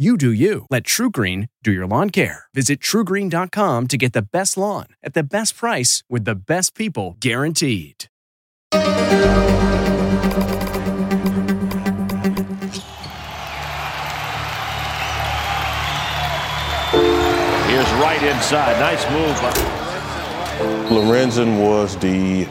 You 0.00 0.16
do 0.16 0.30
you. 0.30 0.64
Let 0.70 0.84
TruGreen 0.84 1.48
do 1.64 1.72
your 1.72 1.84
lawn 1.84 2.10
care. 2.10 2.44
Visit 2.54 2.78
trugreen.com 2.78 3.88
to 3.88 3.96
get 3.96 4.12
the 4.12 4.22
best 4.22 4.56
lawn 4.56 4.86
at 5.02 5.12
the 5.14 5.24
best 5.24 5.56
price 5.56 6.04
with 6.08 6.24
the 6.24 6.36
best 6.36 6.76
people 6.76 7.16
guaranteed. 7.18 8.04
Here's 8.70 8.84
right 17.98 18.22
inside. 18.22 18.78
Nice 18.78 19.04
move. 19.10 19.36
Lorenzen 20.92 21.60
was 21.60 21.96
the 21.96 22.46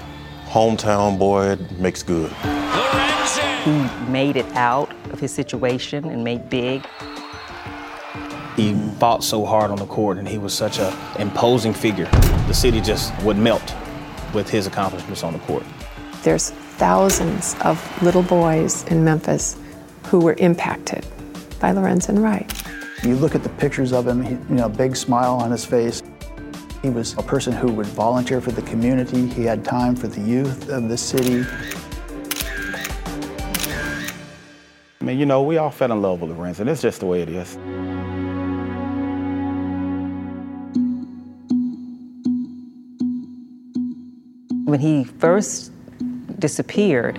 hometown 0.47 1.17
boy, 1.17 1.55
that 1.55 1.79
makes 1.79 2.03
good. 2.03 2.29
Lorenzen. 2.31 3.63
He 3.63 4.11
made 4.11 4.35
it 4.35 4.51
out 4.53 4.93
of 5.11 5.21
his 5.21 5.33
situation 5.33 6.03
and 6.09 6.25
made 6.25 6.49
big. 6.49 6.85
He 8.57 8.73
fought 8.97 9.23
so 9.23 9.45
hard 9.45 9.69
on 9.69 9.77
the 9.77 9.85
court 9.85 10.17
and 10.17 10.27
he 10.27 10.39
was 10.39 10.51
such 10.51 10.79
an 10.79 10.91
imposing 11.19 11.75
figure. 11.75 12.05
The 12.47 12.53
city 12.53 12.81
just 12.81 13.13
would 13.21 13.37
melt 13.37 13.75
with 14.33 14.49
his 14.49 14.65
accomplishments 14.65 15.23
on 15.23 15.33
the 15.33 15.39
court. 15.39 15.63
There's 16.23 16.49
thousands 16.49 17.55
of 17.63 17.79
little 18.01 18.23
boys 18.23 18.83
in 18.85 19.03
Memphis 19.03 19.57
who 20.07 20.19
were 20.19 20.33
impacted 20.39 21.05
by 21.59 21.71
Lorenzen 21.71 22.23
Wright. 22.23 22.51
You 23.03 23.15
look 23.15 23.35
at 23.35 23.43
the 23.43 23.49
pictures 23.49 23.93
of 23.93 24.07
him, 24.07 24.23
he, 24.23 24.31
you 24.31 24.55
know, 24.55 24.67
big 24.67 24.95
smile 24.95 25.35
on 25.35 25.51
his 25.51 25.63
face. 25.63 26.01
He 26.81 26.89
was 26.89 27.13
a 27.13 27.21
person 27.21 27.53
who 27.53 27.71
would 27.73 27.85
volunteer 27.85 28.41
for 28.41 28.51
the 28.51 28.63
community. 28.63 29.27
He 29.27 29.43
had 29.43 29.63
time 29.63 29.95
for 29.95 30.07
the 30.07 30.21
youth 30.21 30.69
of 30.69 30.89
the 30.89 30.97
city. 30.97 31.45
I 34.99 35.03
mean, 35.03 35.19
you 35.19 35.27
know, 35.27 35.43
we 35.43 35.57
all 35.57 35.69
fell 35.69 35.91
in 35.91 36.01
love 36.01 36.21
with 36.21 36.31
Lorenzen. 36.31 36.67
It's 36.67 36.81
just 36.81 37.01
the 37.01 37.05
way 37.05 37.21
it 37.21 37.29
is. 37.29 37.55
When 44.67 44.81
he 44.81 45.05
first 45.05 45.71
disappeared, 46.39 47.17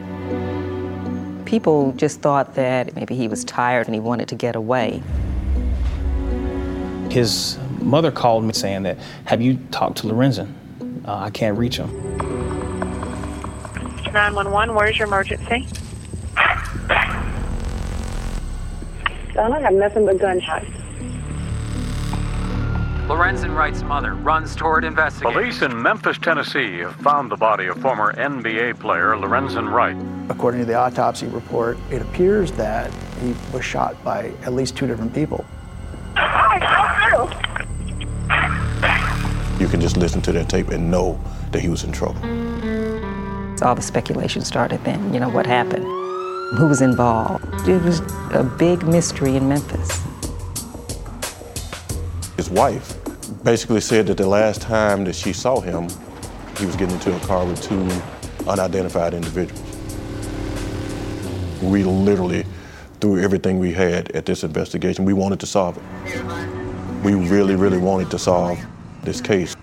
people 1.46 1.92
just 1.92 2.20
thought 2.20 2.56
that 2.56 2.94
maybe 2.94 3.14
he 3.14 3.26
was 3.26 3.42
tired 3.42 3.86
and 3.86 3.94
he 3.94 4.02
wanted 4.02 4.28
to 4.28 4.34
get 4.34 4.54
away. 4.54 5.02
His 7.08 7.58
mother 7.80 8.10
called 8.10 8.44
me 8.44 8.52
saying 8.52 8.82
that, 8.82 8.98
have 9.24 9.40
you 9.40 9.56
talked 9.70 9.96
to 9.98 10.08
Lorenzen? 10.08 10.52
Uh, 11.08 11.14
I 11.20 11.30
can't 11.30 11.56
reach 11.56 11.78
him. 11.78 11.88
911, 14.12 14.74
where's 14.74 14.98
your 14.98 15.08
emergency? 15.08 15.66
Son, 19.32 19.52
I 19.54 19.60
have 19.60 19.72
nothing 19.72 20.04
but 20.04 20.18
gunshots. 20.18 20.66
Lorenzen 23.08 23.56
Wright's 23.56 23.82
mother 23.82 24.12
runs 24.12 24.54
toward 24.54 24.84
investigating. 24.84 25.32
Police 25.32 25.62
in 25.62 25.80
Memphis, 25.80 26.18
Tennessee 26.18 26.80
have 26.80 26.94
found 26.96 27.30
the 27.30 27.36
body 27.36 27.66
of 27.66 27.80
former 27.80 28.12
NBA 28.12 28.78
player 28.78 29.14
Lorenzen 29.14 29.72
Wright. 29.72 29.96
According 30.28 30.60
to 30.60 30.66
the 30.66 30.74
autopsy 30.74 31.26
report, 31.26 31.78
it 31.90 32.02
appears 32.02 32.52
that 32.52 32.92
he 33.22 33.34
was 33.50 33.64
shot 33.64 33.96
by 34.04 34.26
at 34.42 34.52
least 34.52 34.76
two 34.76 34.86
different 34.86 35.14
people. 35.14 35.46
You 39.58 39.68
can 39.68 39.80
just 39.80 39.96
listen 39.96 40.20
to 40.20 40.32
that 40.32 40.50
tape 40.50 40.68
and 40.68 40.90
know 40.90 41.18
that 41.52 41.62
he 41.62 41.70
was 41.70 41.84
in 41.84 41.92
trouble. 41.92 42.20
All 43.64 43.74
the 43.74 43.80
speculation 43.80 44.42
started 44.42 44.84
then. 44.84 45.14
You 45.14 45.20
know, 45.20 45.30
what 45.30 45.46
happened? 45.46 45.84
Who 46.58 46.68
was 46.68 46.82
involved? 46.82 47.66
It 47.66 47.82
was 47.82 48.00
a 48.34 48.44
big 48.58 48.86
mystery 48.86 49.34
in 49.36 49.48
Memphis. 49.48 50.02
His 52.36 52.50
wife 52.50 52.97
basically 53.28 53.80
said 53.80 54.06
that 54.06 54.16
the 54.16 54.26
last 54.26 54.60
time 54.62 55.04
that 55.04 55.14
she 55.14 55.32
saw 55.32 55.60
him, 55.60 55.88
he 56.58 56.66
was 56.66 56.76
getting 56.76 56.94
into 56.94 57.14
a 57.14 57.20
car 57.20 57.44
with 57.44 57.62
two 57.62 57.88
unidentified 58.48 59.14
individuals. 59.14 59.62
We 61.62 61.84
literally 61.84 62.44
threw 63.00 63.20
everything 63.20 63.58
we 63.58 63.72
had 63.72 64.10
at 64.12 64.26
this 64.26 64.42
investigation. 64.44 65.04
We 65.04 65.12
wanted 65.12 65.40
to 65.40 65.46
solve 65.46 65.76
it. 65.76 67.04
We 67.04 67.14
really, 67.14 67.54
really 67.54 67.78
wanted 67.78 68.10
to 68.10 68.18
solve 68.18 68.58
this 69.04 69.20
case. 69.20 69.54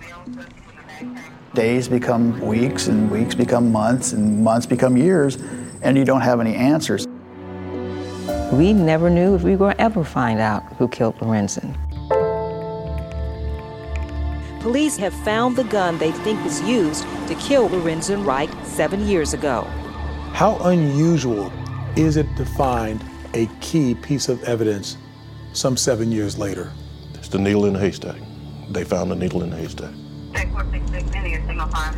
Days 1.54 1.88
become 1.88 2.40
weeks, 2.42 2.88
and 2.88 3.10
weeks 3.10 3.36
become 3.36 3.72
months, 3.72 4.14
and 4.14 4.44
months 4.44 4.66
become 4.66 4.98
years, 4.98 5.38
and 5.82 5.98
you 5.98 6.06
don't 6.06 6.22
have 6.22 6.40
any 6.40 6.56
answers. 6.56 7.08
We 8.52 8.74
never 8.74 9.10
knew 9.10 9.36
if 9.36 9.44
we 9.44 9.56
were 9.56 9.74
ever 9.80 10.04
find 10.04 10.40
out 10.40 10.64
who 10.78 10.88
killed 10.88 11.18
Lorenzen. 11.20 11.76
Police 14.66 14.98
have 14.98 15.14
found 15.14 15.56
the 15.56 15.64
gun 15.66 16.00
they 16.00 16.12
think 16.12 16.44
was 16.44 16.60
used 16.64 17.04
to 17.28 17.36
kill 17.36 17.70
Lorenzen 17.70 18.26
Wright 18.26 18.50
seven 18.66 19.08
years 19.08 19.36
ago. 19.36 19.62
How 20.34 20.58
unusual 20.64 21.54
is 21.96 22.18
it 22.18 22.26
to 22.36 22.48
find 22.48 23.00
a 23.36 23.46
key 23.62 23.94
piece 23.94 24.28
of 24.28 24.44
evidence 24.44 24.98
some 25.54 25.78
seven 25.78 26.12
years 26.12 26.40
later? 26.40 26.72
It's 27.14 27.28
the 27.28 27.38
needle 27.38 27.68
in 27.68 27.74
the 27.74 27.80
haystack. 27.80 28.16
They 28.72 28.84
found 28.84 29.12
the 29.12 29.16
needle 29.16 29.44
in 29.44 29.52
the 29.52 29.56
haystack. 29.56 29.94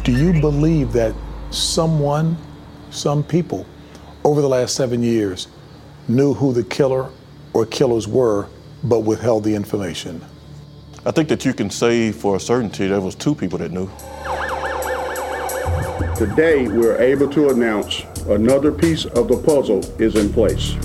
Do 0.03 0.11
you 0.11 0.41
believe 0.41 0.91
that 0.91 1.15
someone, 1.51 2.35
some 2.89 3.23
people, 3.23 3.65
over 4.25 4.41
the 4.41 4.49
last 4.49 4.75
seven 4.75 5.01
years 5.01 5.47
knew 6.09 6.33
who 6.33 6.51
the 6.51 6.65
killer 6.65 7.09
or 7.53 7.65
killers 7.65 8.09
were, 8.09 8.49
but 8.83 9.05
withheld 9.05 9.45
the 9.45 9.55
information? 9.55 10.21
I 11.07 11.11
think 11.11 11.29
that 11.29 11.45
you 11.45 11.53
can 11.53 11.69
say 11.69 12.11
for 12.11 12.35
a 12.35 12.39
certainty 12.39 12.85
there 12.85 12.99
was 12.99 13.15
two 13.15 13.33
people 13.33 13.57
that 13.59 13.71
knew. 13.71 13.89
Today, 16.17 16.67
we're 16.67 16.97
able 16.97 17.29
to 17.29 17.47
announce 17.47 18.03
another 18.27 18.73
piece 18.73 19.05
of 19.05 19.29
the 19.29 19.37
puzzle 19.37 19.79
is 20.01 20.17
in 20.17 20.33
place. 20.33 20.75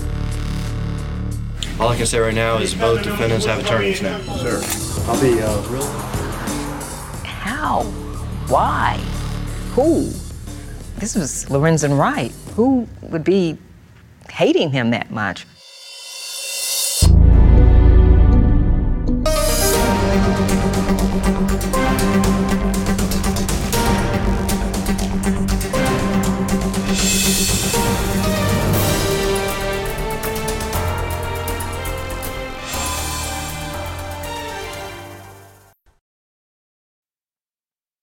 All 1.77 1.89
I 1.89 1.97
can 1.97 2.05
say 2.05 2.19
right 2.19 2.33
now 2.33 2.59
is 2.59 2.73
both 2.73 3.03
defendants 3.03 3.45
have 3.47 3.65
attorneys 3.65 4.01
now. 4.01 4.17
Sir, 4.37 4.61
I'll 5.11 5.19
be 5.19 5.41
uh, 5.41 5.61
real. 5.67 5.85
How? 7.25 7.83
Why? 8.47 8.95
Who? 9.73 10.03
This 10.99 11.15
was 11.15 11.47
Lorenzen 11.49 11.99
Wright. 11.99 12.31
Who 12.55 12.87
would 13.01 13.25
be 13.25 13.57
hating 14.29 14.71
him 14.71 14.91
that 14.91 15.11
much? 15.11 15.45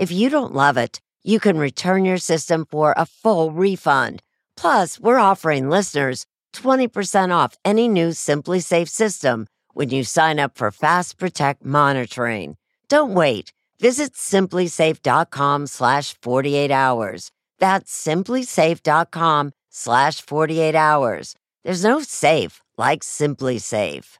If 0.00 0.10
you 0.10 0.30
don't 0.30 0.54
love 0.54 0.78
it, 0.78 0.98
you 1.22 1.38
can 1.38 1.58
return 1.58 2.06
your 2.06 2.16
system 2.16 2.64
for 2.64 2.94
a 2.96 3.04
full 3.04 3.52
refund. 3.52 4.22
Plus, 4.56 4.98
we're 4.98 5.18
offering 5.18 5.68
listeners 5.68 6.24
20% 6.54 7.36
off 7.36 7.58
any 7.66 7.86
new 7.86 8.08
SimpliSafe 8.08 8.88
system 8.88 9.46
when 9.74 9.90
you 9.90 10.02
sign 10.02 10.38
up 10.38 10.56
for 10.56 10.70
Fast 10.70 11.18
Protect 11.18 11.62
monitoring. 11.66 12.56
Don't 12.88 13.12
wait. 13.12 13.52
Visit 13.78 14.14
simplisafe.com 14.14 15.66
slash 15.66 16.16
48 16.22 16.70
hours. 16.70 17.30
That's 17.58 17.92
simplisafe.com 17.92 19.52
slash 19.68 20.22
48 20.22 20.74
hours. 20.74 21.36
There's 21.62 21.84
no 21.84 22.00
safe 22.00 22.62
like 22.78 23.02
SimpliSafe. 23.02 24.16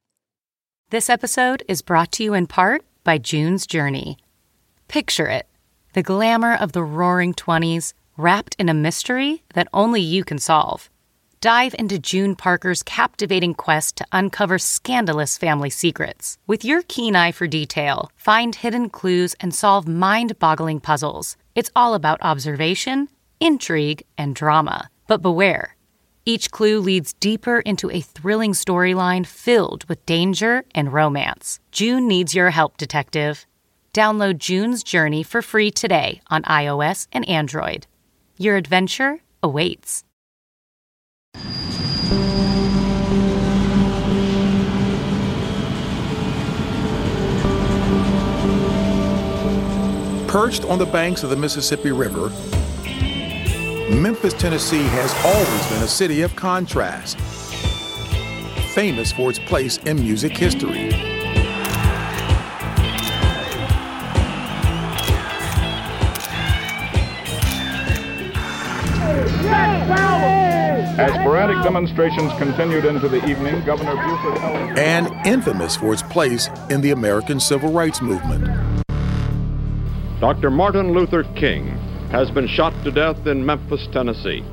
This 0.90 1.08
episode 1.08 1.62
is 1.68 1.80
brought 1.80 2.12
to 2.12 2.22
you 2.22 2.34
in 2.34 2.48
part 2.48 2.84
by 3.02 3.16
June's 3.16 3.66
Journey. 3.66 4.18
Picture 4.86 5.26
it 5.26 5.46
the 5.92 6.02
glamour 6.02 6.54
of 6.54 6.72
the 6.72 6.82
roaring 6.82 7.34
20s 7.34 7.94
wrapped 8.16 8.54
in 8.58 8.68
a 8.68 8.74
mystery 8.74 9.42
that 9.54 9.68
only 9.72 10.00
you 10.00 10.24
can 10.24 10.38
solve. 10.38 10.88
Dive 11.40 11.74
into 11.78 11.98
June 11.98 12.36
Parker's 12.36 12.82
captivating 12.82 13.54
quest 13.54 13.96
to 13.96 14.06
uncover 14.12 14.58
scandalous 14.58 15.38
family 15.38 15.70
secrets. 15.70 16.36
With 16.46 16.64
your 16.64 16.82
keen 16.82 17.16
eye 17.16 17.32
for 17.32 17.46
detail, 17.46 18.10
find 18.14 18.54
hidden 18.54 18.90
clues 18.90 19.34
and 19.40 19.54
solve 19.54 19.88
mind 19.88 20.38
boggling 20.38 20.80
puzzles. 20.80 21.36
It's 21.54 21.70
all 21.74 21.94
about 21.94 22.20
observation, 22.20 23.08
intrigue, 23.40 24.04
and 24.18 24.34
drama. 24.34 24.90
But 25.06 25.22
beware. 25.22 25.76
Each 26.26 26.50
clue 26.50 26.78
leads 26.78 27.14
deeper 27.14 27.60
into 27.60 27.90
a 27.90 28.02
thrilling 28.02 28.52
storyline 28.52 29.26
filled 29.26 29.88
with 29.88 30.04
danger 30.04 30.64
and 30.74 30.92
romance. 30.92 31.58
June 31.72 32.06
needs 32.06 32.34
your 32.34 32.50
help, 32.50 32.76
detective. 32.76 33.46
Download 33.92 34.38
June's 34.38 34.84
Journey 34.84 35.24
for 35.24 35.42
free 35.42 35.72
today 35.72 36.20
on 36.30 36.42
iOS 36.44 37.08
and 37.12 37.28
Android. 37.28 37.88
Your 38.38 38.56
adventure 38.56 39.18
awaits. 39.42 40.04
Perched 50.28 50.64
on 50.66 50.78
the 50.78 50.88
banks 50.92 51.24
of 51.24 51.30
the 51.30 51.36
Mississippi 51.36 51.90
River, 51.90 52.28
Memphis, 53.90 54.32
Tennessee 54.34 54.84
has 54.84 55.12
always 55.24 55.68
been 55.68 55.82
a 55.82 55.88
city 55.88 56.22
of 56.22 56.36
contrast, 56.36 57.18
famous 58.72 59.10
for 59.10 59.30
its 59.30 59.40
place 59.40 59.78
in 59.78 59.96
music 59.96 60.36
history. 60.36 61.19
As 70.98 71.12
sporadic 71.14 71.62
demonstrations 71.62 72.30
continued 72.34 72.84
into 72.84 73.08
the 73.08 73.24
evening, 73.26 73.64
Governor 73.64 73.94
Buford 73.96 74.38
held. 74.38 74.78
and 74.78 75.26
infamous 75.26 75.76
for 75.76 75.92
its 75.92 76.02
place 76.02 76.48
in 76.68 76.80
the 76.82 76.90
American 76.90 77.40
Civil 77.40 77.72
Rights 77.72 78.02
Movement. 78.02 78.44
Dr. 80.20 80.50
Martin 80.50 80.92
Luther 80.92 81.22
King 81.36 81.68
has 82.10 82.30
been 82.30 82.46
shot 82.46 82.74
to 82.84 82.90
death 82.90 83.26
in 83.26 83.46
Memphis, 83.46 83.86
Tennessee. 83.92 84.44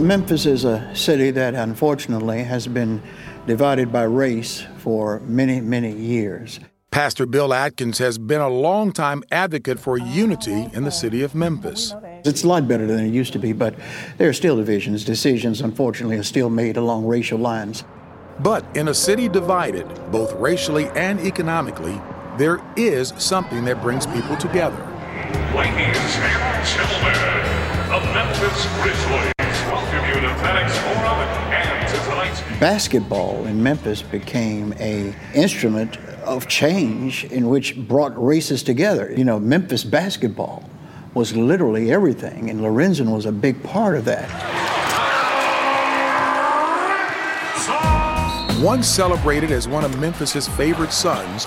Memphis 0.00 0.44
is 0.44 0.64
a 0.64 0.92
city 0.94 1.30
that 1.30 1.54
unfortunately 1.54 2.42
has 2.42 2.66
been 2.66 3.00
divided 3.46 3.92
by 3.92 4.02
race 4.02 4.64
for 4.78 5.20
many, 5.20 5.60
many 5.60 5.92
years. 5.92 6.58
Pastor 6.96 7.26
Bill 7.26 7.52
Atkins 7.52 7.98
has 7.98 8.16
been 8.16 8.40
a 8.40 8.48
longtime 8.48 9.22
advocate 9.30 9.78
for 9.78 9.98
unity 9.98 10.70
in 10.72 10.84
the 10.84 10.90
city 10.90 11.20
of 11.20 11.34
Memphis. 11.34 11.94
It's 12.24 12.42
a 12.42 12.48
lot 12.48 12.66
better 12.66 12.86
than 12.86 13.00
it 13.00 13.10
used 13.10 13.34
to 13.34 13.38
be, 13.38 13.52
but 13.52 13.74
there 14.16 14.30
are 14.30 14.32
still 14.32 14.56
divisions. 14.56 15.04
Decisions, 15.04 15.60
unfortunately, 15.60 16.16
are 16.16 16.22
still 16.22 16.48
made 16.48 16.78
along 16.78 17.04
racial 17.04 17.38
lines. 17.38 17.84
But 18.38 18.64
in 18.74 18.88
a 18.88 18.94
city 18.94 19.28
divided, 19.28 19.86
both 20.10 20.32
racially 20.36 20.86
and 20.96 21.20
economically, 21.20 22.00
there 22.38 22.62
is 22.76 23.12
something 23.18 23.66
that 23.66 23.82
brings 23.82 24.06
people 24.06 24.38
together. 24.38 24.82
Ladies 25.54 26.16
and 26.16 26.66
gentlemen, 26.66 27.12
the 27.90 28.00
Memphis 28.14 28.66
Grizzlies 28.80 29.35
Basketball 32.60 33.44
in 33.44 33.62
Memphis 33.62 34.00
became 34.00 34.72
a 34.80 35.14
instrument 35.34 35.98
of 36.24 36.48
change 36.48 37.24
in 37.24 37.48
which 37.48 37.76
brought 37.86 38.16
races 38.16 38.62
together. 38.62 39.12
You 39.14 39.24
know, 39.24 39.38
Memphis 39.38 39.84
basketball 39.84 40.68
was 41.12 41.36
literally 41.36 41.92
everything, 41.92 42.48
and 42.48 42.60
Lorenzen 42.60 43.12
was 43.14 43.26
a 43.26 43.32
big 43.32 43.62
part 43.62 43.94
of 43.94 44.06
that. 44.06 44.30
Once 48.62 48.88
celebrated 48.88 49.50
as 49.50 49.68
one 49.68 49.84
of 49.84 50.00
Memphis's 50.00 50.48
favorite 50.48 50.92
sons, 50.92 51.46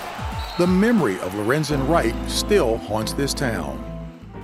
the 0.59 0.67
memory 0.67 1.19
of 1.21 1.33
Lorenzen 1.33 1.89
Wright 1.89 2.13
still 2.29 2.77
haunts 2.77 3.13
this 3.13 3.33
town. 3.33 3.83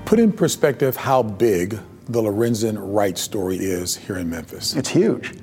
Put 0.05 0.19
in 0.19 0.31
perspective 0.31 0.95
how 0.95 1.22
big 1.22 1.77
the 2.05 2.22
Lorenzen 2.22 2.77
Wright 2.79 3.19
story 3.19 3.57
is 3.57 3.95
here 3.95 4.17
in 4.17 4.31
Memphis. 4.31 4.75
It's 4.75 4.89
huge. 4.89 5.34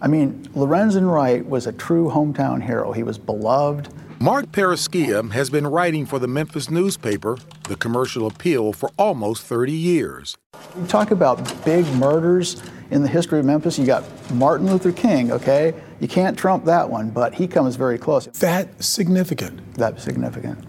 I 0.00 0.08
mean, 0.08 0.46
Lorenzen 0.54 1.10
Wright 1.10 1.44
was 1.46 1.66
a 1.66 1.72
true 1.72 2.10
hometown 2.10 2.62
hero. 2.62 2.92
He 2.92 3.02
was 3.02 3.18
beloved. 3.18 3.88
Mark 4.18 4.46
Perrusquia 4.46 5.30
has 5.32 5.50
been 5.50 5.66
writing 5.66 6.06
for 6.06 6.18
the 6.18 6.26
Memphis 6.26 6.70
newspaper, 6.70 7.36
The 7.64 7.76
Commercial 7.76 8.26
Appeal, 8.26 8.72
for 8.72 8.90
almost 8.98 9.42
30 9.42 9.72
years. 9.72 10.36
You 10.78 10.86
talk 10.86 11.10
about 11.10 11.64
big 11.64 11.86
murders 11.96 12.62
in 12.90 13.02
the 13.02 13.08
history 13.08 13.40
of 13.40 13.44
Memphis. 13.44 13.78
You 13.78 13.84
got 13.84 14.04
Martin 14.32 14.70
Luther 14.70 14.92
King, 14.92 15.32
okay? 15.32 15.74
You 16.00 16.08
can't 16.08 16.38
trump 16.38 16.64
that 16.64 16.88
one, 16.88 17.10
but 17.10 17.34
he 17.34 17.46
comes 17.46 17.76
very 17.76 17.98
close. 17.98 18.26
That 18.26 18.82
significant. 18.82 19.74
That 19.74 20.00
significant. 20.00 20.64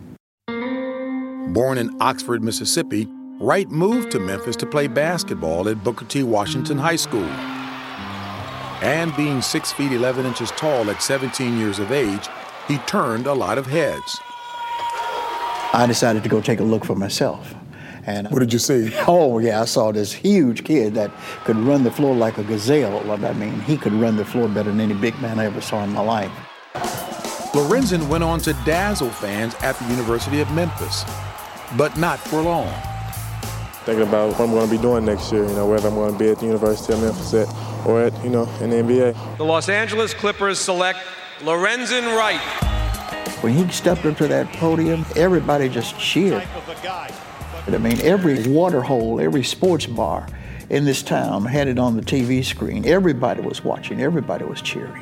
Born 1.53 1.77
in 1.77 1.95
Oxford, 2.01 2.43
Mississippi, 2.43 3.07
Wright 3.39 3.69
moved 3.69 4.11
to 4.11 4.19
Memphis 4.19 4.55
to 4.57 4.65
play 4.65 4.87
basketball 4.87 5.69
at 5.69 5.83
Booker 5.83 6.05
T. 6.05 6.23
Washington 6.23 6.77
High 6.77 6.97
School. 6.97 7.29
And 8.81 9.15
being 9.15 9.41
6 9.41 9.71
feet 9.73 9.91
11 9.91 10.25
inches 10.25 10.51
tall 10.51 10.89
at 10.89 11.01
17 11.01 11.57
years 11.57 11.79
of 11.79 11.91
age, 11.91 12.27
he 12.67 12.77
turned 12.79 13.25
a 13.25 13.33
lot 13.33 13.57
of 13.57 13.65
heads. 13.65 14.19
I 15.73 15.85
decided 15.87 16.23
to 16.23 16.29
go 16.29 16.41
take 16.41 16.59
a 16.59 16.63
look 16.63 16.85
for 16.85 16.95
myself. 16.95 17.55
And 18.05 18.29
what 18.29 18.39
did 18.39 18.53
you 18.53 18.59
see? 18.59 18.93
Oh 19.07 19.39
yeah, 19.39 19.61
I 19.61 19.65
saw 19.65 19.91
this 19.91 20.13
huge 20.13 20.63
kid 20.63 20.93
that 20.95 21.11
could 21.43 21.57
run 21.57 21.83
the 21.83 21.91
floor 21.91 22.15
like 22.15 22.37
a 22.37 22.43
gazelle. 22.43 23.11
I 23.11 23.33
mean, 23.33 23.59
he 23.61 23.77
could 23.77 23.93
run 23.93 24.15
the 24.15 24.25
floor 24.25 24.47
better 24.47 24.69
than 24.71 24.79
any 24.79 24.93
big 24.93 25.19
man 25.21 25.39
I 25.39 25.45
ever 25.45 25.61
saw 25.61 25.83
in 25.83 25.91
my 25.91 26.01
life. 26.01 26.31
Lorenzen 27.53 28.07
went 28.07 28.23
on 28.23 28.39
to 28.41 28.53
dazzle 28.65 29.09
fans 29.09 29.55
at 29.61 29.77
the 29.79 29.85
University 29.85 30.39
of 30.39 30.51
Memphis, 30.51 31.03
but 31.75 31.97
not 31.97 32.19
for 32.19 32.41
long. 32.41 32.71
Thinking 33.87 34.05
about 34.05 34.31
what 34.31 34.41
I'm 34.41 34.51
going 34.51 34.67
to 34.67 34.75
be 34.75 34.81
doing 34.81 35.05
next 35.05 35.31
year, 35.31 35.45
you 35.45 35.55
know, 35.55 35.65
whether 35.65 35.87
I'm 35.87 35.95
going 35.95 36.11
to 36.11 36.19
be 36.19 36.27
at 36.27 36.39
the 36.39 36.45
University 36.45 36.91
of 36.91 37.01
Memphis 37.01 37.33
at, 37.33 37.87
or 37.87 38.01
at, 38.01 38.21
you 38.21 38.29
know, 38.29 38.43
in 38.59 38.69
the 38.69 38.75
NBA. 38.75 39.37
The 39.37 39.45
Los 39.45 39.69
Angeles 39.69 40.13
Clippers 40.13 40.59
select 40.59 40.99
Lorenzen 41.39 42.03
Wright. 42.17 42.41
When 43.41 43.53
he 43.53 43.65
stepped 43.71 44.05
up 44.05 44.17
to 44.17 44.27
that 44.27 44.51
podium, 44.55 45.05
everybody 45.15 45.69
just 45.69 45.97
cheered. 45.97 46.45
I 47.65 47.77
mean, 47.79 47.97
every 48.01 48.45
water 48.49 48.81
hole, 48.81 49.21
every 49.21 49.45
sports 49.45 49.85
bar 49.85 50.27
in 50.69 50.83
this 50.83 51.01
town 51.01 51.45
had 51.45 51.69
it 51.69 51.79
on 51.79 51.95
the 51.95 52.01
TV 52.01 52.43
screen. 52.43 52.85
Everybody 52.85 53.39
was 53.39 53.63
watching, 53.63 54.01
everybody 54.01 54.43
was 54.43 54.61
cheering. 54.61 55.01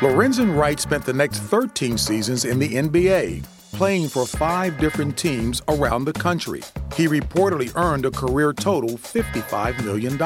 Lorenzen 0.00 0.58
Wright 0.58 0.80
spent 0.80 1.04
the 1.04 1.12
next 1.12 1.38
13 1.38 1.96
seasons 1.96 2.44
in 2.44 2.58
the 2.58 2.70
NBA, 2.70 3.44
playing 3.76 4.08
for 4.08 4.24
five 4.24 4.78
different 4.78 5.18
teams 5.18 5.60
around 5.68 6.06
the 6.06 6.12
country. 6.14 6.62
He 6.94 7.06
reportedly 7.06 7.70
earned 7.76 8.06
a 8.06 8.10
career 8.10 8.54
total 8.54 8.96
$55 8.96 9.84
million. 9.84 10.16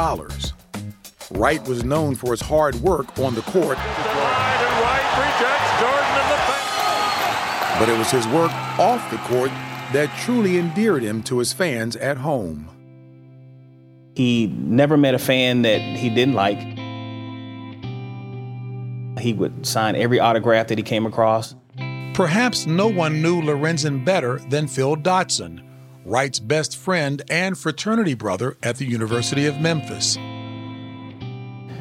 Wright 1.33 1.67
was 1.67 1.83
known 1.83 2.15
for 2.15 2.31
his 2.31 2.41
hard 2.41 2.77
work 2.77 3.19
on 3.19 3.35
the 3.35 3.43
court. 3.43 3.77
But 7.79 7.89
it 7.89 7.99
was 7.99 8.11
his 8.13 8.27
work 8.29 8.53
off 8.79 9.11
the 9.11 9.17
court 9.19 9.51
that 9.93 10.17
truly 10.21 10.57
endeared 10.57 11.03
him 11.03 11.21
to 11.25 11.39
his 11.39 11.53
fans 11.53 11.97
at 11.97 12.19
home. 12.19 12.69
He 14.15 14.47
never 14.47 14.97
met 14.97 15.15
a 15.15 15.19
fan 15.19 15.63
that 15.63 15.81
he 15.81 16.09
didn't 16.09 16.35
like. 16.35 16.61
He 19.19 19.33
would 19.33 19.67
sign 19.67 19.97
every 19.97 20.21
autograph 20.21 20.69
that 20.69 20.79
he 20.79 20.85
came 20.85 21.05
across. 21.05 21.57
Perhaps 22.15 22.67
no 22.67 22.89
one 22.89 23.23
knew 23.23 23.41
Lorenzen 23.41 24.05
better 24.05 24.41
than 24.49 24.67
Phil 24.67 24.97
Dotson, 24.97 25.63
Wright's 26.05 26.41
best 26.41 26.77
friend 26.77 27.23
and 27.31 27.57
fraternity 27.57 28.15
brother 28.15 28.57
at 28.63 28.77
the 28.77 28.85
University 28.85 29.47
of 29.47 29.61
Memphis. 29.61 30.17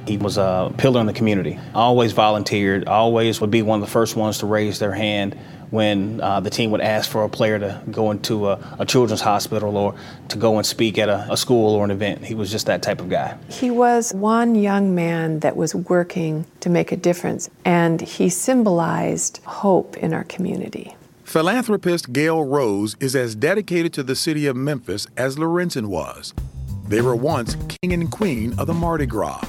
He 0.07 0.17
was 0.17 0.37
a 0.37 0.73
pillar 0.77 1.01
in 1.01 1.07
the 1.07 1.13
community, 1.13 1.59
always 1.73 2.11
volunteered, 2.11 2.87
always 2.87 3.41
would 3.41 3.51
be 3.51 3.61
one 3.61 3.81
of 3.81 3.85
the 3.85 3.91
first 3.91 4.15
ones 4.15 4.37
to 4.39 4.45
raise 4.45 4.79
their 4.79 4.91
hand 4.91 5.37
when 5.71 6.19
uh, 6.21 6.39
the 6.39 6.49
team 6.49 6.71
would 6.71 6.81
ask 6.81 7.09
for 7.09 7.23
a 7.23 7.29
player 7.29 7.59
to 7.59 7.81
go 7.91 8.11
into 8.11 8.49
a, 8.49 8.75
a 8.79 8.85
children's 8.85 9.21
hospital 9.21 9.77
or 9.77 9.95
to 10.29 10.37
go 10.37 10.57
and 10.57 10.65
speak 10.65 10.97
at 10.97 11.09
a, 11.09 11.27
a, 11.31 11.37
school 11.37 11.75
or 11.75 11.83
an 11.83 11.91
event. 11.91 12.25
He 12.25 12.35
was 12.35 12.51
just 12.51 12.65
that 12.65 12.81
type 12.81 12.99
of 12.99 13.09
guy. 13.09 13.37
He 13.49 13.69
was 13.69 14.13
one 14.13 14.55
young 14.55 14.95
man 14.95 15.39
that 15.39 15.55
was 15.55 15.75
working 15.75 16.45
to 16.61 16.69
make 16.69 16.91
a 16.91 16.97
difference, 16.97 17.49
and 17.65 18.01
he 18.01 18.29
symbolized 18.29 19.39
hope 19.45 19.97
in 19.97 20.13
our 20.13 20.23
community. 20.23 20.95
Philanthropist 21.23 22.11
Gayle 22.11 22.43
Rose 22.43 22.95
is 22.99 23.15
as 23.15 23.35
dedicated 23.35 23.93
to 23.93 24.03
the 24.03 24.15
city 24.15 24.47
of 24.47 24.55
Memphis 24.55 25.05
as 25.15 25.35
Lorenzen 25.35 25.87
was. 25.87 26.33
They 26.87 27.01
were 27.01 27.15
once 27.15 27.55
king 27.67 27.93
and 27.93 28.09
queen 28.09 28.57
of 28.57 28.65
the 28.65 28.73
Mardi 28.73 29.05
Gras. 29.05 29.47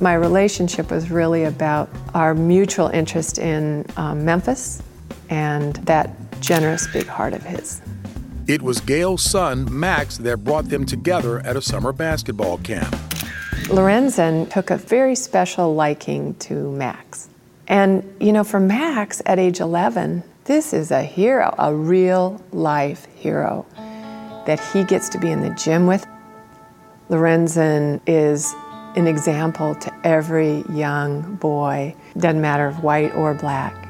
My 0.00 0.14
relationship 0.14 0.90
was 0.90 1.10
really 1.10 1.44
about 1.44 1.90
our 2.14 2.32
mutual 2.34 2.88
interest 2.88 3.38
in 3.38 3.84
um, 3.98 4.24
Memphis 4.24 4.82
and 5.30 5.76
that 5.86 6.10
generous 6.40 6.86
big 6.92 7.06
heart 7.06 7.32
of 7.32 7.42
his. 7.42 7.80
It 8.46 8.62
was 8.62 8.80
Gayle's 8.80 9.22
son, 9.22 9.68
Max, 9.70 10.16
that 10.18 10.38
brought 10.38 10.70
them 10.70 10.86
together 10.86 11.40
at 11.40 11.56
a 11.56 11.62
summer 11.62 11.92
basketball 11.92 12.58
camp. 12.58 12.94
Lorenzen 13.68 14.50
took 14.50 14.70
a 14.70 14.78
very 14.78 15.14
special 15.14 15.74
liking 15.74 16.34
to 16.36 16.70
Max. 16.72 17.28
And, 17.66 18.02
you 18.18 18.32
know, 18.32 18.44
for 18.44 18.58
Max 18.58 19.20
at 19.26 19.38
age 19.38 19.60
11, 19.60 20.22
this 20.44 20.72
is 20.72 20.90
a 20.90 21.02
hero, 21.02 21.54
a 21.58 21.74
real 21.74 22.42
life 22.52 23.06
hero 23.16 23.66
that 24.46 24.58
he 24.72 24.84
gets 24.84 25.10
to 25.10 25.18
be 25.18 25.30
in 25.30 25.42
the 25.42 25.50
gym 25.50 25.86
with. 25.86 26.06
Lorenzen 27.10 28.00
is 28.06 28.54
an 28.96 29.06
example 29.06 29.74
to 29.74 29.94
every 30.06 30.64
young 30.70 31.34
boy, 31.36 31.94
doesn't 32.16 32.40
matter 32.40 32.68
if 32.68 32.82
white 32.82 33.14
or 33.14 33.34
black, 33.34 33.87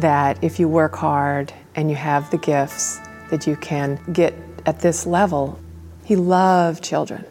that 0.00 0.42
if 0.42 0.60
you 0.60 0.68
work 0.68 0.94
hard 0.94 1.52
and 1.74 1.90
you 1.90 1.96
have 1.96 2.30
the 2.30 2.38
gifts, 2.38 3.00
that 3.30 3.46
you 3.46 3.56
can 3.56 4.00
get 4.12 4.34
at 4.66 4.80
this 4.80 5.06
level. 5.06 5.58
He 6.04 6.16
loved 6.16 6.82
children. 6.82 7.24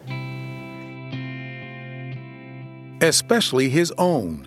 Especially 3.00 3.68
his 3.68 3.92
own. 3.98 4.46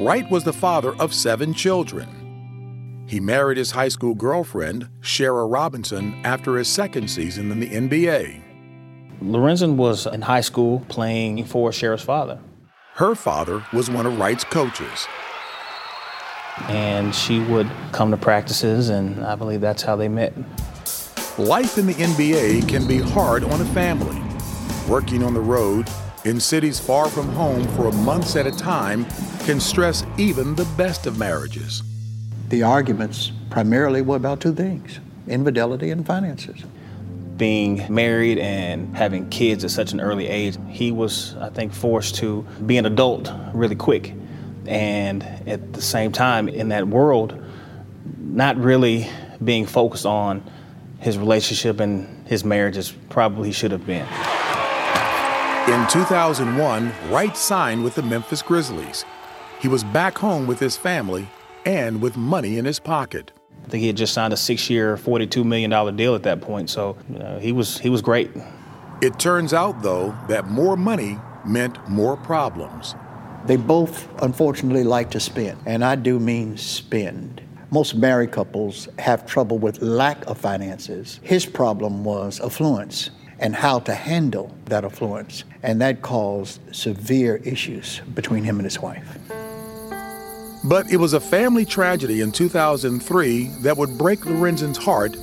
Wright 0.00 0.30
was 0.30 0.44
the 0.44 0.52
father 0.52 0.94
of 0.96 1.12
seven 1.12 1.54
children. 1.54 3.04
He 3.08 3.20
married 3.20 3.58
his 3.58 3.70
high 3.70 3.88
school 3.88 4.14
girlfriend, 4.14 4.88
Sherra 5.00 5.50
Robinson, 5.50 6.20
after 6.24 6.56
his 6.56 6.68
second 6.68 7.08
season 7.08 7.52
in 7.52 7.60
the 7.60 7.70
NBA. 7.70 8.42
Lorenzen 9.22 9.76
was 9.76 10.06
in 10.06 10.22
high 10.22 10.40
school 10.40 10.84
playing 10.88 11.44
for 11.44 11.70
Sherra's 11.70 12.02
father. 12.02 12.40
Her 12.94 13.14
father 13.14 13.64
was 13.72 13.90
one 13.90 14.06
of 14.06 14.18
Wright's 14.18 14.44
coaches 14.44 15.06
and 16.68 17.14
she 17.14 17.40
would 17.40 17.70
come 17.92 18.10
to 18.10 18.16
practices, 18.16 18.88
and 18.88 19.24
I 19.24 19.34
believe 19.34 19.60
that's 19.60 19.82
how 19.82 19.96
they 19.96 20.08
met. 20.08 20.32
Life 21.38 21.78
in 21.78 21.86
the 21.86 21.94
NBA 21.94 22.68
can 22.68 22.86
be 22.86 22.98
hard 22.98 23.44
on 23.44 23.60
a 23.60 23.64
family. 23.66 24.20
Working 24.88 25.22
on 25.22 25.34
the 25.34 25.40
road, 25.40 25.88
in 26.24 26.40
cities 26.40 26.80
far 26.80 27.08
from 27.08 27.28
home 27.28 27.66
for 27.76 27.92
months 27.92 28.36
at 28.36 28.46
a 28.46 28.52
time, 28.52 29.04
can 29.40 29.60
stress 29.60 30.04
even 30.16 30.54
the 30.54 30.64
best 30.76 31.06
of 31.06 31.18
marriages. 31.18 31.82
The 32.48 32.62
arguments 32.62 33.32
primarily 33.50 34.02
were 34.02 34.16
about 34.16 34.40
two 34.40 34.54
things 34.54 35.00
infidelity 35.28 35.90
and 35.90 36.06
finances. 36.06 36.62
Being 37.36 37.84
married 37.92 38.38
and 38.38 38.96
having 38.96 39.28
kids 39.28 39.64
at 39.64 39.70
such 39.70 39.92
an 39.92 40.00
early 40.00 40.28
age, 40.28 40.56
he 40.68 40.90
was, 40.90 41.34
I 41.36 41.50
think, 41.50 41.74
forced 41.74 42.14
to 42.16 42.46
be 42.64 42.78
an 42.78 42.86
adult 42.86 43.30
really 43.52 43.74
quick 43.74 44.14
and 44.68 45.22
at 45.46 45.72
the 45.72 45.82
same 45.82 46.12
time 46.12 46.48
in 46.48 46.68
that 46.68 46.86
world 46.88 47.42
not 48.18 48.56
really 48.56 49.08
being 49.42 49.66
focused 49.66 50.06
on 50.06 50.42
his 51.00 51.18
relationship 51.18 51.80
and 51.80 52.26
his 52.26 52.44
marriage 52.44 52.76
as 52.76 52.92
probably 53.08 53.52
should 53.52 53.70
have 53.70 53.86
been. 53.86 54.06
In 55.68 55.86
2001, 55.88 56.92
Wright 57.10 57.36
signed 57.36 57.82
with 57.82 57.96
the 57.96 58.02
Memphis 58.02 58.40
Grizzlies. 58.40 59.04
He 59.60 59.68
was 59.68 59.82
back 59.84 60.18
home 60.18 60.46
with 60.46 60.60
his 60.60 60.76
family 60.76 61.28
and 61.64 62.00
with 62.00 62.16
money 62.16 62.56
in 62.56 62.64
his 62.64 62.78
pocket. 62.78 63.32
I 63.64 63.68
think 63.68 63.80
he 63.80 63.88
had 63.88 63.96
just 63.96 64.14
signed 64.14 64.32
a 64.32 64.36
six-year, 64.36 64.96
$42 64.96 65.44
million 65.44 65.96
deal 65.96 66.14
at 66.14 66.22
that 66.22 66.40
point, 66.40 66.70
so 66.70 66.96
he 67.40 67.50
was 67.50 67.78
he 67.78 67.88
was 67.88 68.00
great. 68.00 68.30
It 69.02 69.18
turns 69.18 69.52
out, 69.52 69.82
though, 69.82 70.16
that 70.28 70.46
more 70.46 70.76
money 70.76 71.18
meant 71.44 71.76
more 71.88 72.16
problems. 72.16 72.94
They 73.46 73.56
both, 73.56 74.08
unfortunately, 74.22 74.82
like 74.82 75.10
to 75.12 75.20
spend, 75.20 75.58
and 75.66 75.84
I 75.84 75.94
do 75.94 76.18
mean 76.18 76.56
spend. 76.56 77.40
Most 77.70 77.94
married 77.94 78.32
couples 78.32 78.88
have 78.98 79.24
trouble 79.24 79.58
with 79.58 79.80
lack 79.82 80.26
of 80.26 80.36
finances. 80.36 81.20
His 81.22 81.46
problem 81.46 82.02
was 82.02 82.40
affluence 82.40 83.10
and 83.38 83.54
how 83.54 83.78
to 83.80 83.94
handle 83.94 84.52
that 84.64 84.84
affluence, 84.84 85.44
and 85.62 85.80
that 85.80 86.02
caused 86.02 86.60
severe 86.74 87.36
issues 87.44 88.00
between 88.14 88.42
him 88.42 88.56
and 88.56 88.64
his 88.64 88.80
wife. 88.80 89.18
But 90.64 90.90
it 90.90 90.96
was 90.96 91.12
a 91.12 91.20
family 91.20 91.64
tragedy 91.64 92.22
in 92.22 92.32
2003 92.32 93.46
that 93.62 93.76
would 93.76 93.96
break 93.96 94.26
Lorenzen's 94.26 94.78
heart 94.78 95.16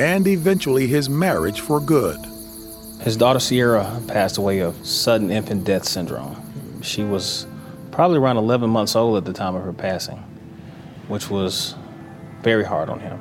and 0.00 0.26
eventually 0.26 0.86
his 0.86 1.10
marriage 1.10 1.60
for 1.60 1.80
good. 1.80 2.18
His 3.02 3.18
daughter 3.18 3.40
Sierra 3.40 4.00
passed 4.08 4.38
away 4.38 4.60
of 4.60 4.86
sudden 4.86 5.30
infant 5.30 5.64
death 5.64 5.84
syndrome. 5.84 6.43
She 6.84 7.02
was 7.02 7.48
probably 7.90 8.18
around 8.18 8.36
11 8.36 8.68
months 8.68 8.94
old 8.94 9.16
at 9.16 9.24
the 9.24 9.32
time 9.32 9.54
of 9.54 9.64
her 9.64 9.72
passing, 9.72 10.18
which 11.08 11.30
was 11.30 11.74
very 12.42 12.64
hard 12.64 12.90
on 12.90 13.00
him. 13.00 13.18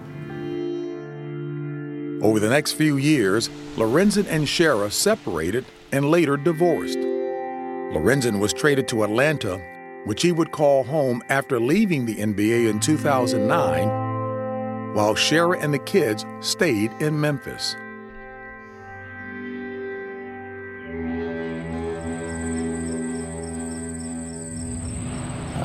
Over 2.22 2.42
the 2.42 2.50
next 2.50 2.74
few 2.74 2.98
years, 2.98 3.48
Lorenzen 3.78 4.28
and 4.28 4.46
Sherra 4.46 4.92
separated 4.92 5.66
and 5.92 6.12
later 6.12 6.36
divorced. 6.36 6.98
Lorenzen 6.98 8.40
was 8.40 8.52
traded 8.52 8.90
to 8.90 9.04
Atlanta, 9.04 9.62
which 10.06 10.24
he 10.24 10.34
would 10.34 10.52
call 10.52 10.84
home 10.84 11.24
after 11.30 11.60
leaving 11.60 12.06
the 12.06 12.16
NBA 12.16 12.70
in 12.70 12.80
2009, 12.80 14.94
while 14.94 15.16
Sherra 15.16 15.64
and 15.64 15.74
the 15.74 15.80
kids 15.80 16.26
stayed 16.42 16.92
in 17.00 17.20
Memphis. 17.20 17.76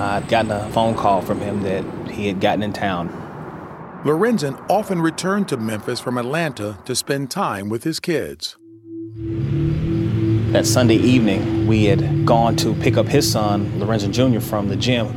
I'd 0.01 0.29
gotten 0.29 0.53
a 0.53 0.71
phone 0.71 0.95
call 0.95 1.23
from 1.23 1.41
him 1.41 1.63
that 1.63 1.85
he 2.09 2.29
had 2.29 2.41
gotten 2.41 2.63
in 2.63 2.73
town. 2.73 3.09
Lorenzen 4.05 4.65
often 4.71 5.03
returned 5.03 5.49
to 5.49 5.57
Memphis 5.57 5.99
from 5.99 6.19
Atlanta 6.19 6.79
to 6.85 6.95
spend 6.95 7.33
time 7.33 7.69
with 7.69 7.83
his 7.83 7.99
kids. 7.99 8.57
That 10.53 10.67
Sunday 10.67 10.95
evening, 10.95 11.67
we 11.67 11.87
had 11.87 12.25
gone 12.25 12.55
to 12.57 12.75
pick 12.75 12.97
up 12.97 13.07
his 13.07 13.31
son, 13.31 13.73
Lorenzen 13.81 14.13
Jr., 14.13 14.39
from 14.39 14.69
the 14.69 14.77
gym. 14.77 15.13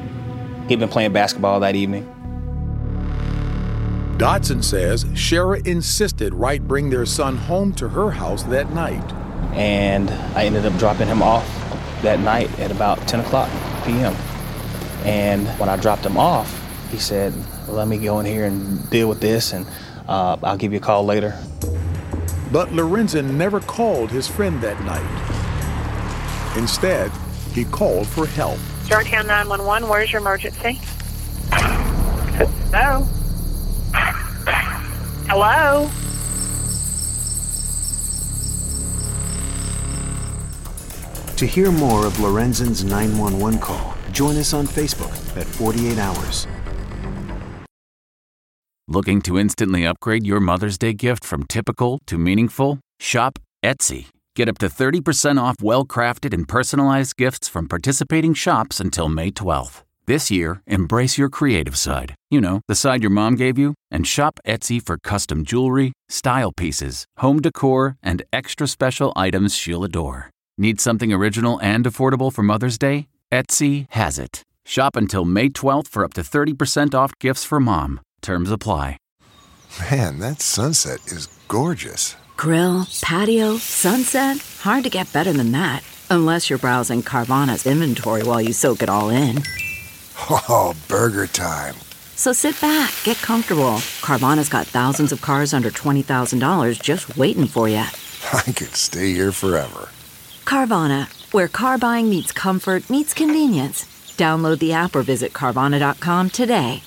He'd 0.67 0.79
been 0.79 0.89
playing 0.89 1.13
basketball 1.13 1.59
that 1.59 1.75
evening. 1.75 2.05
Dotson 4.17 4.63
says 4.63 5.05
Sherra 5.05 5.65
insisted 5.65 6.33
Wright 6.33 6.67
bring 6.67 6.89
their 6.89 7.05
son 7.05 7.37
home 7.37 7.71
to 7.73 7.89
her 7.89 8.09
house 8.09 8.43
that 8.43 8.71
night. 8.73 9.13
And 9.53 10.09
I 10.35 10.45
ended 10.45 10.65
up 10.65 10.75
dropping 10.79 11.07
him 11.07 11.21
off 11.21 11.45
that 12.01 12.19
night 12.19 12.49
at 12.59 12.71
about 12.71 13.07
10 13.07 13.19
o'clock 13.19 13.49
p.m. 13.85 14.15
And 15.03 15.47
when 15.59 15.69
I 15.69 15.77
dropped 15.77 16.05
him 16.05 16.17
off, 16.17 16.49
he 16.91 16.97
said, 16.97 17.33
let 17.67 17.87
me 17.87 17.97
go 17.97 18.19
in 18.19 18.25
here 18.25 18.45
and 18.45 18.89
deal 18.89 19.07
with 19.07 19.21
this, 19.21 19.53
and 19.53 19.65
uh, 20.07 20.37
I'll 20.43 20.57
give 20.57 20.73
you 20.73 20.79
a 20.79 20.81
call 20.81 21.05
later. 21.05 21.37
But 22.51 22.69
Lorenzen 22.69 23.35
never 23.35 23.61
called 23.61 24.11
his 24.11 24.27
friend 24.27 24.61
that 24.61 24.79
night. 24.83 26.57
Instead, 26.57 27.11
he 27.53 27.63
called 27.63 28.07
for 28.07 28.27
help. 28.27 28.59
Germantown 28.85 29.27
911, 29.27 29.87
where's 29.87 30.11
your 30.11 30.21
emergency? 30.21 30.79
Hello? 32.73 33.07
Hello? 35.27 35.89
To 41.37 41.45
hear 41.45 41.71
more 41.71 42.05
of 42.05 42.13
Lorenzen's 42.19 42.83
911 42.83 43.59
call, 43.59 43.90
join 44.21 44.37
us 44.37 44.53
on 44.53 44.67
Facebook 44.67 45.15
at 45.35 45.47
48 45.47 45.97
Hours. 45.97 46.45
Looking 48.87 49.19
to 49.23 49.39
instantly 49.39 49.83
upgrade 49.83 50.27
your 50.27 50.39
Mother's 50.39 50.77
Day 50.77 50.93
gift 50.93 51.25
from 51.25 51.47
typical 51.47 51.97
to 52.05 52.19
meaningful? 52.19 52.79
Shop 52.99 53.39
Etsy. 53.63 54.09
Get 54.35 54.47
up 54.47 54.59
to 54.59 54.67
30% 54.67 55.41
off 55.41 55.55
well 55.59 55.85
crafted 55.85 56.35
and 56.35 56.47
personalized 56.47 57.15
gifts 57.15 57.47
from 57.47 57.67
participating 57.67 58.35
shops 58.35 58.79
until 58.79 59.09
May 59.09 59.31
12th. 59.31 59.81
This 60.05 60.29
year, 60.29 60.61
embrace 60.67 61.17
your 61.17 61.29
creative 61.29 61.75
side. 61.75 62.13
You 62.29 62.41
know, 62.41 62.61
the 62.67 62.75
side 62.75 63.01
your 63.01 63.09
mom 63.09 63.35
gave 63.35 63.57
you, 63.57 63.73
and 63.89 64.05
shop 64.05 64.39
Etsy 64.45 64.79
for 64.79 64.99
custom 64.99 65.43
jewelry, 65.43 65.93
style 66.09 66.51
pieces, 66.51 67.05
home 67.17 67.41
decor, 67.41 67.97
and 68.03 68.21
extra 68.31 68.67
special 68.67 69.13
items 69.15 69.55
she'll 69.55 69.83
adore. 69.83 70.29
Need 70.59 70.79
something 70.79 71.11
original 71.11 71.59
and 71.59 71.85
affordable 71.85 72.31
for 72.31 72.43
Mother's 72.43 72.77
Day? 72.77 73.07
Etsy 73.31 73.85
has 73.91 74.19
it. 74.19 74.43
Shop 74.65 74.95
until 74.95 75.25
May 75.25 75.49
12th 75.49 75.87
for 75.87 76.03
up 76.03 76.13
to 76.13 76.21
30% 76.21 76.93
off 76.93 77.17
gifts 77.19 77.45
for 77.45 77.59
mom. 77.59 78.01
Terms 78.21 78.51
apply. 78.51 78.97
Man, 79.89 80.19
that 80.19 80.41
sunset 80.41 80.99
is 81.07 81.27
gorgeous. 81.47 82.17
Grill, 82.35 82.85
patio, 83.01 83.55
sunset. 83.55 84.37
Hard 84.59 84.83
to 84.83 84.89
get 84.89 85.13
better 85.13 85.31
than 85.31 85.53
that. 85.53 85.81
Unless 86.09 86.49
you're 86.49 86.59
browsing 86.59 87.01
Carvana's 87.01 87.65
inventory 87.65 88.23
while 88.23 88.41
you 88.41 88.51
soak 88.51 88.83
it 88.83 88.89
all 88.89 89.09
in. 89.09 89.41
Oh, 90.29 90.75
burger 90.87 91.25
time. 91.25 91.73
So 92.15 92.31
sit 92.31 92.59
back, 92.61 92.93
get 93.03 93.17
comfortable. 93.17 93.79
Carvana's 94.01 94.49
got 94.49 94.67
thousands 94.67 95.11
of 95.11 95.21
cars 95.21 95.51
under 95.51 95.71
$20,000 95.71 96.79
just 96.79 97.17
waiting 97.17 97.47
for 97.47 97.67
you. 97.67 97.77
I 98.33 98.51
could 98.55 98.75
stay 98.75 99.13
here 99.13 99.31
forever. 99.31 99.89
Carvana, 100.45 101.07
where 101.33 101.47
car 101.47 101.77
buying 101.77 102.09
meets 102.09 102.31
comfort, 102.31 102.89
meets 102.89 103.13
convenience. 103.13 103.85
Download 104.17 104.59
the 104.59 104.73
app 104.73 104.95
or 104.95 105.01
visit 105.03 105.33
Carvana.com 105.33 106.29
today. 106.29 106.83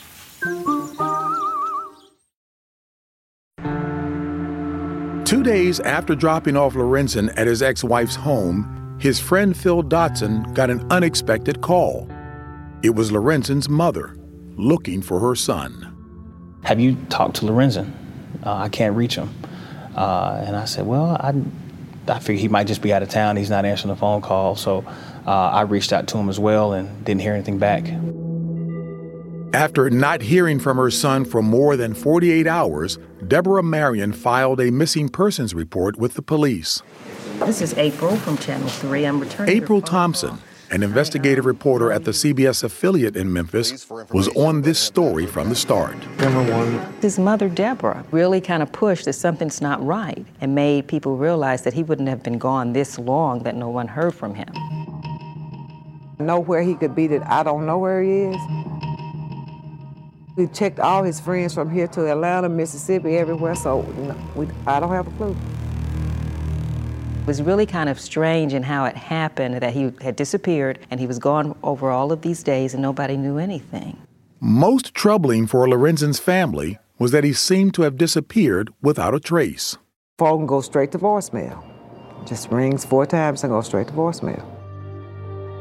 Two 5.25 5.43
days 5.43 5.81
after 5.81 6.15
dropping 6.15 6.57
off 6.57 6.75
Lorenzen 6.75 7.33
at 7.37 7.47
his 7.47 7.63
ex 7.63 7.83
wife's 7.83 8.15
home, 8.15 8.97
his 9.01 9.19
friend 9.19 9.57
Phil 9.57 9.83
Dotson 9.83 10.55
got 10.55 10.71
an 10.71 10.87
unexpected 10.91 11.61
call. 11.61 12.09
It 12.83 12.95
was 12.95 13.11
Lorenzen's 13.11 13.69
mother 13.69 14.17
looking 14.57 15.03
for 15.03 15.19
her 15.19 15.35
son. 15.35 15.91
Have 16.63 16.79
you 16.79 16.97
talked 17.09 17.37
to 17.37 17.47
Lorenzen? 17.47 17.91
Uh, 18.45 18.55
I 18.55 18.69
can't 18.69 18.95
reach 18.95 19.15
him. 19.17 19.35
Uh, 19.97 20.45
and 20.47 20.57
I 20.57 20.67
said, 20.67 20.87
Well, 20.87 21.17
I, 21.19 21.35
I 22.09 22.19
figured 22.19 22.41
he 22.41 22.49
might 22.49 22.67
just 22.67 22.83
be 22.83 22.93
out 22.93 23.03
of 23.03 23.09
town. 23.09 23.37
He's 23.37 23.51
not 23.51 23.65
answering 23.65 23.93
the 23.95 23.99
phone 23.99 24.21
call. 24.21 24.57
So 24.57 24.85
uh, 25.27 25.31
I 25.31 25.63
reached 25.63 25.93
out 25.93 26.07
to 26.09 26.19
him 26.19 26.29
as 26.29 26.39
well 26.39 26.73
and 26.73 27.05
didn't 27.05 27.23
hear 27.23 27.35
anything 27.35 27.59
back. 27.59 27.87
After 29.55 29.89
not 29.89 30.21
hearing 30.21 30.59
from 30.59 30.77
her 30.79 30.91
son 30.91 31.25
for 31.25 31.41
more 31.41 31.77
than 31.77 31.95
48 31.95 32.47
hours, 32.47 32.99
Deborah 33.27 33.63
Marion 33.63 34.13
filed 34.13 34.61
a 34.61 34.71
missing 34.71 35.09
persons 35.09 35.55
report 35.55 35.97
with 35.97 36.15
the 36.15 36.23
police. 36.23 36.83
This 37.39 37.61
is 37.61 37.75
April 37.75 38.17
from 38.17 38.37
Channel 38.37 38.69
3. 38.69 39.05
I'm 39.05 39.21
returning. 39.21 39.57
April 39.57 39.81
Thompson, 39.81 40.39
an 40.75 40.83
investigative 40.83 41.47
reporter 41.47 41.93
at 41.93 42.05
the 42.05 42.11
CBS 42.11 42.65
affiliate 42.65 43.17
in 43.17 43.33
Memphis, 43.33 43.89
was 44.13 44.27
on 44.35 44.63
this 44.63 44.77
story 44.77 45.25
from 45.25 45.49
the 45.49 45.55
start. 45.55 45.95
His 47.01 47.17
mother, 47.17 47.49
Deborah, 47.49 48.05
really 48.11 48.41
kind 48.41 48.61
of 48.61 48.73
pushed 48.73 49.05
that 49.05 49.13
something's 49.13 49.61
not 49.61 49.81
right 49.87 50.27
and 50.41 50.53
made 50.53 50.89
people 50.89 51.17
realize 51.17 51.63
that 51.63 51.75
he 51.75 51.85
wouldn't 51.85 52.09
have 52.09 52.25
been 52.25 52.39
gone 52.39 52.73
this 52.73 52.99
long 52.99 53.45
that 53.45 53.55
no 53.55 53.69
one 53.69 53.87
heard 53.87 54.17
from 54.17 54.35
him. 54.35 54.53
Know 56.19 56.41
where 56.41 56.63
he 56.63 56.75
could 56.75 56.97
be 56.97 57.07
that 57.07 57.23
I 57.31 57.45
don't 57.45 57.67
know 57.67 57.79
where 57.79 58.03
he 58.03 58.23
is. 58.23 58.37
We 60.37 60.49
checked 60.49 60.81
all 60.81 61.05
his 61.05 61.21
friends 61.21 61.55
from 61.55 61.71
here 61.71 61.87
to 61.87 62.11
Atlanta, 62.11 62.49
Mississippi, 62.49 63.17
everywhere, 63.17 63.55
so 63.55 63.79
we, 64.35 64.49
I 64.67 64.81
don't 64.81 64.91
have 64.91 65.07
a 65.07 65.11
clue. 65.13 65.37
It 67.25 67.29
was 67.29 67.41
really 67.41 67.65
kind 67.65 67.89
of 67.89 67.99
strange 67.99 68.53
in 68.53 68.63
how 68.63 68.85
it 68.85 68.99
happened 68.99 69.55
that 69.55 69.73
he 69.73 69.91
had 70.03 70.15
disappeared 70.15 70.79
and 70.91 71.01
he 71.01 71.07
was 71.07 71.19
gone 71.19 71.57
over 71.63 71.89
all 71.89 72.13
of 72.13 72.21
these 72.21 72.43
days 72.43 72.75
and 72.75 72.83
nobody 72.83 73.17
knew 73.17 73.39
anything. 73.39 73.97
Most 74.41 74.93
troubling 74.93 75.47
for 75.47 75.67
Lorenzen's 75.67 76.19
family 76.19 76.77
was 76.99 77.13
that 77.13 77.25
he 77.25 77.33
seemed 77.33 77.73
to 77.77 77.83
have 77.83 77.97
disappeared 77.97 78.69
without 78.83 79.15
a 79.15 79.21
trace. 79.21 79.79
Phone 80.19 80.45
goes 80.45 80.67
straight 80.67 80.93
to 80.93 80.99
voicemail. 80.99 81.65
Just 82.27 82.51
rings 82.51 82.85
four 82.85 83.07
times 83.07 83.43
and 83.43 83.51
goes 83.51 83.69
straight 83.69 83.87
to 83.87 83.95
voicemail. 83.95 84.45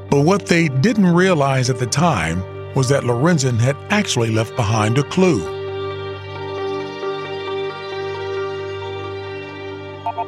But 0.09 0.25
what 0.25 0.47
they 0.47 0.67
didn't 0.67 1.15
realize 1.15 1.69
at 1.69 1.79
the 1.79 1.87
time 1.87 2.43
was 2.75 2.89
that 2.89 3.03
Lorenzen 3.03 3.57
had 3.57 3.77
actually 3.89 4.31
left 4.31 4.53
behind 4.57 4.97
a 4.97 5.03
clue. 5.03 5.62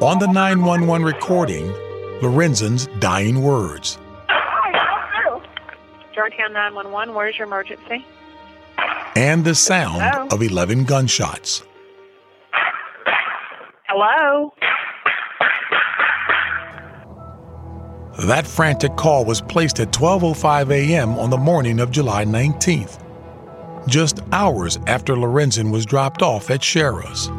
On 0.02 0.18
the 0.18 0.26
911 0.26 1.04
recording, 1.06 1.72
Lorenzen's 2.20 2.86
dying 3.00 3.42
words. 3.42 3.98
Germantown 6.14 6.52
911, 6.52 7.14
where's 7.14 7.38
your 7.38 7.46
emergency? 7.46 8.04
And 9.16 9.44
the 9.44 9.54
sound 9.54 10.02
Hello? 10.02 10.28
of 10.30 10.42
11 10.42 10.84
gunshots. 10.84 11.62
Hello? 13.88 14.52
That 18.26 18.46
frantic 18.46 18.96
call 18.96 19.24
was 19.24 19.40
placed 19.40 19.80
at 19.80 19.92
12:05 19.92 20.70
a.m. 20.70 21.18
on 21.18 21.30
the 21.30 21.38
morning 21.38 21.80
of 21.80 21.90
July 21.90 22.24
19th, 22.24 22.98
just 23.88 24.20
hours 24.32 24.78
after 24.86 25.14
Lorenzen 25.14 25.70
was 25.70 25.86
dropped 25.86 26.22
off 26.22 26.50
at 26.50 26.62
Sherra's. 26.62 27.30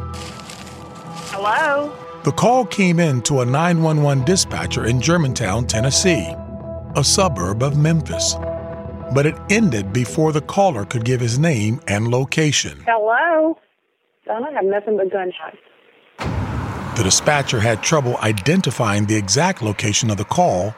Hello? 1.30 1.92
The 2.28 2.34
call 2.34 2.66
came 2.66 3.00
in 3.00 3.22
to 3.22 3.40
a 3.40 3.46
911 3.46 4.22
dispatcher 4.26 4.84
in 4.84 5.00
Germantown, 5.00 5.66
Tennessee, 5.66 6.30
a 6.94 7.02
suburb 7.02 7.62
of 7.62 7.78
Memphis. 7.78 8.34
But 9.14 9.24
it 9.24 9.34
ended 9.48 9.94
before 9.94 10.32
the 10.32 10.42
caller 10.42 10.84
could 10.84 11.06
give 11.06 11.22
his 11.22 11.38
name 11.38 11.80
and 11.88 12.08
location. 12.08 12.84
Hello? 12.86 13.58
I 14.30 14.52
have 14.52 14.64
nothing 14.66 14.98
but 14.98 15.10
gunshots. 15.10 15.56
The 16.98 17.02
dispatcher 17.02 17.60
had 17.60 17.82
trouble 17.82 18.18
identifying 18.18 19.06
the 19.06 19.16
exact 19.16 19.62
location 19.62 20.10
of 20.10 20.18
the 20.18 20.26
call, 20.26 20.74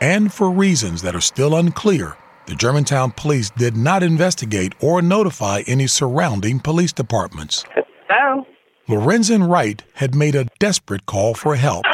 and 0.00 0.32
for 0.32 0.52
reasons 0.52 1.02
that 1.02 1.16
are 1.16 1.20
still 1.20 1.56
unclear, 1.56 2.16
the 2.46 2.54
Germantown 2.54 3.10
police 3.10 3.50
did 3.50 3.76
not 3.76 4.04
investigate 4.04 4.72
or 4.78 5.02
notify 5.02 5.64
any 5.66 5.88
surrounding 5.88 6.60
police 6.60 6.92
departments. 6.92 7.64
Hello? 8.08 8.46
Lorenzen 8.88 9.48
Wright 9.48 9.80
had 9.94 10.16
made 10.16 10.34
a 10.34 10.48
desperate 10.58 11.06
call 11.06 11.34
for 11.34 11.54
help, 11.54 11.84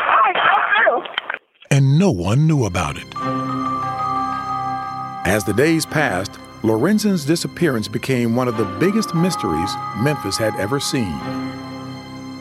and 1.70 1.98
no 1.98 2.10
one 2.10 2.46
knew 2.46 2.64
about 2.64 2.96
it. 2.96 3.04
As 5.26 5.44
the 5.44 5.52
days 5.52 5.84
passed, 5.84 6.32
Lorenzen's 6.62 7.26
disappearance 7.26 7.88
became 7.88 8.34
one 8.34 8.48
of 8.48 8.56
the 8.56 8.64
biggest 8.80 9.14
mysteries 9.14 9.70
Memphis 9.98 10.38
had 10.38 10.54
ever 10.56 10.80
seen. 10.80 11.12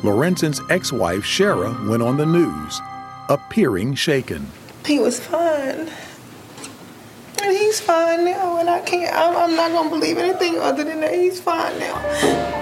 Lorenzen's 0.01 0.61
ex 0.69 0.93
wife, 0.93 1.23
Sherra, 1.23 1.85
went 1.89 2.01
on 2.01 2.15
the 2.15 2.25
news, 2.25 2.81
appearing 3.27 3.95
shaken. 3.95 4.47
He 4.85 4.97
was 4.97 5.19
fine. 5.19 5.89
And 7.43 7.51
he's 7.57 7.81
fine 7.81 8.23
now, 8.23 8.59
and 8.59 8.69
I 8.69 8.79
can't, 8.79 9.13
I'm, 9.13 9.35
I'm 9.35 9.55
not 9.57 9.73
gonna 9.73 9.89
believe 9.89 10.17
anything 10.17 10.57
other 10.59 10.85
than 10.85 11.01
that 11.01 11.13
he's 11.13 11.41
fine 11.41 11.77
now. 11.79 12.56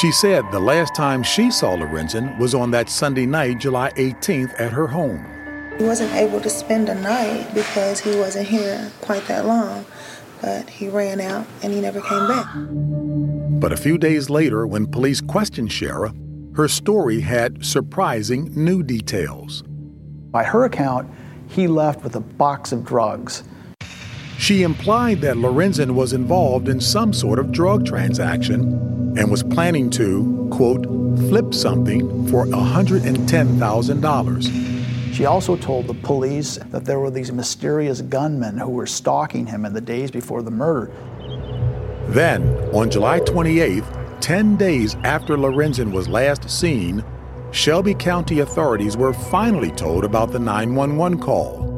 She 0.00 0.12
said 0.12 0.50
the 0.50 0.60
last 0.60 0.94
time 0.94 1.22
she 1.22 1.50
saw 1.50 1.76
Lorenzen 1.76 2.38
was 2.38 2.54
on 2.54 2.70
that 2.70 2.88
Sunday 2.88 3.26
night, 3.26 3.58
July 3.58 3.90
18th, 3.96 4.58
at 4.58 4.72
her 4.72 4.86
home. 4.86 5.26
He 5.76 5.84
wasn't 5.84 6.14
able 6.14 6.40
to 6.40 6.48
spend 6.48 6.88
a 6.88 6.94
night 6.94 7.52
because 7.52 8.00
he 8.00 8.16
wasn't 8.16 8.48
here 8.48 8.90
quite 9.02 9.26
that 9.26 9.44
long, 9.44 9.84
but 10.40 10.70
he 10.70 10.88
ran 10.88 11.20
out 11.20 11.46
and 11.62 11.74
he 11.74 11.82
never 11.82 12.00
came 12.00 12.26
back. 12.26 12.46
But 13.60 13.74
a 13.74 13.76
few 13.76 13.98
days 13.98 14.30
later, 14.30 14.66
when 14.66 14.86
police 14.86 15.20
questioned 15.20 15.68
Sherra, 15.68 16.16
her 16.56 16.66
story 16.66 17.20
had 17.20 17.62
surprising 17.62 18.50
new 18.54 18.82
details. 18.82 19.62
By 20.30 20.44
her 20.44 20.64
account, 20.64 21.10
he 21.46 21.68
left 21.68 22.02
with 22.02 22.16
a 22.16 22.20
box 22.20 22.72
of 22.72 22.86
drugs. 22.86 23.42
She 24.40 24.62
implied 24.62 25.20
that 25.20 25.36
Lorenzen 25.36 25.90
was 25.90 26.14
involved 26.14 26.70
in 26.70 26.80
some 26.80 27.12
sort 27.12 27.38
of 27.38 27.52
drug 27.52 27.84
transaction 27.84 28.62
and 29.18 29.30
was 29.30 29.42
planning 29.42 29.90
to, 29.90 30.48
quote, 30.50 30.86
flip 31.28 31.52
something 31.52 32.26
for 32.28 32.46
$110,000. 32.46 35.14
She 35.14 35.26
also 35.26 35.56
told 35.56 35.88
the 35.88 35.92
police 35.92 36.58
that 36.70 36.86
there 36.86 36.98
were 36.98 37.10
these 37.10 37.30
mysterious 37.30 38.00
gunmen 38.00 38.56
who 38.56 38.70
were 38.70 38.86
stalking 38.86 39.44
him 39.44 39.66
in 39.66 39.74
the 39.74 39.80
days 39.82 40.10
before 40.10 40.40
the 40.40 40.50
murder. 40.50 40.90
Then, 42.08 42.48
on 42.72 42.90
July 42.90 43.20
28th, 43.20 44.20
10 44.22 44.56
days 44.56 44.94
after 45.04 45.36
Lorenzen 45.36 45.92
was 45.92 46.08
last 46.08 46.48
seen, 46.48 47.04
Shelby 47.50 47.92
County 47.92 48.38
authorities 48.38 48.96
were 48.96 49.12
finally 49.12 49.70
told 49.70 50.02
about 50.02 50.32
the 50.32 50.38
911 50.38 51.18
call. 51.18 51.69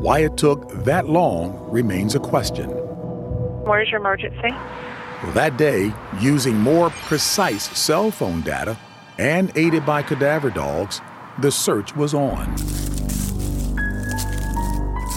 Why 0.00 0.20
it 0.20 0.38
took 0.38 0.70
that 0.84 1.10
long 1.10 1.70
remains 1.70 2.14
a 2.14 2.20
question. 2.20 2.70
Where's 2.70 3.90
your 3.90 4.00
emergency? 4.00 4.48
That 5.34 5.58
day, 5.58 5.92
using 6.18 6.56
more 6.56 6.88
precise 6.88 7.64
cell 7.78 8.10
phone 8.10 8.40
data 8.40 8.78
and 9.18 9.52
aided 9.56 9.84
by 9.84 10.00
cadaver 10.00 10.48
dogs, 10.48 11.02
the 11.40 11.52
search 11.52 11.94
was 11.94 12.14
on. 12.14 12.46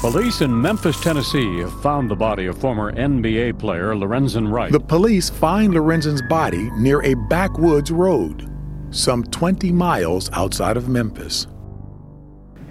Police 0.02 0.42
in 0.42 0.62
Memphis, 0.62 1.00
Tennessee 1.00 1.60
have 1.60 1.82
found 1.82 2.12
the 2.12 2.16
body 2.18 2.48
of 2.48 2.58
former 2.58 2.92
NBA 2.92 3.58
player 3.60 3.96
Lorenzen 3.96 4.52
Wright. 4.52 4.70
The 4.70 4.82
police 4.82 5.30
find 5.30 5.74
Lorenzen's 5.74 6.22
body 6.24 6.70
near 6.72 7.02
a 7.04 7.14
backwoods 7.14 7.90
road, 7.90 8.52
some 8.92 9.24
20 9.24 9.72
miles 9.72 10.30
outside 10.34 10.76
of 10.76 10.90
Memphis. 10.90 11.48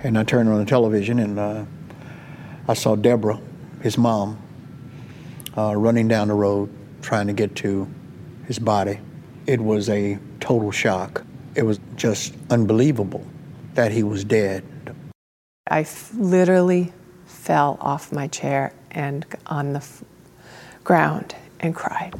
And 0.02 0.18
I 0.18 0.24
turned 0.24 0.50
on 0.50 0.58
the 0.58 0.66
television 0.66 1.18
and 1.18 1.38
uh, 1.38 1.64
I 2.72 2.74
saw 2.74 2.96
Deborah, 2.96 3.38
his 3.82 3.98
mom, 3.98 4.38
uh, 5.58 5.76
running 5.76 6.08
down 6.08 6.28
the 6.28 6.34
road 6.34 6.70
trying 7.02 7.26
to 7.26 7.34
get 7.34 7.54
to 7.56 7.86
his 8.46 8.58
body. 8.58 8.98
It 9.46 9.60
was 9.60 9.90
a 9.90 10.18
total 10.40 10.70
shock. 10.70 11.22
It 11.54 11.64
was 11.64 11.78
just 11.96 12.32
unbelievable 12.48 13.26
that 13.74 13.92
he 13.92 14.02
was 14.02 14.24
dead. 14.24 14.64
I 15.68 15.80
f- 15.80 16.14
literally 16.14 16.94
fell 17.26 17.76
off 17.78 18.10
my 18.10 18.26
chair 18.28 18.72
and 18.90 19.26
on 19.48 19.74
the 19.74 19.80
f- 19.80 20.02
ground 20.82 21.34
and 21.60 21.74
cried. 21.74 22.14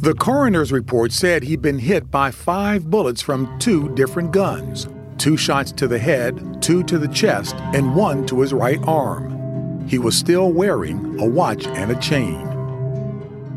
The 0.00 0.12
coroner's 0.12 0.70
report 0.70 1.12
said 1.12 1.44
he'd 1.44 1.62
been 1.62 1.78
hit 1.78 2.10
by 2.10 2.30
five 2.30 2.90
bullets 2.90 3.22
from 3.22 3.58
two 3.58 3.88
different 3.94 4.32
guns 4.32 4.86
two 5.16 5.36
shots 5.36 5.70
to 5.70 5.86
the 5.86 5.98
head, 6.00 6.60
two 6.60 6.82
to 6.82 6.98
the 6.98 7.06
chest, 7.06 7.54
and 7.74 7.94
one 7.94 8.26
to 8.26 8.40
his 8.40 8.52
right 8.52 8.80
arm. 8.88 9.31
He 9.86 9.98
was 9.98 10.16
still 10.16 10.52
wearing 10.52 11.20
a 11.20 11.26
watch 11.26 11.66
and 11.66 11.90
a 11.90 11.96
chain. 11.96 12.48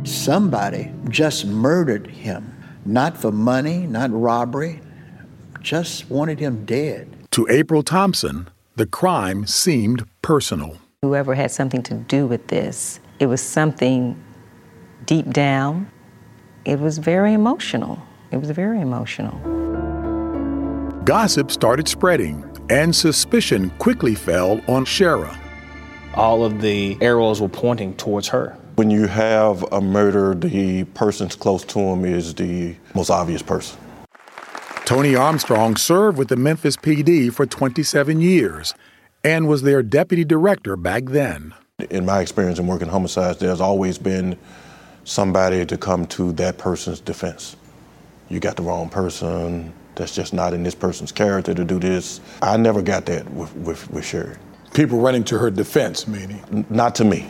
Somebody 0.06 0.92
just 1.10 1.46
murdered 1.46 2.08
him. 2.08 2.52
Not 2.86 3.18
for 3.18 3.32
money, 3.32 3.88
not 3.88 4.12
robbery, 4.12 4.82
just 5.62 6.10
wanted 6.10 6.40
him 6.40 6.66
dead. 6.66 7.10
To 7.32 7.48
April 7.50 7.82
Thompson, 7.82 8.48
the 8.76 8.86
crime 8.86 9.48
seemed 9.48 10.06
personal. 10.22 10.78
Whoever 11.02 11.34
had 11.34 11.52
something 11.52 11.82
to 11.84 11.96
do 11.96 12.28
with 12.28 12.48
this, 12.48 13.00
it 13.20 13.26
was 13.26 13.42
something 13.42 14.22
deep 15.06 15.32
down. 15.32 15.90
It 16.66 16.80
was 16.80 16.98
very 17.00 17.34
emotional. 17.34 18.00
It 18.32 18.38
was 18.38 18.52
very 18.52 18.82
emotional. 18.82 19.40
Gossip 21.06 21.52
started 21.52 21.88
spreading, 21.88 22.44
and 22.70 22.96
suspicion 22.96 23.70
quickly 23.78 24.16
fell 24.16 24.62
on 24.68 24.86
Sherra. 24.86 25.36
All 26.16 26.46
of 26.46 26.62
the 26.62 26.98
arrows 27.02 27.42
were 27.42 27.50
pointing 27.50 27.94
towards 27.96 28.30
her. 28.30 28.56
When 28.76 28.90
you 28.90 29.06
have 29.08 29.64
a 29.74 29.82
murder, 29.82 30.34
the 30.34 30.86
person's 30.86 31.36
close 31.36 31.66
to 31.66 31.80
him 31.80 32.06
is 32.06 32.34
the 32.36 32.76
most 32.94 33.10
obvious 33.10 33.42
person. 33.42 33.78
Tony 34.86 35.16
Armstrong 35.16 35.76
served 35.76 36.18
with 36.18 36.30
the 36.30 36.38
Memphis 36.38 36.78
PD 36.78 37.34
for 37.34 37.46
27 37.46 38.22
years 38.22 38.74
and 39.26 39.48
was 39.48 39.64
their 39.64 39.84
deputy 39.84 40.24
director 40.24 40.78
back 40.78 41.06
then. 41.06 41.54
In 41.90 42.06
my 42.06 42.22
experience 42.22 42.60
in 42.60 42.68
working 42.68 42.88
homicides, 42.88 43.40
there's 43.40 43.60
always 43.60 43.98
been 43.98 44.38
somebody 45.04 45.66
to 45.66 45.78
come 45.78 46.06
to 46.08 46.32
that 46.34 46.58
person's 46.58 47.02
defense. 47.02 47.58
You 48.30 48.40
got 48.40 48.56
the 48.56 48.64
wrong 48.64 48.88
person. 48.90 49.74
That's 49.96 50.16
just 50.16 50.34
not 50.34 50.54
in 50.54 50.64
this 50.64 50.76
person's 50.76 51.12
character 51.12 51.54
to 51.54 51.66
do 51.66 51.80
this. 51.80 52.22
I 52.42 52.56
never 52.56 52.82
got 52.82 53.06
that 53.08 53.30
with, 53.32 53.54
with, 53.56 53.90
with 53.92 54.06
Sherry. 54.06 54.38
People 54.76 55.00
running 55.00 55.24
to 55.24 55.38
her 55.38 55.50
defense, 55.50 56.06
meaning? 56.06 56.44
N- 56.52 56.66
not 56.70 56.96
to 56.96 57.06
me. 57.06 57.28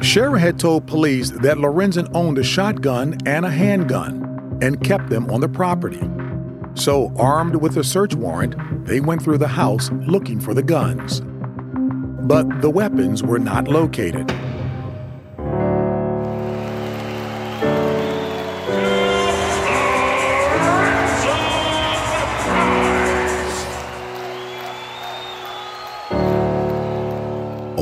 Sherra 0.00 0.40
had 0.40 0.58
told 0.58 0.86
police 0.86 1.30
that 1.30 1.58
Lorenzen 1.58 2.10
owned 2.14 2.38
a 2.38 2.42
shotgun 2.42 3.18
and 3.26 3.44
a 3.44 3.50
handgun 3.50 4.58
and 4.62 4.82
kept 4.82 5.10
them 5.10 5.30
on 5.30 5.42
the 5.42 5.50
property. 5.50 6.00
So, 6.74 7.12
armed 7.18 7.56
with 7.56 7.76
a 7.76 7.84
search 7.84 8.14
warrant, 8.14 8.54
they 8.86 9.00
went 9.00 9.22
through 9.22 9.36
the 9.36 9.48
house 9.48 9.90
looking 10.06 10.40
for 10.40 10.54
the 10.54 10.62
guns. 10.62 11.20
But 12.26 12.62
the 12.62 12.70
weapons 12.70 13.22
were 13.22 13.38
not 13.38 13.68
located. 13.68 14.30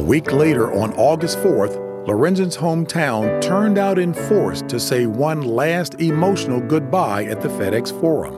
A 0.01 0.03
week 0.03 0.33
later, 0.33 0.73
on 0.73 0.95
August 0.95 1.37
4th, 1.41 1.77
Lorenzen's 2.07 2.57
hometown 2.57 3.39
turned 3.43 3.77
out 3.77 3.99
in 3.99 4.15
force 4.15 4.63
to 4.63 4.81
say 4.81 5.05
one 5.05 5.43
last 5.43 6.01
emotional 6.01 6.59
goodbye 6.59 7.25
at 7.25 7.43
the 7.43 7.49
FedEx 7.49 7.93
Forum. 8.01 8.35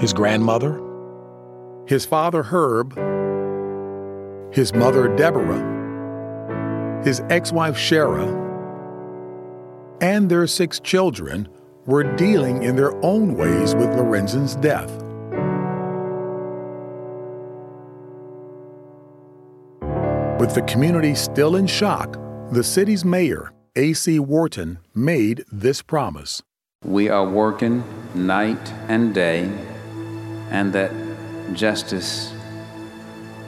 His 0.00 0.12
grandmother, 0.12 0.80
his 1.86 2.04
father 2.06 2.42
Herb, 2.42 2.96
his 4.52 4.74
mother 4.74 5.14
Deborah, 5.14 5.62
his 7.04 7.22
ex 7.30 7.52
wife 7.52 7.76
Sherra, 7.76 8.26
and 10.00 10.28
their 10.28 10.48
six 10.48 10.80
children 10.80 11.48
were 11.86 12.02
dealing 12.16 12.64
in 12.64 12.74
their 12.74 12.96
own 13.04 13.36
ways 13.36 13.76
with 13.76 13.94
Lorenzen's 13.96 14.56
death. 14.56 14.90
With 20.40 20.54
the 20.54 20.62
community 20.62 21.14
still 21.14 21.56
in 21.56 21.66
shock, 21.66 22.16
the 22.50 22.64
city's 22.64 23.04
mayor, 23.04 23.52
A.C. 23.76 24.18
Wharton, 24.20 24.78
made 24.94 25.44
this 25.52 25.82
promise. 25.82 26.42
We 26.82 27.10
are 27.10 27.28
working 27.28 27.84
night 28.14 28.72
and 28.88 29.14
day, 29.14 29.52
and 30.48 30.72
that 30.72 30.92
justice 31.52 32.32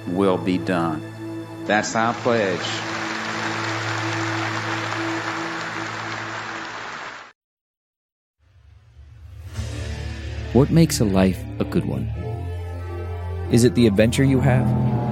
will 0.09 0.37
be 0.37 0.59
done. 0.59 1.01
That's 1.65 1.97
our 1.97 2.13
pledge. 2.13 2.61
What 10.53 10.71
makes 10.71 11.01
a 11.01 11.07
life 11.07 11.43
a 11.59 11.65
good 11.65 11.87
one? 11.87 12.05
Is 13.51 13.65
it 13.65 13.75
the 13.75 13.87
adventure 13.87 14.25
you 14.25 14.41
have? 14.41 15.12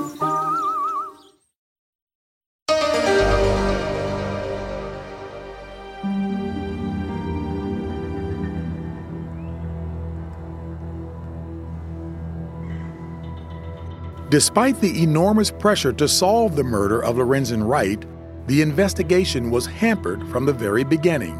Despite 14.31 14.79
the 14.79 15.03
enormous 15.03 15.51
pressure 15.51 15.91
to 15.91 16.07
solve 16.07 16.55
the 16.55 16.63
murder 16.63 17.03
of 17.03 17.17
Lorenzen 17.17 17.67
Wright, 17.67 18.01
the 18.47 18.61
investigation 18.61 19.51
was 19.51 19.65
hampered 19.65 20.25
from 20.29 20.45
the 20.45 20.53
very 20.53 20.85
beginning. 20.85 21.35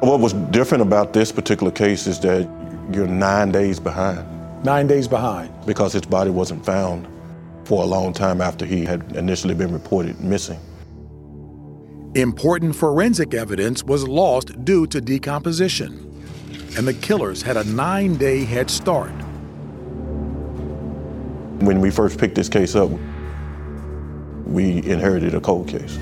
What 0.00 0.20
was 0.20 0.34
different 0.34 0.82
about 0.82 1.14
this 1.14 1.32
particular 1.32 1.72
case 1.72 2.06
is 2.06 2.20
that 2.20 2.42
you're 2.92 3.06
nine 3.06 3.50
days 3.50 3.80
behind. 3.80 4.26
Nine 4.62 4.86
days 4.86 5.08
behind? 5.08 5.54
Because 5.64 5.94
his 5.94 6.02
body 6.02 6.28
wasn't 6.28 6.62
found 6.66 7.08
for 7.64 7.82
a 7.82 7.86
long 7.86 8.12
time 8.12 8.42
after 8.42 8.66
he 8.66 8.84
had 8.84 9.16
initially 9.16 9.54
been 9.54 9.72
reported 9.72 10.20
missing. 10.20 10.60
Important 12.14 12.76
forensic 12.76 13.32
evidence 13.32 13.82
was 13.82 14.06
lost 14.06 14.62
due 14.66 14.86
to 14.88 15.00
decomposition, 15.00 15.92
and 16.76 16.86
the 16.86 16.92
killers 16.92 17.40
had 17.40 17.56
a 17.56 17.64
nine 17.64 18.16
day 18.16 18.44
head 18.44 18.68
start. 18.70 19.23
When 21.60 21.80
we 21.80 21.90
first 21.90 22.18
picked 22.18 22.34
this 22.34 22.48
case 22.48 22.74
up, 22.74 22.90
we 24.44 24.78
inherited 24.78 25.34
a 25.34 25.40
cold 25.40 25.68
case. 25.68 25.98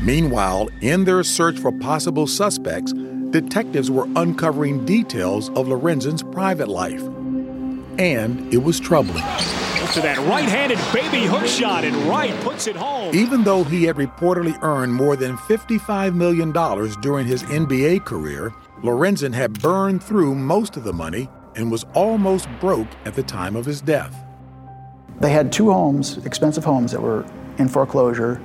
Meanwhile, 0.00 0.68
in 0.80 1.04
their 1.04 1.22
search 1.22 1.58
for 1.58 1.70
possible 1.72 2.26
suspects, 2.26 2.92
detectives 3.30 3.90
were 3.90 4.06
uncovering 4.16 4.84
details 4.84 5.48
of 5.50 5.66
Lorenzen's 5.66 6.22
private 6.22 6.68
life. 6.68 7.02
And 7.98 8.52
it 8.52 8.58
was 8.58 8.80
troubling. 8.80 9.22
To 9.92 10.00
that 10.00 10.18
right-handed 10.26 10.78
baby 10.92 11.26
hook 11.26 11.46
shot, 11.46 11.84
and 11.84 11.94
Wright 12.08 12.34
puts 12.40 12.66
it 12.66 12.76
home. 12.76 13.14
Even 13.14 13.44
though 13.44 13.62
he 13.64 13.84
had 13.84 13.96
reportedly 13.96 14.60
earned 14.62 14.94
more 14.94 15.16
than 15.16 15.36
$55 15.36 16.14
million 16.14 16.50
during 17.02 17.26
his 17.26 17.42
NBA 17.42 18.04
career, 18.04 18.54
Lorenzen 18.82 19.34
had 19.34 19.60
burned 19.60 20.02
through 20.02 20.34
most 20.34 20.76
of 20.76 20.84
the 20.84 20.92
money 20.92 21.28
and 21.56 21.70
was 21.70 21.84
almost 21.94 22.48
broke 22.60 22.88
at 23.04 23.14
the 23.14 23.22
time 23.22 23.56
of 23.56 23.66
his 23.66 23.80
death. 23.80 24.16
They 25.20 25.30
had 25.30 25.52
two 25.52 25.70
homes, 25.70 26.18
expensive 26.24 26.64
homes, 26.64 26.92
that 26.92 27.00
were 27.00 27.24
in 27.58 27.68
foreclosure. 27.68 28.40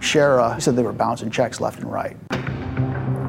Sherra 0.00 0.60
said 0.60 0.76
they 0.76 0.82
were 0.82 0.92
bouncing 0.92 1.30
checks 1.30 1.60
left 1.60 1.80
and 1.80 1.90
right. 1.90 2.16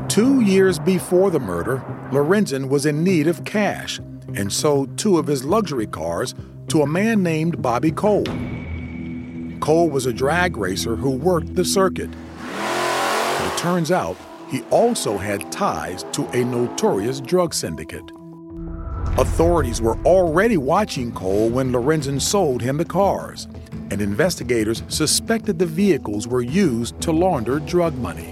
Two 0.09 0.41
years 0.41 0.77
before 0.77 1.31
the 1.31 1.39
murder, 1.39 1.83
Lorenzen 2.11 2.69
was 2.69 2.85
in 2.85 3.03
need 3.03 3.27
of 3.27 3.43
cash 3.45 3.99
and 4.35 4.51
sold 4.51 4.97
two 4.97 5.17
of 5.17 5.27
his 5.27 5.43
luxury 5.45 5.87
cars 5.87 6.35
to 6.67 6.81
a 6.81 6.87
man 6.87 7.23
named 7.23 7.61
Bobby 7.61 7.91
Cole. 7.91 8.25
Cole 9.59 9.89
was 9.89 10.05
a 10.05 10.13
drag 10.13 10.57
racer 10.57 10.95
who 10.95 11.11
worked 11.11 11.55
the 11.55 11.65
circuit. 11.65 12.09
But 12.37 13.53
it 13.53 13.57
turns 13.57 13.91
out 13.91 14.17
he 14.49 14.63
also 14.63 15.17
had 15.17 15.51
ties 15.51 16.03
to 16.11 16.25
a 16.37 16.43
notorious 16.43 17.21
drug 17.21 17.53
syndicate. 17.53 18.11
Authorities 19.17 19.81
were 19.81 19.97
already 20.05 20.55
watching 20.55 21.11
Cole 21.11 21.49
when 21.49 21.73
Lorenzen 21.73 22.19
sold 22.19 22.61
him 22.61 22.77
the 22.77 22.85
cars, 22.85 23.45
and 23.91 24.01
investigators 24.01 24.83
suspected 24.87 25.59
the 25.59 25.65
vehicles 25.65 26.29
were 26.29 26.41
used 26.41 26.99
to 27.01 27.11
launder 27.11 27.59
drug 27.59 27.93
money. 27.95 28.31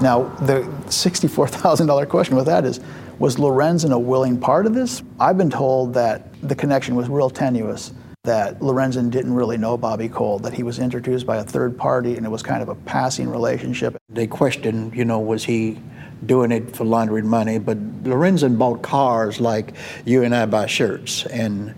Now, 0.00 0.32
the 0.42 0.62
$64,000 0.86 2.08
question 2.08 2.36
with 2.36 2.46
that 2.46 2.64
is 2.64 2.78
was 3.18 3.36
Lorenzen 3.36 3.90
a 3.90 3.98
willing 3.98 4.38
part 4.38 4.66
of 4.66 4.72
this? 4.72 5.02
I've 5.18 5.36
been 5.36 5.50
told 5.50 5.94
that 5.94 6.32
the 6.42 6.54
connection 6.54 6.94
was 6.94 7.08
real 7.08 7.28
tenuous, 7.28 7.92
that 8.22 8.60
Lorenzen 8.60 9.10
didn't 9.10 9.34
really 9.34 9.58
know 9.58 9.76
Bobby 9.76 10.08
Cole, 10.08 10.38
that 10.38 10.54
he 10.54 10.62
was 10.62 10.78
introduced 10.78 11.26
by 11.26 11.38
a 11.38 11.44
third 11.44 11.76
party 11.76 12.16
and 12.16 12.24
it 12.24 12.30
was 12.30 12.42
kind 12.42 12.62
of 12.62 12.68
a 12.68 12.76
passing 12.76 13.28
relationship. 13.28 13.96
They 14.08 14.28
questioned, 14.28 14.94
you 14.94 15.04
know, 15.04 15.18
was 15.18 15.44
he 15.44 15.80
doing 16.26 16.52
it 16.52 16.76
for 16.76 16.84
laundering 16.84 17.26
money? 17.26 17.58
But 17.58 18.04
Lorenzen 18.04 18.58
bought 18.58 18.82
cars 18.82 19.40
like 19.40 19.74
you 20.04 20.22
and 20.22 20.34
I 20.34 20.46
buy 20.46 20.66
shirts, 20.66 21.26
and 21.26 21.74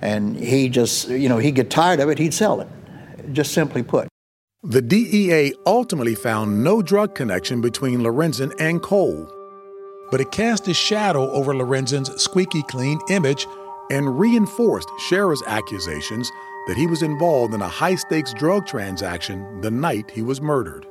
and 0.00 0.36
he 0.36 0.68
just, 0.68 1.08
you 1.08 1.28
know, 1.28 1.38
he'd 1.38 1.54
get 1.54 1.70
tired 1.70 2.00
of 2.00 2.08
it, 2.08 2.18
he'd 2.18 2.34
sell 2.34 2.60
it. 2.60 2.68
Just 3.32 3.52
simply 3.52 3.82
put. 3.82 4.08
The 4.64 4.82
DEA 4.82 5.54
ultimately 5.66 6.14
found 6.14 6.62
no 6.62 6.82
drug 6.82 7.14
connection 7.14 7.60
between 7.60 8.00
Lorenzen 8.00 8.52
and 8.60 8.82
Cole, 8.82 9.28
but 10.10 10.20
it 10.20 10.30
cast 10.30 10.68
a 10.68 10.74
shadow 10.74 11.30
over 11.30 11.52
Lorenzen's 11.52 12.22
squeaky 12.22 12.62
clean 12.64 13.00
image 13.10 13.46
and 13.90 14.18
reinforced 14.18 14.88
Sherra's 15.08 15.42
accusations 15.46 16.30
that 16.68 16.76
he 16.76 16.86
was 16.86 17.02
involved 17.02 17.54
in 17.54 17.62
a 17.62 17.68
high 17.68 17.96
stakes 17.96 18.32
drug 18.34 18.66
transaction 18.66 19.60
the 19.60 19.70
night 19.70 20.10
he 20.10 20.22
was 20.22 20.40
murdered. 20.40 20.86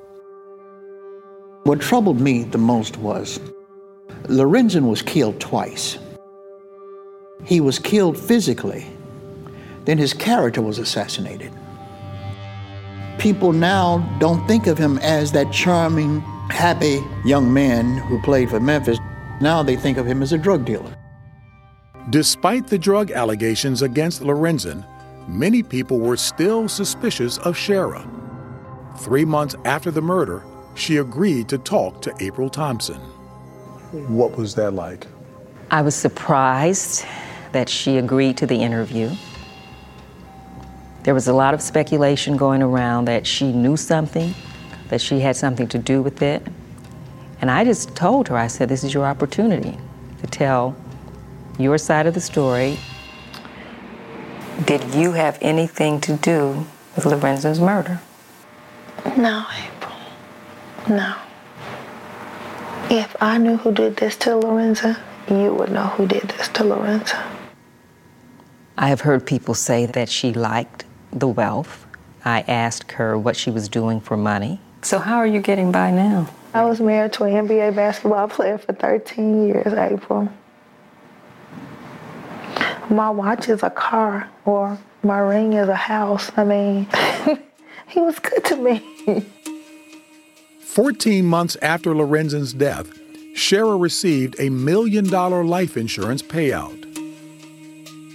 What 1.63 1.79
troubled 1.79 2.19
me 2.19 2.43
the 2.43 2.57
most 2.57 2.97
was 2.97 3.39
Lorenzen 4.23 4.89
was 4.89 5.03
killed 5.03 5.39
twice. 5.39 5.99
He 7.45 7.61
was 7.61 7.77
killed 7.77 8.17
physically, 8.17 8.85
then 9.85 9.99
his 9.99 10.13
character 10.13 10.61
was 10.61 10.79
assassinated. 10.79 11.51
People 13.19 13.53
now 13.53 13.99
don't 14.19 14.45
think 14.47 14.65
of 14.65 14.79
him 14.79 14.97
as 14.99 15.31
that 15.33 15.51
charming, 15.51 16.21
happy 16.49 16.99
young 17.25 17.53
man 17.53 17.97
who 17.97 18.19
played 18.21 18.49
for 18.49 18.59
Memphis. 18.59 18.97
Now 19.39 19.61
they 19.61 19.75
think 19.75 19.99
of 19.99 20.07
him 20.07 20.23
as 20.23 20.33
a 20.33 20.39
drug 20.39 20.65
dealer. 20.65 20.95
Despite 22.09 22.67
the 22.67 22.79
drug 22.79 23.11
allegations 23.11 23.83
against 23.83 24.23
Lorenzen, 24.23 24.83
many 25.27 25.61
people 25.61 25.99
were 25.99 26.17
still 26.17 26.67
suspicious 26.67 27.37
of 27.37 27.55
Sherra. 27.55 28.07
Three 28.97 29.25
months 29.25 29.55
after 29.63 29.91
the 29.91 30.01
murder, 30.01 30.43
she 30.75 30.97
agreed 30.97 31.49
to 31.49 31.57
talk 31.57 32.01
to 32.01 32.13
April 32.19 32.49
Thompson. 32.49 32.99
What 33.91 34.37
was 34.37 34.55
that 34.55 34.71
like? 34.71 35.07
I 35.69 35.81
was 35.81 35.95
surprised 35.95 37.05
that 37.51 37.69
she 37.69 37.97
agreed 37.97 38.37
to 38.37 38.45
the 38.45 38.55
interview. 38.55 39.11
There 41.03 41.13
was 41.13 41.27
a 41.27 41.33
lot 41.33 41.53
of 41.53 41.61
speculation 41.61 42.37
going 42.37 42.61
around 42.61 43.05
that 43.05 43.25
she 43.25 43.51
knew 43.51 43.75
something, 43.75 44.33
that 44.89 45.01
she 45.01 45.19
had 45.19 45.35
something 45.35 45.67
to 45.69 45.77
do 45.77 46.01
with 46.01 46.21
it. 46.21 46.45
And 47.41 47.49
I 47.49 47.63
just 47.63 47.95
told 47.95 48.27
her, 48.27 48.37
I 48.37 48.47
said, 48.47 48.69
this 48.69 48.83
is 48.83 48.93
your 48.93 49.05
opportunity 49.05 49.77
to 50.21 50.27
tell 50.27 50.75
your 51.57 51.77
side 51.77 52.05
of 52.05 52.13
the 52.13 52.21
story. 52.21 52.77
Did 54.65 54.83
you 54.93 55.13
have 55.13 55.39
anything 55.41 55.99
to 56.01 56.13
do 56.17 56.65
with 56.95 57.05
Lorenzo's 57.05 57.59
murder? 57.59 57.99
No, 59.17 59.45
April. 59.65 59.80
No. 60.89 61.15
If 62.89 63.15
I 63.21 63.37
knew 63.37 63.57
who 63.57 63.71
did 63.71 63.97
this 63.97 64.15
to 64.17 64.35
Lorenza, 64.35 64.99
you 65.29 65.53
would 65.53 65.71
know 65.71 65.85
who 65.85 66.07
did 66.07 66.23
this 66.23 66.47
to 66.49 66.63
Lorenza. 66.63 67.21
I 68.77 68.89
have 68.89 69.01
heard 69.01 69.25
people 69.25 69.53
say 69.53 69.85
that 69.85 70.09
she 70.09 70.33
liked 70.33 70.85
the 71.11 71.27
wealth. 71.27 71.85
I 72.25 72.41
asked 72.41 72.93
her 72.93 73.17
what 73.17 73.35
she 73.35 73.51
was 73.51 73.69
doing 73.69 74.01
for 74.01 74.17
money. 74.17 74.59
So, 74.81 74.99
how 74.99 75.17
are 75.17 75.27
you 75.27 75.39
getting 75.39 75.71
by 75.71 75.91
now? 75.91 76.29
I 76.53 76.65
was 76.65 76.81
married 76.81 77.13
to 77.13 77.23
an 77.25 77.47
NBA 77.47 77.75
basketball 77.75 78.27
player 78.35 78.57
for 78.57 78.73
13 78.73 79.47
years, 79.47 79.73
April. 79.73 80.27
My 82.89 83.09
watch 83.09 83.47
is 83.47 83.63
a 83.63 83.69
car, 83.69 84.29
or 84.43 84.77
my 85.03 85.19
ring 85.19 85.53
is 85.53 85.69
a 85.69 85.75
house. 85.75 86.31
I 86.35 86.43
mean, 86.43 86.87
he 87.87 88.01
was 88.01 88.19
good 88.19 88.43
to 88.45 88.55
me. 88.57 89.25
14 90.71 91.25
months 91.25 91.57
after 91.61 91.93
Lorenzen's 91.93 92.53
death, 92.53 92.97
Sherra 93.35 93.77
received 93.77 94.37
a 94.39 94.47
million 94.47 95.05
dollar 95.05 95.43
life 95.43 95.75
insurance 95.75 96.21
payout. 96.21 96.77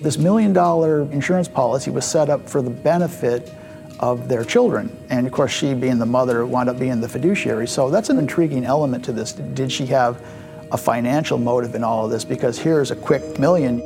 This 0.00 0.16
million 0.16 0.54
dollar 0.54 1.02
insurance 1.12 1.48
policy 1.48 1.90
was 1.90 2.06
set 2.06 2.30
up 2.30 2.48
for 2.48 2.62
the 2.62 2.70
benefit 2.70 3.52
of 4.00 4.30
their 4.30 4.42
children. 4.42 4.90
And 5.10 5.26
of 5.26 5.34
course, 5.34 5.52
she, 5.52 5.74
being 5.74 5.98
the 5.98 6.06
mother, 6.06 6.46
wound 6.46 6.70
up 6.70 6.78
being 6.78 6.98
the 7.02 7.08
fiduciary. 7.10 7.68
So 7.68 7.90
that's 7.90 8.08
an 8.08 8.18
intriguing 8.18 8.64
element 8.64 9.04
to 9.04 9.12
this. 9.12 9.32
Did 9.32 9.70
she 9.70 9.84
have 9.88 10.24
a 10.72 10.78
financial 10.78 11.36
motive 11.36 11.74
in 11.74 11.84
all 11.84 12.06
of 12.06 12.10
this? 12.10 12.24
Because 12.24 12.58
here's 12.58 12.90
a 12.90 12.96
quick 12.96 13.38
million. 13.38 13.80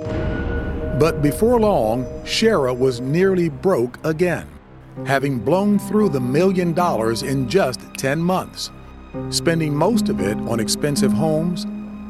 But 0.97 1.23
before 1.23 1.59
long, 1.59 2.05
Sherra 2.23 2.79
was 2.79 3.01
nearly 3.01 3.49
broke 3.49 3.99
again, 4.07 4.47
having 5.07 5.39
blown 5.39 5.79
through 5.79 6.09
the 6.11 6.21
million 6.21 6.73
dollars 6.73 7.23
in 7.23 7.49
just 7.49 7.81
10 7.95 8.21
months, 8.21 8.71
spending 9.31 9.75
most 9.75 10.09
of 10.09 10.21
it 10.21 10.37
on 10.39 10.61
expensive 10.61 11.13
homes, 11.13 11.67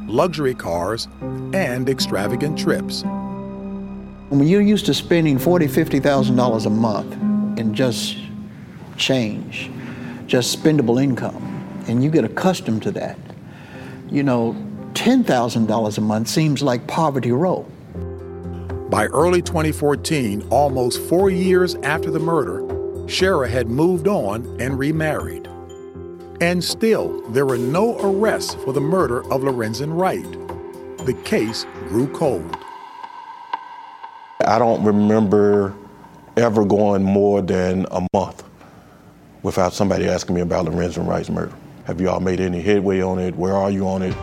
luxury 0.06 0.54
cars, 0.54 1.08
and 1.52 1.88
extravagant 1.88 2.58
trips. 2.58 3.02
When 4.30 4.46
you're 4.46 4.60
used 4.60 4.86
to 4.86 4.94
spending 4.94 5.38
forty, 5.38 5.66
fifty 5.66 5.98
thousand 5.98 6.36
dollars 6.36 6.66
a 6.66 6.70
month 6.70 7.12
in 7.58 7.74
just 7.74 8.16
change, 8.96 9.70
just 10.26 10.56
spendable 10.56 11.02
income, 11.02 11.82
and 11.88 12.04
you 12.04 12.10
get 12.10 12.24
accustomed 12.24 12.82
to 12.84 12.92
that, 12.92 13.18
you 14.08 14.22
know, 14.22 14.54
ten 14.94 15.24
thousand 15.24 15.66
dollars 15.66 15.98
a 15.98 16.00
month 16.00 16.28
seems 16.28 16.62
like 16.62 16.86
poverty 16.86 17.32
row. 17.32 17.66
By 18.88 19.06
early 19.06 19.42
2014, 19.42 20.48
almost 20.50 21.00
four 21.02 21.30
years 21.30 21.74
after 21.76 22.10
the 22.10 22.18
murder, 22.18 22.69
Sherra 23.10 23.50
had 23.50 23.68
moved 23.68 24.06
on 24.06 24.56
and 24.60 24.78
remarried. 24.78 25.48
And 26.40 26.62
still, 26.62 27.20
there 27.30 27.44
were 27.44 27.58
no 27.58 27.98
arrests 27.98 28.54
for 28.54 28.72
the 28.72 28.80
murder 28.80 29.24
of 29.32 29.42
Lorenzen 29.42 29.98
Wright. 29.98 30.24
The 31.04 31.14
case 31.24 31.66
grew 31.88 32.06
cold. 32.14 32.56
I 34.46 34.60
don't 34.60 34.84
remember 34.84 35.74
ever 36.36 36.64
going 36.64 37.02
more 37.02 37.42
than 37.42 37.84
a 37.90 38.06
month 38.12 38.44
without 39.42 39.74
somebody 39.74 40.08
asking 40.08 40.36
me 40.36 40.40
about 40.40 40.66
Lorenzen 40.66 41.04
Wright's 41.04 41.30
murder. 41.30 41.52
Have 41.86 42.00
you 42.00 42.08
all 42.08 42.20
made 42.20 42.40
any 42.40 42.62
headway 42.62 43.00
on 43.00 43.18
it? 43.18 43.34
Where 43.34 43.54
are 43.54 43.72
you 43.72 43.88
on 43.88 44.02
it? 44.02 44.16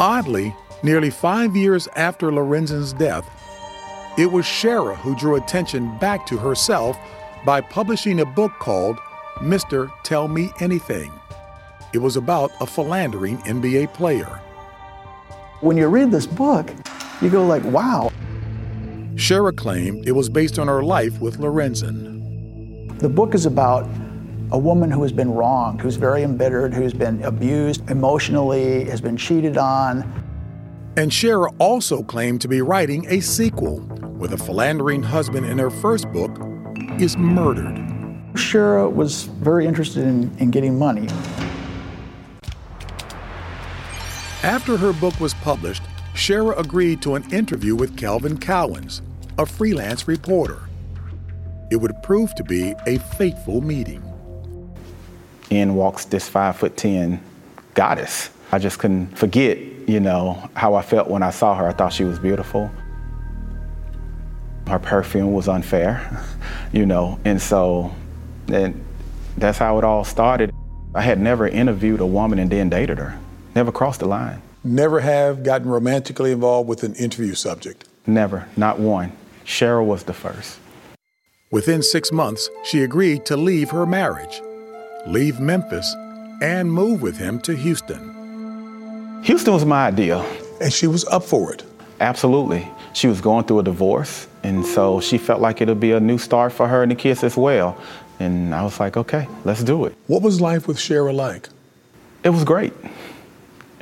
Oddly, 0.00 0.56
nearly 0.82 1.10
five 1.10 1.54
years 1.54 1.86
after 1.94 2.32
Lorenzen's 2.32 2.92
death, 2.92 3.41
it 4.18 4.30
was 4.30 4.44
Sherra 4.44 4.96
who 4.96 5.16
drew 5.16 5.36
attention 5.36 5.96
back 5.98 6.26
to 6.26 6.36
herself 6.36 6.98
by 7.44 7.60
publishing 7.60 8.20
a 8.20 8.26
book 8.26 8.52
called 8.58 8.98
Mr. 9.36 9.90
Tell 10.04 10.28
Me 10.28 10.50
Anything. 10.60 11.12
It 11.92 11.98
was 11.98 12.16
about 12.16 12.52
a 12.60 12.66
philandering 12.66 13.38
NBA 13.38 13.92
player. 13.94 14.40
When 15.60 15.76
you 15.76 15.88
read 15.88 16.10
this 16.10 16.26
book, 16.26 16.70
you 17.20 17.30
go 17.30 17.46
like, 17.46 17.64
wow. 17.64 18.10
Sherra 19.14 19.56
claimed 19.56 20.06
it 20.06 20.12
was 20.12 20.28
based 20.28 20.58
on 20.58 20.68
her 20.68 20.82
life 20.82 21.20
with 21.20 21.38
Lorenzen. 21.38 22.98
The 22.98 23.08
book 23.08 23.34
is 23.34 23.46
about 23.46 23.88
a 24.52 24.58
woman 24.58 24.90
who 24.90 25.02
has 25.02 25.12
been 25.12 25.30
wronged, 25.30 25.80
who's 25.80 25.96
very 25.96 26.22
embittered, 26.22 26.74
who's 26.74 26.92
been 26.92 27.22
abused 27.22 27.90
emotionally, 27.90 28.84
has 28.84 29.00
been 29.00 29.16
cheated 29.16 29.56
on. 29.56 30.02
And 30.96 31.10
Sherra 31.10 31.54
also 31.58 32.02
claimed 32.02 32.42
to 32.42 32.48
be 32.48 32.60
writing 32.60 33.06
a 33.08 33.20
sequel, 33.20 33.80
where 34.22 34.32
a 34.32 34.36
philandering 34.38 35.02
husband 35.02 35.44
in 35.44 35.58
her 35.58 35.68
first 35.68 36.06
book 36.12 36.30
is 37.00 37.16
murdered. 37.16 37.74
Sherra 38.34 38.88
was 38.88 39.24
very 39.24 39.66
interested 39.66 40.04
in, 40.04 40.32
in 40.38 40.52
getting 40.52 40.78
money. 40.78 41.08
After 44.44 44.76
her 44.76 44.92
book 44.92 45.18
was 45.18 45.34
published, 45.34 45.82
Sherra 46.14 46.56
agreed 46.56 47.02
to 47.02 47.16
an 47.16 47.28
interview 47.32 47.74
with 47.74 47.96
Kelvin 47.96 48.38
Cowans, 48.38 49.02
a 49.38 49.44
freelance 49.44 50.06
reporter. 50.06 50.68
It 51.72 51.78
would 51.78 52.00
prove 52.04 52.32
to 52.36 52.44
be 52.44 52.76
a 52.86 52.98
fateful 52.98 53.60
meeting. 53.60 54.04
In 55.50 55.74
walks 55.74 56.04
this 56.04 56.28
five 56.28 56.54
foot 56.54 56.76
ten 56.76 57.20
goddess. 57.74 58.30
I 58.52 58.60
just 58.60 58.78
couldn't 58.78 59.18
forget, 59.18 59.58
you 59.88 59.98
know, 59.98 60.48
how 60.54 60.74
I 60.74 60.82
felt 60.82 61.08
when 61.08 61.24
I 61.24 61.30
saw 61.30 61.56
her. 61.56 61.66
I 61.66 61.72
thought 61.72 61.92
she 61.92 62.04
was 62.04 62.20
beautiful. 62.20 62.70
Her 64.66 64.78
perfume 64.78 65.32
was 65.32 65.48
unfair, 65.48 66.24
you 66.72 66.86
know, 66.86 67.18
and 67.24 67.40
so 67.40 67.92
and 68.48 68.82
that's 69.36 69.58
how 69.58 69.78
it 69.78 69.84
all 69.84 70.04
started. 70.04 70.52
I 70.94 71.02
had 71.02 71.18
never 71.20 71.48
interviewed 71.48 72.00
a 72.00 72.06
woman 72.06 72.38
and 72.38 72.50
then 72.50 72.68
dated 72.68 72.98
her. 72.98 73.18
Never 73.54 73.72
crossed 73.72 74.00
the 74.00 74.06
line. 74.06 74.42
Never 74.64 75.00
have 75.00 75.42
gotten 75.42 75.68
romantically 75.68 76.32
involved 76.32 76.68
with 76.68 76.82
an 76.82 76.94
interview 76.94 77.34
subject. 77.34 77.84
Never, 78.06 78.48
not 78.56 78.78
one. 78.78 79.12
Sherra 79.44 79.84
was 79.84 80.04
the 80.04 80.12
first. 80.12 80.58
Within 81.50 81.82
six 81.82 82.12
months, 82.12 82.48
she 82.64 82.82
agreed 82.82 83.26
to 83.26 83.36
leave 83.36 83.70
her 83.70 83.84
marriage, 83.84 84.40
leave 85.06 85.40
Memphis, 85.40 85.94
and 86.40 86.72
move 86.72 87.02
with 87.02 87.18
him 87.18 87.40
to 87.40 87.54
Houston. 87.54 89.20
Houston 89.24 89.52
was 89.52 89.64
my 89.64 89.86
idea. 89.86 90.24
And 90.60 90.72
she 90.72 90.86
was 90.86 91.04
up 91.06 91.24
for 91.24 91.52
it. 91.52 91.64
Absolutely. 92.00 92.68
She 92.92 93.08
was 93.08 93.20
going 93.20 93.44
through 93.44 93.60
a 93.60 93.62
divorce, 93.64 94.28
and 94.42 94.66
so 94.66 95.00
she 95.00 95.18
felt 95.18 95.40
like 95.40 95.60
it'll 95.60 95.74
be 95.74 95.92
a 95.92 96.00
new 96.00 96.18
start 96.18 96.52
for 96.52 96.68
her 96.68 96.82
and 96.82 96.90
the 96.90 96.96
kids 96.96 97.22
as 97.22 97.36
well. 97.36 97.80
And 98.18 98.54
I 98.54 98.62
was 98.62 98.78
like, 98.80 98.96
okay, 98.96 99.28
let's 99.44 99.62
do 99.62 99.84
it. 99.84 99.96
What 100.06 100.22
was 100.22 100.40
life 100.40 100.66
with 100.68 100.76
Sherra 100.76 101.14
like? 101.14 101.48
It 102.24 102.30
was 102.30 102.44
great. 102.44 102.72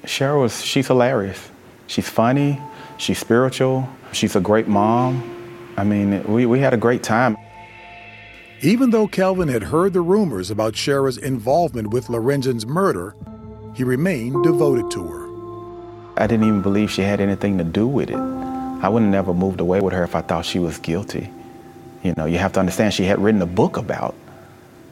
Sherra 0.03 0.41
was, 0.41 0.65
she's 0.65 0.87
hilarious. 0.87 1.51
She's 1.87 2.09
funny, 2.09 2.61
she's 2.99 3.19
spiritual, 3.19 3.89
she's 4.13 4.37
a 4.37 4.41
great 4.41 4.69
mom. 4.69 5.37
I 5.77 5.85
mean, 5.85 6.23
we, 6.25 6.47
we 6.47 6.61
had 6.61 6.73
a 6.73 6.77
great 6.77 7.03
time. 7.03 7.37
Even 8.63 8.91
though 8.91 9.09
Kelvin 9.09 9.49
had 9.49 9.63
heard 9.65 9.93
the 9.93 10.01
rumors 10.03 10.51
about 10.51 10.75
Sherra's 10.75 11.17
involvement 11.17 11.91
with 11.91 12.09
Lorenzen's 12.09 12.67
murder, 12.67 13.17
he 13.75 13.85
remained 13.85 14.45
devoted 14.45 14.91
to 14.93 15.07
her. 15.07 15.31
I 16.23 16.27
didn't 16.27 16.47
even 16.47 16.63
believe 16.63 16.91
she 16.91 17.03
had 17.03 17.21
anything 17.21 17.57
to 17.59 17.65
do 17.65 17.87
with 17.89 18.11
it. 18.11 18.50
I 18.83 18.89
would 18.89 19.03
have 19.03 19.11
never 19.11 19.35
moved 19.35 19.61
away 19.61 19.81
with 19.81 19.93
her 19.93 20.05
if 20.05 20.15
I 20.15 20.23
thought 20.23 20.47
she 20.47 20.59
was 20.59 20.79
guilty. 20.79 21.31
You 22.03 22.15
know, 22.17 22.25
you 22.25 22.39
have 22.39 22.53
to 22.55 22.61
understand 22.61 22.95
she 22.95 23.05
had 23.05 23.19
written 23.23 23.43
a 23.43 23.47
book 23.47 23.77
about 23.77 24.15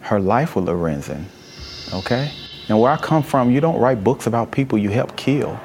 her 0.02 0.20
life 0.20 0.56
with 0.56 0.66
Lorenzen, 0.66 1.24
okay? 1.94 2.30
And 2.68 2.78
where 2.78 2.92
I 2.92 2.98
come 2.98 3.22
from, 3.22 3.50
you 3.50 3.60
don't 3.60 3.80
write 3.80 4.04
books 4.04 4.26
about 4.26 4.50
people 4.50 4.76
you 4.76 4.90
help 4.90 5.16
kill. 5.16 5.58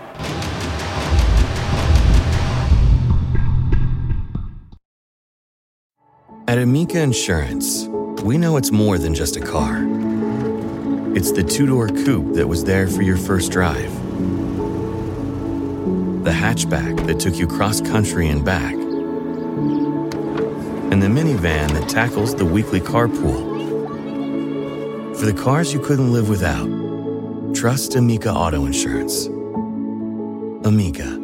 At 6.48 6.58
Amica 6.58 7.02
Insurance, 7.02 7.88
we 8.24 8.38
know 8.38 8.56
it's 8.56 8.72
more 8.72 8.98
than 8.98 9.14
just 9.14 9.36
a 9.36 9.42
car. 9.42 9.86
It's 11.16 11.32
the 11.32 11.44
two 11.44 11.66
door 11.66 11.90
coupe 11.90 12.36
that 12.36 12.48
was 12.48 12.64
there 12.64 12.88
for 12.88 13.02
your 13.02 13.18
first 13.18 13.52
drive, 13.52 13.92
the 16.24 16.32
hatchback 16.32 17.06
that 17.06 17.20
took 17.20 17.36
you 17.36 17.48
cross 17.48 17.82
country 17.82 18.30
and 18.30 18.46
back, 18.46 18.74
and 18.74 18.92
the 21.02 21.08
minivan 21.08 21.70
that 21.72 21.90
tackles 21.90 22.36
the 22.36 22.46
weekly 22.46 22.80
carpool. 22.80 23.52
For 25.18 25.26
the 25.26 25.34
cars 25.34 25.74
you 25.74 25.80
couldn't 25.80 26.14
live 26.14 26.30
without, 26.30 26.70
trust 27.54 27.96
Amica 27.96 28.32
Auto 28.32 28.66
Insurance. 28.66 29.28
Amica, 30.66 31.20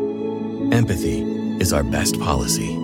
empathy 0.75 1.21
is 1.62 1.71
our 1.71 1.83
best 1.83 2.19
policy. 2.19 2.75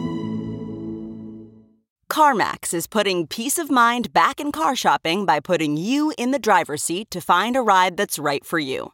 CarMax 2.09 2.73
is 2.73 2.87
putting 2.87 3.27
peace 3.27 3.57
of 3.57 3.69
mind 3.69 4.13
back 4.13 4.39
in 4.39 4.53
car 4.53 4.75
shopping 4.75 5.25
by 5.25 5.41
putting 5.41 5.75
you 5.75 6.13
in 6.17 6.31
the 6.31 6.39
driver's 6.39 6.81
seat 6.81 7.11
to 7.11 7.19
find 7.19 7.57
a 7.57 7.61
ride 7.61 7.97
that's 7.97 8.17
right 8.17 8.45
for 8.45 8.57
you. 8.57 8.93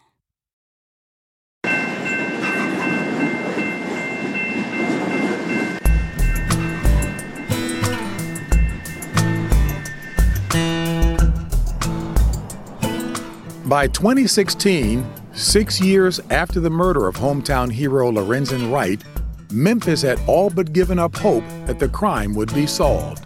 By 13.71 13.87
2016, 13.87 15.09
six 15.31 15.79
years 15.79 16.19
after 16.29 16.59
the 16.59 16.69
murder 16.69 17.07
of 17.07 17.15
hometown 17.15 17.71
hero 17.71 18.11
Lorenzen 18.11 18.69
Wright, 18.69 19.01
Memphis 19.49 20.01
had 20.01 20.19
all 20.27 20.49
but 20.49 20.73
given 20.73 20.99
up 20.99 21.15
hope 21.15 21.45
that 21.67 21.79
the 21.79 21.87
crime 21.87 22.35
would 22.35 22.53
be 22.53 22.67
solved. 22.67 23.25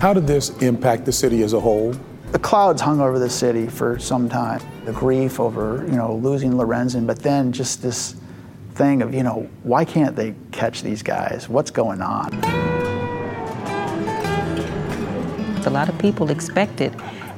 How 0.00 0.12
did 0.14 0.28
this 0.28 0.50
impact 0.62 1.06
the 1.06 1.12
city 1.12 1.42
as 1.42 1.54
a 1.54 1.58
whole? 1.58 1.92
The 2.30 2.38
clouds 2.38 2.80
hung 2.80 3.00
over 3.00 3.18
the 3.18 3.28
city 3.28 3.66
for 3.66 3.98
some 3.98 4.28
time. 4.28 4.62
The 4.84 4.92
grief 4.92 5.40
over, 5.40 5.84
you 5.90 5.96
know, 5.96 6.14
losing 6.14 6.52
Lorenzen, 6.52 7.04
but 7.04 7.18
then 7.18 7.50
just 7.50 7.82
this 7.82 8.14
thing 8.74 9.02
of, 9.02 9.12
you 9.12 9.24
know, 9.24 9.50
why 9.64 9.84
can't 9.84 10.14
they 10.14 10.36
catch 10.52 10.84
these 10.84 11.02
guys? 11.02 11.48
What's 11.48 11.72
going 11.72 12.00
on? 12.00 12.32
A 15.66 15.70
lot 15.70 15.88
of 15.88 15.98
people 15.98 16.30
expected 16.30 16.94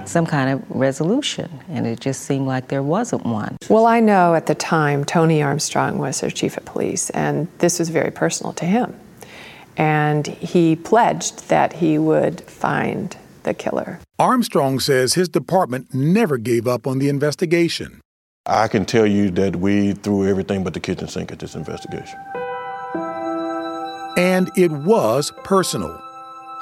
some 0.09 0.27
kind 0.27 0.51
of 0.51 0.71
resolution, 0.71 1.61
and 1.69 1.87
it 1.87 2.01
just 2.01 2.23
seemed 2.23 2.47
like 2.47 2.69
there 2.69 2.83
wasn't 2.83 3.25
one. 3.25 3.57
Well, 3.69 3.87
I 3.87 4.01
know 4.01 4.35
at 4.35 4.47
the 4.47 4.55
time 4.55 5.05
Toney 5.05 5.43
Armstrong 5.43 5.99
was 5.99 6.21
their 6.21 6.31
chief 6.31 6.57
of 6.57 6.65
police, 6.65 7.11
and 7.11 7.49
this 7.59 7.79
was 7.79 7.89
very 7.89 8.11
personal 8.11 8.53
to 8.55 8.65
him. 8.65 8.95
And 9.77 10.27
he 10.27 10.77
pledged 10.77 11.49
that 11.49 11.73
he 11.75 11.99
would 11.99 12.41
find 12.43 13.17
the 13.43 13.55
killer. 13.55 14.01
Armstrong 14.19 14.81
says 14.81 15.15
his 15.15 15.29
department 15.29 15.93
never 15.93 16.39
gave 16.39 16.67
up 16.69 16.87
on 16.87 16.99
the 16.99 17.09
investigation. 17.09 18.01
I 18.47 18.69
can 18.69 18.85
tell 18.85 19.07
you 19.07 19.31
that 19.31 19.57
we 19.57 19.93
threw 19.95 20.29
everything 20.29 20.65
but 20.65 20.75
the 20.75 20.81
kitchen 20.81 21.09
sink 21.09 21.33
at 21.33 21.39
this 21.39 21.55
investigation. 21.55 22.19
And 24.17 24.51
it 24.57 24.71
was 24.71 25.33
personal. 25.43 26.04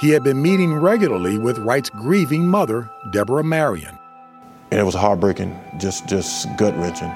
He 0.00 0.10
had 0.10 0.24
been 0.24 0.42
meeting 0.42 0.74
regularly 0.74 1.38
with 1.38 1.58
Wright's 1.58 1.90
grieving 1.90 2.46
mother, 2.46 2.90
Deborah 3.12 3.44
Marion. 3.44 3.98
And 4.70 4.80
it 4.80 4.84
was 4.84 4.94
heartbreaking, 4.94 5.58
just 5.78 6.06
just 6.06 6.48
gut 6.56 6.76
wrenching, 6.76 7.12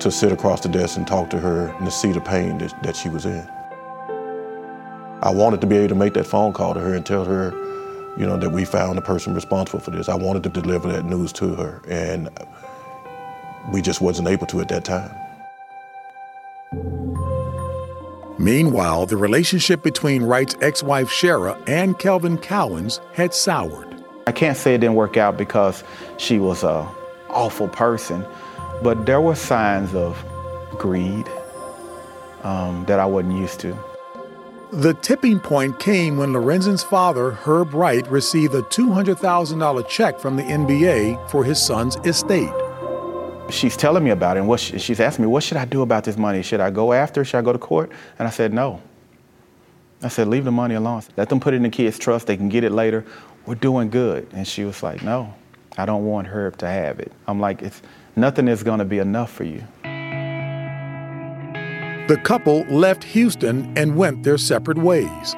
to 0.00 0.10
sit 0.10 0.32
across 0.32 0.60
the 0.60 0.68
desk 0.68 0.96
and 0.96 1.06
talk 1.06 1.30
to 1.30 1.38
her 1.38 1.68
and 1.68 1.86
to 1.86 1.90
see 1.90 2.12
the 2.12 2.20
pain 2.20 2.58
that, 2.58 2.82
that 2.82 2.96
she 2.96 3.08
was 3.08 3.24
in. 3.24 3.48
I 5.22 5.30
wanted 5.30 5.60
to 5.62 5.66
be 5.66 5.76
able 5.76 5.88
to 5.88 5.94
make 5.94 6.14
that 6.14 6.26
phone 6.26 6.52
call 6.52 6.74
to 6.74 6.80
her 6.80 6.94
and 6.94 7.04
tell 7.04 7.24
her 7.24 7.52
you 8.16 8.26
know, 8.26 8.36
that 8.36 8.50
we 8.50 8.64
found 8.64 8.96
the 8.96 9.02
person 9.02 9.34
responsible 9.34 9.80
for 9.80 9.90
this. 9.90 10.08
I 10.08 10.14
wanted 10.14 10.42
to 10.44 10.48
deliver 10.48 10.90
that 10.92 11.04
news 11.04 11.32
to 11.34 11.54
her, 11.54 11.82
and 11.88 12.28
we 13.72 13.82
just 13.82 14.00
wasn't 14.00 14.28
able 14.28 14.46
to 14.46 14.60
at 14.60 14.68
that 14.68 14.84
time. 14.84 15.10
Meanwhile, 18.38 19.06
the 19.06 19.16
relationship 19.16 19.82
between 19.82 20.24
Wright's 20.24 20.56
ex-wife 20.60 21.08
Sherra 21.08 21.62
and 21.68 21.98
Kelvin 21.98 22.36
Cowans 22.38 23.00
had 23.12 23.32
soured. 23.32 23.94
I 24.26 24.32
can't 24.32 24.56
say 24.56 24.74
it 24.74 24.78
didn't 24.78 24.96
work 24.96 25.16
out 25.16 25.36
because 25.36 25.84
she 26.16 26.38
was 26.38 26.64
a 26.64 26.88
awful 27.28 27.68
person, 27.68 28.24
but 28.82 29.06
there 29.06 29.20
were 29.20 29.34
signs 29.34 29.94
of 29.94 30.24
greed 30.78 31.28
um, 32.42 32.84
that 32.86 32.98
I 32.98 33.06
wasn't 33.06 33.38
used 33.38 33.60
to. 33.60 33.76
The 34.72 34.94
tipping 34.94 35.38
point 35.38 35.78
came 35.78 36.16
when 36.16 36.32
Lorenzen's 36.32 36.82
father, 36.82 37.30
Herb 37.30 37.72
Wright, 37.74 38.04
received 38.10 38.54
a 38.54 38.62
$200,000 38.62 39.88
check 39.88 40.18
from 40.18 40.36
the 40.36 40.42
NBA 40.42 41.30
for 41.30 41.44
his 41.44 41.64
son's 41.64 41.96
estate. 42.04 42.50
She's 43.50 43.76
telling 43.76 44.02
me 44.02 44.10
about 44.10 44.36
it, 44.36 44.40
and 44.42 44.60
she, 44.60 44.78
she's 44.78 45.00
asking 45.00 45.24
me, 45.24 45.28
what 45.28 45.42
should 45.42 45.58
I 45.58 45.64
do 45.64 45.82
about 45.82 46.04
this 46.04 46.16
money? 46.16 46.42
Should 46.42 46.60
I 46.60 46.70
go 46.70 46.92
after? 46.92 47.24
Should 47.24 47.38
I 47.38 47.42
go 47.42 47.52
to 47.52 47.58
court? 47.58 47.90
And 48.18 48.26
I 48.26 48.30
said, 48.30 48.52
no. 48.52 48.80
I 50.02 50.08
said, 50.08 50.28
leave 50.28 50.44
the 50.44 50.52
money 50.52 50.74
alone. 50.74 51.02
Let 51.16 51.28
them 51.28 51.40
put 51.40 51.54
it 51.54 51.58
in 51.58 51.62
the 51.62 51.68
kids' 51.70 51.98
trust. 51.98 52.26
They 52.26 52.36
can 52.36 52.48
get 52.48 52.64
it 52.64 52.72
later. 52.72 53.04
We're 53.46 53.54
doing 53.54 53.90
good. 53.90 54.26
And 54.32 54.46
she 54.46 54.64
was 54.64 54.82
like, 54.82 55.02
no, 55.02 55.32
I 55.76 55.86
don't 55.86 56.04
want 56.04 56.26
Herb 56.26 56.56
to 56.58 56.66
have 56.66 57.00
it. 57.00 57.12
I'm 57.26 57.40
like, 57.40 57.62
it's, 57.62 57.80
nothing 58.16 58.48
is 58.48 58.62
going 58.62 58.80
to 58.80 58.84
be 58.84 58.98
enough 58.98 59.30
for 59.32 59.44
you. 59.44 59.62
The 62.06 62.20
couple 62.22 62.64
left 62.64 63.02
Houston 63.04 63.72
and 63.78 63.96
went 63.96 64.24
their 64.24 64.36
separate 64.36 64.78
ways. 64.78 65.34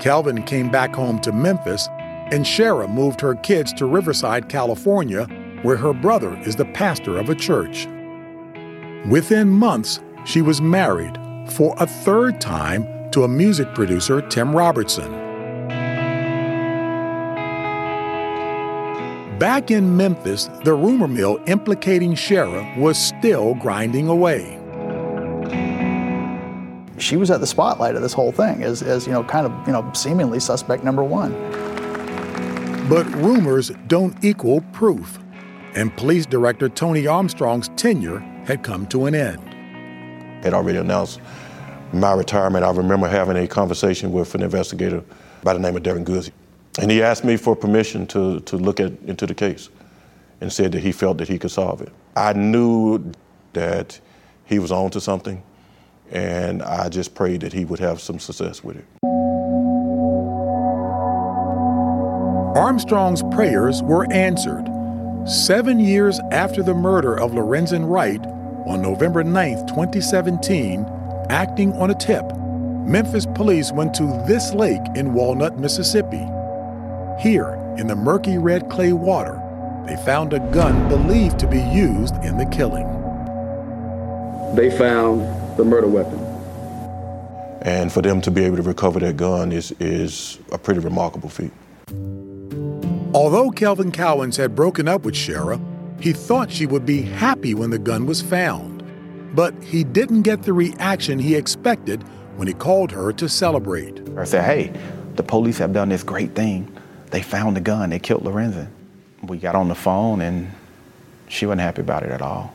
Kelvin 0.00 0.44
came 0.44 0.70
back 0.70 0.94
home 0.94 1.20
to 1.22 1.32
Memphis, 1.32 1.88
and 1.88 2.44
Sherra 2.44 2.88
moved 2.88 3.20
her 3.20 3.34
kids 3.34 3.72
to 3.74 3.86
Riverside, 3.86 4.48
California, 4.48 5.26
where 5.62 5.76
her 5.76 5.92
brother 5.92 6.36
is 6.46 6.56
the 6.56 6.64
pastor 6.66 7.18
of 7.18 7.28
a 7.30 7.34
church. 7.34 7.86
Within 9.08 9.48
months, 9.48 10.00
she 10.24 10.42
was 10.42 10.60
married 10.60 11.18
for 11.50 11.74
a 11.78 11.86
third 11.86 12.40
time 12.40 13.10
to 13.12 13.24
a 13.24 13.28
music 13.28 13.74
producer, 13.74 14.20
Tim 14.28 14.54
Robertson. 14.54 15.10
Back 19.38 19.70
in 19.70 19.96
Memphis, 19.96 20.50
the 20.64 20.74
rumor 20.74 21.06
mill 21.06 21.38
implicating 21.46 22.14
Sherra 22.14 22.76
was 22.76 22.98
still 22.98 23.54
grinding 23.54 24.08
away. 24.08 24.58
She 26.98 27.16
was 27.16 27.30
at 27.30 27.38
the 27.38 27.46
spotlight 27.46 27.94
of 27.94 28.02
this 28.02 28.12
whole 28.12 28.32
thing 28.32 28.64
as, 28.64 28.82
as 28.82 29.06
you 29.06 29.12
know, 29.12 29.22
kind 29.22 29.46
of, 29.46 29.52
you 29.66 29.72
know, 29.72 29.88
seemingly 29.94 30.40
suspect 30.40 30.82
number 30.82 31.04
one. 31.04 31.32
But 32.88 33.06
rumors 33.14 33.70
don't 33.86 34.16
equal 34.24 34.62
proof 34.72 35.20
and 35.74 35.94
Police 35.96 36.26
Director 36.26 36.68
Toney 36.68 37.06
Armstrong's 37.06 37.68
tenure 37.76 38.18
had 38.44 38.62
come 38.62 38.86
to 38.88 39.06
an 39.06 39.14
end. 39.14 39.42
Had 40.44 40.54
already 40.54 40.78
announced 40.78 41.20
my 41.92 42.12
retirement. 42.12 42.64
I 42.64 42.70
remember 42.70 43.08
having 43.08 43.36
a 43.36 43.46
conversation 43.46 44.12
with 44.12 44.34
an 44.34 44.42
investigator 44.42 45.02
by 45.42 45.52
the 45.52 45.58
name 45.58 45.76
of 45.76 45.82
Darren 45.82 46.04
Guzzi. 46.04 46.32
And 46.80 46.90
he 46.90 47.02
asked 47.02 47.24
me 47.24 47.36
for 47.36 47.56
permission 47.56 48.06
to, 48.08 48.40
to 48.40 48.56
look 48.56 48.80
at, 48.80 48.92
into 49.06 49.26
the 49.26 49.34
case 49.34 49.68
and 50.40 50.52
said 50.52 50.72
that 50.72 50.80
he 50.80 50.92
felt 50.92 51.18
that 51.18 51.28
he 51.28 51.38
could 51.38 51.50
solve 51.50 51.82
it. 51.82 51.92
I 52.16 52.32
knew 52.32 53.12
that 53.52 53.98
he 54.44 54.58
was 54.58 54.70
on 54.70 54.90
to 54.90 55.00
something, 55.00 55.42
and 56.10 56.62
I 56.62 56.88
just 56.88 57.14
prayed 57.14 57.40
that 57.40 57.52
he 57.52 57.64
would 57.64 57.80
have 57.80 58.00
some 58.00 58.18
success 58.18 58.62
with 58.62 58.76
it. 58.76 58.84
Armstrong's 62.56 63.22
prayers 63.34 63.82
were 63.82 64.10
answered 64.12 64.68
Seven 65.26 65.78
years 65.80 66.20
after 66.32 66.62
the 66.62 66.74
murder 66.74 67.18
of 67.18 67.32
Lorenzen 67.32 67.88
Wright, 67.88 68.24
on 68.66 68.80
November 68.80 69.22
9, 69.24 69.66
2017, 69.66 70.86
acting 71.28 71.72
on 71.74 71.90
a 71.90 71.94
tip, 71.94 72.24
Memphis 72.86 73.26
police 73.26 73.72
went 73.72 73.92
to 73.94 74.04
this 74.26 74.54
lake 74.54 74.80
in 74.94 75.12
Walnut, 75.12 75.58
Mississippi. 75.58 76.24
Here, 77.20 77.54
in 77.76 77.86
the 77.86 77.96
murky 77.96 78.38
red 78.38 78.70
clay 78.70 78.92
water, 78.92 79.42
they 79.86 79.96
found 80.04 80.32
a 80.32 80.38
gun 80.50 80.88
believed 80.88 81.38
to 81.40 81.46
be 81.46 81.60
used 81.60 82.14
in 82.24 82.38
the 82.38 82.46
killing. 82.46 82.86
They 84.54 84.70
found 84.70 85.20
the 85.58 85.64
murder 85.64 85.88
weapon. 85.88 86.18
And 87.62 87.92
for 87.92 88.00
them 88.00 88.20
to 88.22 88.30
be 88.30 88.44
able 88.44 88.56
to 88.56 88.62
recover 88.62 89.00
that 89.00 89.16
gun 89.16 89.52
is, 89.52 89.72
is 89.80 90.38
a 90.52 90.58
pretty 90.58 90.80
remarkable 90.80 91.28
feat. 91.28 91.52
Although 93.14 93.50
Kelvin 93.52 93.90
Cowans 93.90 94.36
had 94.36 94.54
broken 94.54 94.86
up 94.86 95.04
with 95.06 95.14
Sherra, 95.14 95.58
he 95.98 96.12
thought 96.12 96.50
she 96.50 96.66
would 96.66 96.84
be 96.84 97.00
happy 97.00 97.54
when 97.54 97.70
the 97.70 97.78
gun 97.78 98.04
was 98.04 98.20
found. 98.20 98.84
But 99.34 99.54
he 99.62 99.82
didn't 99.82 100.22
get 100.22 100.42
the 100.42 100.52
reaction 100.52 101.18
he 101.18 101.34
expected 101.34 102.02
when 102.36 102.48
he 102.48 102.54
called 102.54 102.92
her 102.92 103.12
to 103.14 103.26
celebrate. 103.26 104.06
I 104.18 104.24
said, 104.24 104.44
hey, 104.44 104.78
the 105.16 105.22
police 105.22 105.56
have 105.56 105.72
done 105.72 105.88
this 105.88 106.02
great 106.02 106.34
thing. 106.34 106.70
They 107.10 107.22
found 107.22 107.56
the 107.56 107.62
gun, 107.62 107.90
they 107.90 107.98
killed 107.98 108.24
Lorenzen. 108.24 108.68
We 109.22 109.38
got 109.38 109.54
on 109.54 109.68
the 109.68 109.74
phone 109.74 110.20
and 110.20 110.52
she 111.28 111.46
wasn't 111.46 111.62
happy 111.62 111.80
about 111.80 112.02
it 112.02 112.10
at 112.10 112.20
all. 112.20 112.52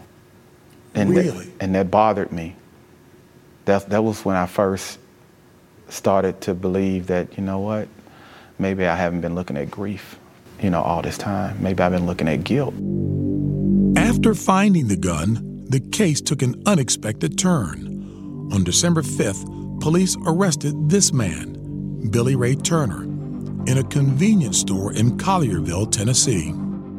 And 0.93 1.09
really? 1.09 1.45
That, 1.45 1.51
and 1.61 1.75
that 1.75 1.89
bothered 1.89 2.31
me. 2.31 2.55
That, 3.65 3.89
that 3.89 4.03
was 4.03 4.23
when 4.23 4.35
I 4.35 4.45
first 4.45 4.99
started 5.89 6.41
to 6.41 6.53
believe 6.53 7.07
that, 7.07 7.37
you 7.37 7.43
know 7.43 7.59
what, 7.59 7.87
maybe 8.59 8.85
I 8.85 8.95
haven't 8.95 9.21
been 9.21 9.33
looking 9.33 9.57
at 9.57 9.71
grief 9.71 10.19
you 10.64 10.70
know, 10.70 10.82
all 10.82 11.01
this 11.01 11.18
time. 11.18 11.61
Maybe 11.61 11.84
I've 11.84 11.91
been 11.91 12.05
looking 12.05 12.28
at 12.28 12.43
guilt. 12.43 12.74
After 13.97 14.34
finding 14.34 14.88
the 14.88 14.97
gun, 14.97 15.66
the 15.70 15.80
case 15.80 16.22
took 16.22 16.41
an 16.41 16.61
unexpected 16.66 17.38
turn. 17.38 18.49
On 18.51 18.64
December 18.64 19.01
5th, 19.01 19.82
police 19.82 20.16
arrested 20.26 20.89
this 20.89 21.11
man, 21.11 22.09
Billy 22.09 22.36
Ray 22.36 22.55
Turner, 22.55 23.03
in 23.03 23.78
a 23.78 23.84
convenience 23.84 24.59
store 24.59 24.93
in 24.93 25.18
Collierville, 25.18 25.91
Tennessee. 25.91 26.53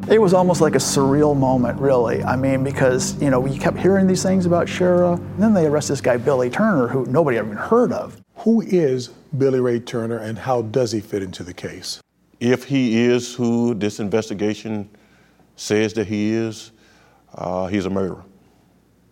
It 0.07 0.21
was 0.21 0.33
almost 0.33 0.61
like 0.61 0.75
a 0.75 0.79
surreal 0.79 1.35
moment, 1.35 1.79
really. 1.79 2.23
I 2.23 2.35
mean, 2.35 2.63
because, 2.63 3.19
you 3.21 3.31
know, 3.31 3.39
we 3.39 3.57
kept 3.57 3.77
hearing 3.77 4.05
these 4.05 4.21
things 4.21 4.45
about 4.45 4.67
Sherra, 4.67 5.17
and 5.17 5.41
then 5.41 5.53
they 5.53 5.65
arrest 5.65 5.87
this 5.89 6.01
guy, 6.01 6.17
Billy 6.17 6.49
Turner, 6.49 6.87
who 6.87 7.05
nobody 7.05 7.37
ever 7.37 7.47
even 7.47 7.57
heard 7.57 7.91
of. 7.91 8.21
Who 8.37 8.61
is 8.61 9.07
Billy 9.35 9.59
Ray 9.59 9.79
Turner 9.79 10.17
and 10.17 10.37
how 10.37 10.61
does 10.61 10.91
he 10.91 10.99
fit 10.99 11.23
into 11.23 11.43
the 11.43 11.53
case? 11.53 12.01
If 12.39 12.65
he 12.65 13.01
is 13.01 13.33
who 13.33 13.73
this 13.73 13.99
investigation 13.99 14.89
says 15.55 15.93
that 15.93 16.07
he 16.07 16.33
is, 16.33 16.71
uh, 17.33 17.67
he's 17.67 17.85
a 17.85 17.89
murderer. 17.89 18.23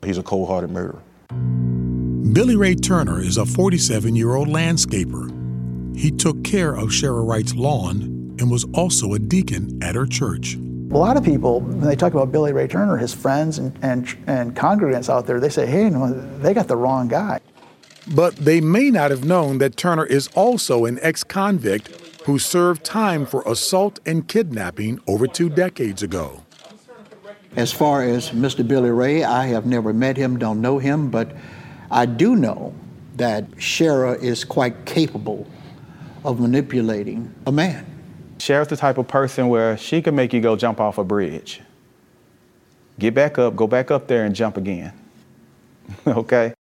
He's 0.03 0.17
a 0.17 0.23
cold 0.23 0.49
hearted 0.49 0.71
murderer. 0.71 1.01
Billy 2.33 2.55
Ray 2.55 2.75
Turner 2.75 3.21
is 3.21 3.37
a 3.37 3.45
47 3.45 4.15
year 4.15 4.33
old 4.35 4.47
landscaper. 4.47 5.29
He 5.95 6.11
took 6.11 6.43
care 6.43 6.73
of 6.73 6.89
Sherra 6.89 7.25
Wright's 7.25 7.55
lawn 7.55 8.35
and 8.39 8.49
was 8.49 8.65
also 8.73 9.13
a 9.13 9.19
deacon 9.19 9.81
at 9.83 9.95
her 9.95 10.05
church. 10.05 10.55
A 10.55 10.97
lot 10.97 11.15
of 11.15 11.23
people, 11.23 11.61
when 11.61 11.81
they 11.81 11.95
talk 11.95 12.13
about 12.13 12.31
Billy 12.31 12.51
Ray 12.51 12.67
Turner, 12.67 12.97
his 12.97 13.13
friends 13.13 13.57
and, 13.57 13.77
and, 13.81 14.15
and 14.27 14.55
congregants 14.55 15.09
out 15.09 15.25
there, 15.25 15.39
they 15.39 15.49
say, 15.49 15.65
hey, 15.65 15.89
no, 15.89 16.11
they 16.39 16.53
got 16.53 16.67
the 16.67 16.75
wrong 16.75 17.07
guy. 17.07 17.39
But 18.15 18.35
they 18.35 18.59
may 18.59 18.91
not 18.91 19.11
have 19.11 19.23
known 19.23 19.59
that 19.59 19.77
Turner 19.77 20.05
is 20.05 20.27
also 20.35 20.85
an 20.85 20.99
ex 21.01 21.23
convict 21.23 22.02
who 22.25 22.39
served 22.39 22.83
time 22.83 23.25
for 23.25 23.43
assault 23.45 23.99
and 24.05 24.27
kidnapping 24.27 24.99
over 25.07 25.27
two 25.27 25.49
decades 25.49 26.01
ago. 26.01 26.43
As 27.55 27.71
far 27.71 28.03
as 28.03 28.31
Mr. 28.31 28.67
Billy 28.67 28.89
Ray, 28.89 29.23
I 29.23 29.47
have 29.47 29.65
never 29.65 29.93
met 29.93 30.17
him, 30.17 30.39
don't 30.39 30.61
know 30.61 30.79
him, 30.79 31.09
but 31.09 31.31
I 31.91 32.05
do 32.05 32.35
know 32.35 32.73
that 33.17 33.49
Sherra 33.51 34.21
is 34.21 34.43
quite 34.43 34.85
capable 34.85 35.45
of 36.25 36.39
manipulating 36.39 37.33
a 37.45 37.51
man. 37.51 37.85
Sherra's 38.39 38.69
the 38.69 38.77
type 38.77 38.97
of 38.97 39.07
person 39.07 39.49
where 39.49 39.77
she 39.77 40.01
can 40.01 40.15
make 40.15 40.33
you 40.33 40.41
go 40.41 40.55
jump 40.55 40.79
off 40.79 40.97
a 40.97 41.03
bridge. 41.03 41.61
Get 42.99 43.13
back 43.13 43.37
up, 43.37 43.55
go 43.55 43.67
back 43.67 43.91
up 43.91 44.07
there 44.07 44.25
and 44.25 44.35
jump 44.35 44.57
again. 44.57 44.93
okay? 46.07 46.53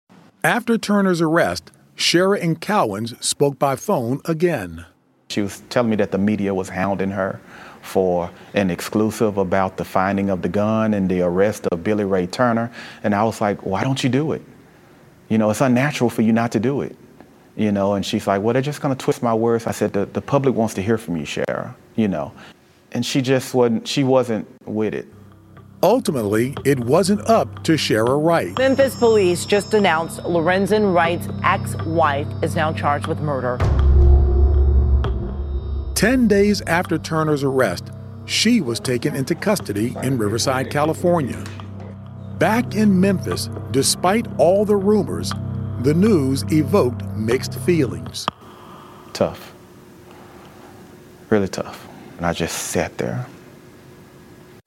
After 0.44 0.76
Turner's 0.76 1.20
arrest, 1.20 1.70
Sherra 1.96 2.42
and 2.42 2.60
Cowans 2.60 3.14
spoke 3.24 3.58
by 3.58 3.76
phone 3.76 4.20
again. 4.24 4.84
She 5.32 5.40
was 5.40 5.62
telling 5.70 5.90
me 5.90 5.96
that 5.96 6.12
the 6.12 6.18
media 6.18 6.52
was 6.54 6.68
hounding 6.68 7.10
her 7.10 7.40
for 7.80 8.30
an 8.54 8.70
exclusive 8.70 9.38
about 9.38 9.76
the 9.76 9.84
finding 9.84 10.30
of 10.30 10.42
the 10.42 10.48
gun 10.48 10.94
and 10.94 11.08
the 11.08 11.22
arrest 11.22 11.66
of 11.72 11.82
Billy 11.82 12.04
Ray 12.04 12.26
Turner. 12.26 12.70
And 13.02 13.14
I 13.14 13.24
was 13.24 13.40
like, 13.40 13.64
why 13.64 13.82
don't 13.82 14.02
you 14.04 14.10
do 14.10 14.32
it? 14.32 14.42
You 15.28 15.38
know, 15.38 15.50
it's 15.50 15.60
unnatural 15.60 16.10
for 16.10 16.22
you 16.22 16.32
not 16.32 16.52
to 16.52 16.60
do 16.60 16.82
it. 16.82 16.96
You 17.56 17.72
know, 17.72 17.94
and 17.94 18.04
she's 18.04 18.26
like, 18.26 18.40
well, 18.42 18.52
they're 18.52 18.62
just 18.62 18.80
going 18.80 18.94
to 18.94 19.04
twist 19.04 19.22
my 19.22 19.34
words. 19.34 19.66
I 19.66 19.72
said, 19.72 19.92
the, 19.92 20.06
the 20.06 20.22
public 20.22 20.54
wants 20.54 20.74
to 20.74 20.82
hear 20.82 20.96
from 20.96 21.16
you, 21.16 21.24
Sherra, 21.24 21.74
you 21.96 22.08
know. 22.08 22.32
And 22.92 23.04
she 23.04 23.20
just 23.20 23.52
wasn't, 23.54 23.88
she 23.88 24.04
wasn't 24.04 24.46
with 24.66 24.94
it. 24.94 25.06
Ultimately, 25.82 26.54
it 26.64 26.78
wasn't 26.78 27.28
up 27.28 27.64
to 27.64 27.72
Sherra 27.72 28.22
Wright. 28.22 28.56
Memphis 28.56 28.94
police 28.94 29.44
just 29.44 29.74
announced 29.74 30.20
Lorenzen 30.20 30.94
Wright's 30.94 31.28
ex-wife 31.42 32.28
is 32.42 32.54
now 32.54 32.72
charged 32.72 33.06
with 33.06 33.18
murder. 33.20 33.58
Ten 36.02 36.26
days 36.26 36.60
after 36.62 36.98
Turner's 36.98 37.44
arrest, 37.44 37.92
she 38.26 38.60
was 38.60 38.80
taken 38.80 39.14
into 39.14 39.36
custody 39.36 39.94
in 40.02 40.18
Riverside, 40.18 40.68
California. 40.68 41.40
Back 42.40 42.74
in 42.74 43.00
Memphis, 43.00 43.48
despite 43.70 44.26
all 44.36 44.64
the 44.64 44.74
rumors, 44.74 45.32
the 45.82 45.94
news 45.94 46.42
evoked 46.50 47.04
mixed 47.14 47.54
feelings. 47.60 48.26
Tough. 49.12 49.54
Really 51.30 51.46
tough. 51.46 51.86
And 52.16 52.26
I 52.26 52.32
just 52.32 52.58
sat 52.58 52.98
there. 52.98 53.24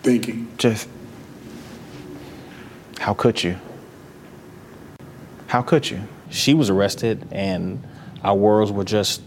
Thinking. 0.04 0.48
Just, 0.58 0.88
how 2.98 3.14
could 3.14 3.44
you? 3.44 3.58
How 5.48 5.62
could 5.62 5.90
you? 5.90 6.00
She 6.30 6.54
was 6.54 6.70
arrested, 6.70 7.28
and 7.30 7.84
our 8.24 8.36
worlds 8.38 8.72
were 8.72 8.86
just 8.86 9.22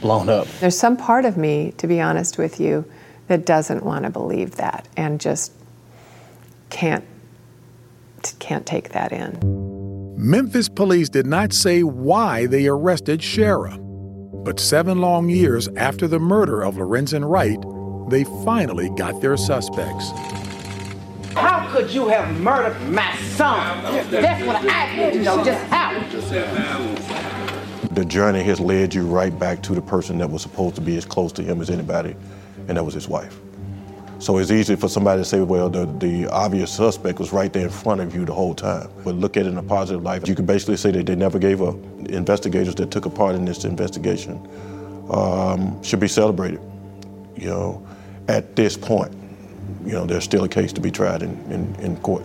blown 0.00 0.28
up. 0.28 0.46
There's 0.60 0.78
some 0.78 0.96
part 0.96 1.24
of 1.24 1.36
me, 1.36 1.72
to 1.78 1.86
be 1.86 2.00
honest 2.00 2.38
with 2.38 2.60
you, 2.60 2.84
that 3.28 3.46
doesn't 3.46 3.84
want 3.84 4.04
to 4.04 4.10
believe 4.10 4.56
that 4.56 4.88
and 4.96 5.20
just 5.20 5.52
can't 6.70 7.04
can't 8.38 8.66
take 8.66 8.90
that 8.90 9.12
in. 9.12 9.38
Memphis 10.16 10.68
police 10.68 11.08
did 11.08 11.26
not 11.26 11.52
say 11.52 11.82
why 11.82 12.46
they 12.46 12.66
arrested 12.66 13.20
Sherra, 13.20 13.78
but 14.44 14.60
seven 14.60 15.00
long 15.00 15.30
years 15.30 15.68
after 15.76 16.06
the 16.06 16.18
murder 16.18 16.62
of 16.62 16.74
Lorenzen 16.74 17.26
Wright, 17.26 17.58
they 18.10 18.24
finally 18.44 18.90
got 18.90 19.22
their 19.22 19.36
suspects. 19.38 20.10
How 21.34 21.66
could 21.72 21.90
you 21.90 22.08
have 22.08 22.38
murdered 22.40 22.78
my 22.90 23.16
son? 23.36 24.10
That's 24.10 24.44
what 24.44 24.56
I 24.68 24.96
need 24.96 25.12
to 25.14 25.22
know, 25.22 25.44
just 25.44 25.64
how. 25.66 27.39
The 27.92 28.04
journey 28.04 28.42
has 28.44 28.60
led 28.60 28.94
you 28.94 29.06
right 29.06 29.36
back 29.36 29.62
to 29.64 29.74
the 29.74 29.82
person 29.82 30.18
that 30.18 30.30
was 30.30 30.42
supposed 30.42 30.76
to 30.76 30.80
be 30.80 30.96
as 30.96 31.04
close 31.04 31.32
to 31.32 31.42
him 31.42 31.60
as 31.60 31.70
anybody, 31.70 32.14
and 32.68 32.76
that 32.76 32.84
was 32.84 32.94
his 32.94 33.08
wife. 33.08 33.38
So 34.20 34.36
it's 34.36 34.50
easy 34.50 34.76
for 34.76 34.86
somebody 34.86 35.22
to 35.22 35.24
say, 35.24 35.40
well, 35.40 35.70
the, 35.70 35.86
the 35.86 36.26
obvious 36.26 36.70
suspect 36.70 37.18
was 37.18 37.32
right 37.32 37.50
there 37.50 37.64
in 37.64 37.70
front 37.70 38.02
of 38.02 38.14
you 38.14 38.26
the 38.26 38.34
whole 38.34 38.54
time. 38.54 38.90
But 39.02 39.14
look 39.14 39.38
at 39.38 39.46
it 39.46 39.48
in 39.48 39.56
a 39.56 39.62
positive 39.62 40.02
light. 40.02 40.28
You 40.28 40.34
could 40.34 40.46
basically 40.46 40.76
say 40.76 40.90
that 40.90 41.06
they 41.06 41.16
never 41.16 41.38
gave 41.38 41.62
up. 41.62 41.76
Investigators 42.10 42.74
that 42.74 42.90
took 42.90 43.06
a 43.06 43.10
part 43.10 43.34
in 43.34 43.46
this 43.46 43.64
investigation 43.64 44.46
um, 45.10 45.82
should 45.82 46.00
be 46.00 46.08
celebrated. 46.08 46.60
You 47.34 47.48
know, 47.48 47.88
at 48.28 48.56
this 48.56 48.76
point, 48.76 49.12
you 49.86 49.92
know, 49.92 50.04
there's 50.04 50.24
still 50.24 50.44
a 50.44 50.48
case 50.48 50.72
to 50.74 50.82
be 50.82 50.90
tried 50.90 51.22
in, 51.22 51.30
in, 51.50 51.74
in 51.76 51.96
court. 51.96 52.24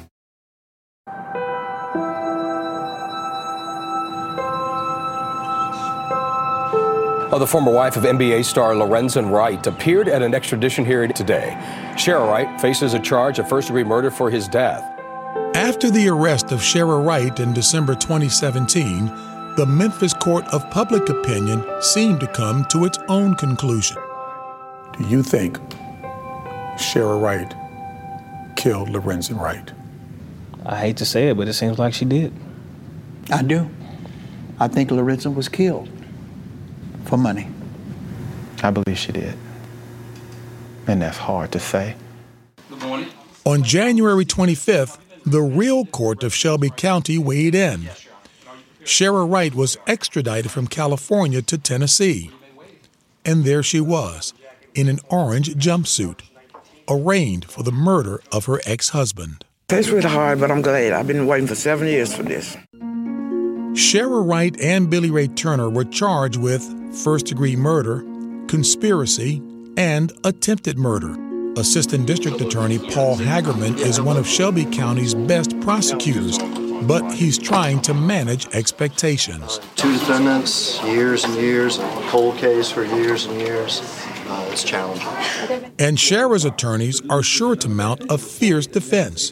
Well, 7.31 7.39
the 7.39 7.47
former 7.47 7.71
wife 7.71 7.95
of 7.95 8.03
NBA 8.03 8.43
star 8.43 8.73
Lorenzen 8.73 9.31
Wright 9.31 9.65
appeared 9.65 10.09
at 10.09 10.21
an 10.21 10.33
extradition 10.33 10.83
hearing 10.83 11.13
today. 11.13 11.55
Sherra 11.93 12.27
Wright 12.27 12.59
faces 12.59 12.93
a 12.93 12.99
charge 12.99 13.39
of 13.39 13.47
first 13.47 13.69
degree 13.69 13.85
murder 13.85 14.11
for 14.11 14.29
his 14.29 14.49
death. 14.49 14.83
After 15.55 15.89
the 15.89 16.09
arrest 16.09 16.51
of 16.51 16.59
Sherra 16.59 17.01
Wright 17.01 17.39
in 17.39 17.53
December 17.53 17.95
2017, 17.95 19.05
the 19.55 19.65
Memphis 19.65 20.13
Court 20.13 20.45
of 20.47 20.69
Public 20.71 21.07
Opinion 21.07 21.63
seemed 21.79 22.19
to 22.19 22.27
come 22.27 22.65
to 22.65 22.83
its 22.83 22.97
own 23.07 23.35
conclusion. 23.35 23.95
Do 24.97 25.07
you 25.07 25.23
think 25.23 25.57
Sherra 26.75 27.21
Wright 27.21 27.55
killed 28.57 28.89
Lorenzen 28.89 29.39
Wright? 29.39 29.71
I 30.65 30.77
hate 30.81 30.97
to 30.97 31.05
say 31.05 31.29
it, 31.29 31.37
but 31.37 31.47
it 31.47 31.53
seems 31.53 31.79
like 31.79 31.93
she 31.93 32.03
did. 32.03 32.33
I 33.31 33.41
do. 33.41 33.69
I 34.59 34.67
think 34.67 34.89
Lorenzen 34.89 35.33
was 35.33 35.47
killed 35.47 35.87
for 37.05 37.17
money. 37.17 37.47
I 38.63 38.71
believe 38.71 38.97
she 38.97 39.11
did. 39.11 39.35
And 40.87 41.01
that's 41.01 41.17
hard 41.17 41.51
to 41.53 41.59
say. 41.59 41.95
Good 42.69 42.81
morning. 42.83 43.07
On 43.45 43.63
January 43.63 44.25
25th, 44.25 44.97
the 45.25 45.41
real 45.41 45.85
court 45.85 46.23
of 46.23 46.33
Shelby 46.33 46.69
County 46.69 47.17
weighed 47.17 47.55
in. 47.55 47.89
Sherra 48.83 49.29
Wright 49.29 49.53
was 49.53 49.77
extradited 49.87 50.51
from 50.51 50.67
California 50.67 51.41
to 51.43 51.57
Tennessee. 51.57 52.31
And 53.23 53.43
there 53.43 53.61
she 53.61 53.79
was, 53.79 54.33
in 54.73 54.87
an 54.87 54.99
orange 55.09 55.53
jumpsuit, 55.55 56.21
arraigned 56.89 57.45
for 57.45 57.61
the 57.63 57.71
murder 57.71 58.21
of 58.31 58.45
her 58.45 58.59
ex 58.65 58.89
husband. 58.89 59.45
It's 59.69 59.89
really 59.89 60.09
hard, 60.09 60.39
but 60.39 60.51
I'm 60.51 60.61
glad. 60.61 60.93
I've 60.93 61.07
been 61.07 61.27
waiting 61.27 61.47
for 61.47 61.55
seven 61.55 61.87
years 61.87 62.13
for 62.13 62.23
this. 62.23 62.57
Sherra 63.73 64.27
Wright 64.27 64.59
and 64.59 64.89
Billy 64.89 65.09
Ray 65.09 65.29
Turner 65.29 65.69
were 65.69 65.85
charged 65.85 66.35
with 66.35 66.61
first 67.05 67.27
degree 67.27 67.55
murder, 67.55 68.01
conspiracy, 68.47 69.41
and 69.77 70.11
attempted 70.25 70.77
murder. 70.77 71.15
Assistant 71.57 72.05
District 72.05 72.41
Attorney 72.41 72.79
Paul 72.79 73.15
Hagerman 73.15 73.77
is 73.77 74.01
one 74.01 74.17
of 74.17 74.27
Shelby 74.27 74.65
County's 74.65 75.13
best 75.13 75.57
prosecutors, 75.61 76.37
but 76.81 77.13
he's 77.13 77.37
trying 77.37 77.81
to 77.83 77.93
manage 77.93 78.45
expectations. 78.47 79.61
Two 79.77 79.93
defendants, 79.93 80.83
years 80.83 81.23
and 81.23 81.35
years, 81.35 81.77
a 81.77 81.87
cold 82.07 82.35
case 82.37 82.69
for 82.69 82.83
years 82.83 83.25
and 83.25 83.39
years. 83.39 83.79
Uh, 84.27 84.49
it's 84.51 84.65
challenging. 84.65 85.07
And 85.79 85.97
Sherra's 85.97 86.43
attorneys 86.43 87.01
are 87.09 87.23
sure 87.23 87.55
to 87.55 87.69
mount 87.69 88.11
a 88.11 88.17
fierce 88.17 88.67
defense. 88.67 89.31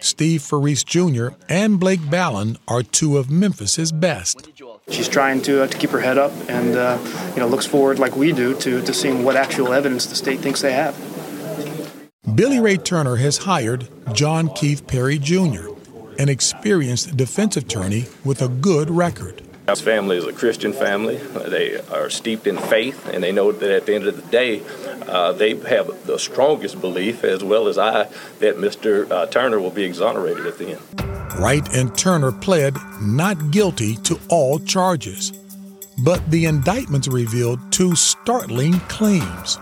Steve 0.00 0.42
Farese 0.42 0.84
Jr. 0.84 1.28
and 1.48 1.78
Blake 1.80 2.08
Ballin 2.10 2.56
are 2.66 2.82
two 2.82 3.16
of 3.16 3.30
Memphis's 3.30 3.92
best. 3.92 4.48
She's 4.90 5.08
trying 5.08 5.42
to, 5.42 5.64
uh, 5.64 5.66
to 5.66 5.78
keep 5.78 5.90
her 5.90 6.00
head 6.00 6.18
up 6.18 6.32
and 6.48 6.76
uh, 6.76 6.98
you 7.34 7.40
know 7.40 7.48
looks 7.48 7.66
forward, 7.66 7.98
like 7.98 8.16
we 8.16 8.32
do, 8.32 8.54
to, 8.60 8.80
to 8.82 8.94
seeing 8.94 9.24
what 9.24 9.36
actual 9.36 9.72
evidence 9.72 10.06
the 10.06 10.14
state 10.14 10.40
thinks 10.40 10.62
they 10.62 10.72
have. 10.72 10.96
Billy 12.34 12.60
Ray 12.60 12.76
Turner 12.76 13.16
has 13.16 13.38
hired 13.38 13.88
John 14.12 14.48
Keith 14.54 14.86
Perry 14.86 15.18
Jr., 15.18 15.68
an 16.18 16.28
experienced 16.28 17.16
defense 17.16 17.56
attorney 17.56 18.06
with 18.24 18.42
a 18.42 18.48
good 18.48 18.90
record. 18.90 19.42
Our 19.68 19.76
family 19.76 20.16
is 20.16 20.24
a 20.24 20.32
Christian 20.32 20.72
family. 20.72 21.16
They 21.16 21.78
are 21.90 22.08
steeped 22.08 22.46
in 22.46 22.56
faith, 22.56 23.06
and 23.08 23.22
they 23.22 23.32
know 23.32 23.52
that 23.52 23.70
at 23.70 23.86
the 23.86 23.94
end 23.94 24.06
of 24.06 24.16
the 24.16 24.30
day, 24.30 24.62
uh, 25.02 25.32
they 25.32 25.54
have 25.54 26.06
the 26.06 26.18
strongest 26.18 26.80
belief, 26.80 27.24
as 27.24 27.44
well 27.44 27.68
as 27.68 27.78
I, 27.78 28.04
that 28.40 28.56
Mr. 28.56 29.10
Uh, 29.10 29.26
Turner 29.26 29.60
will 29.60 29.70
be 29.70 29.84
exonerated 29.84 30.46
at 30.46 30.58
the 30.58 30.72
end. 30.72 31.38
Wright 31.38 31.66
and 31.74 31.96
Turner 31.96 32.32
pled 32.32 32.76
not 33.00 33.50
guilty 33.50 33.96
to 33.96 34.18
all 34.28 34.58
charges. 34.58 35.32
But 36.04 36.30
the 36.30 36.44
indictments 36.46 37.08
revealed 37.08 37.60
two 37.72 37.94
startling 37.96 38.74
claims. 38.88 39.56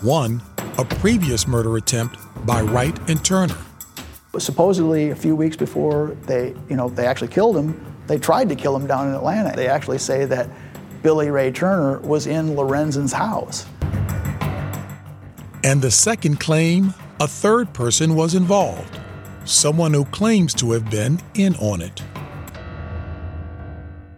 One, 0.00 0.40
a 0.78 0.84
previous 0.84 1.48
murder 1.48 1.76
attempt 1.76 2.16
by 2.46 2.62
Wright 2.62 2.96
and 3.08 3.24
Turner. 3.24 3.56
But 4.30 4.42
supposedly, 4.42 5.10
a 5.10 5.16
few 5.16 5.34
weeks 5.34 5.56
before 5.56 6.16
they, 6.26 6.54
you 6.68 6.76
know, 6.76 6.88
they 6.88 7.06
actually 7.06 7.28
killed 7.28 7.56
him, 7.56 7.84
they 8.06 8.18
tried 8.18 8.48
to 8.48 8.56
kill 8.56 8.76
him 8.76 8.86
down 8.86 9.08
in 9.08 9.14
Atlanta. 9.14 9.54
They 9.56 9.68
actually 9.68 9.98
say 9.98 10.24
that 10.26 10.48
Billy 11.02 11.30
Ray 11.30 11.50
Turner 11.50 11.98
was 12.00 12.26
in 12.26 12.54
Lorenzen's 12.54 13.12
house. 13.12 13.66
And 15.64 15.82
the 15.82 15.90
second 15.90 16.38
claim, 16.38 16.94
a 17.20 17.26
third 17.26 17.72
person 17.74 18.14
was 18.14 18.34
involved 18.34 19.00
someone 19.44 19.94
who 19.94 20.04
claims 20.04 20.52
to 20.52 20.72
have 20.72 20.90
been 20.90 21.18
in 21.34 21.56
on 21.56 21.80
it. 21.80 22.02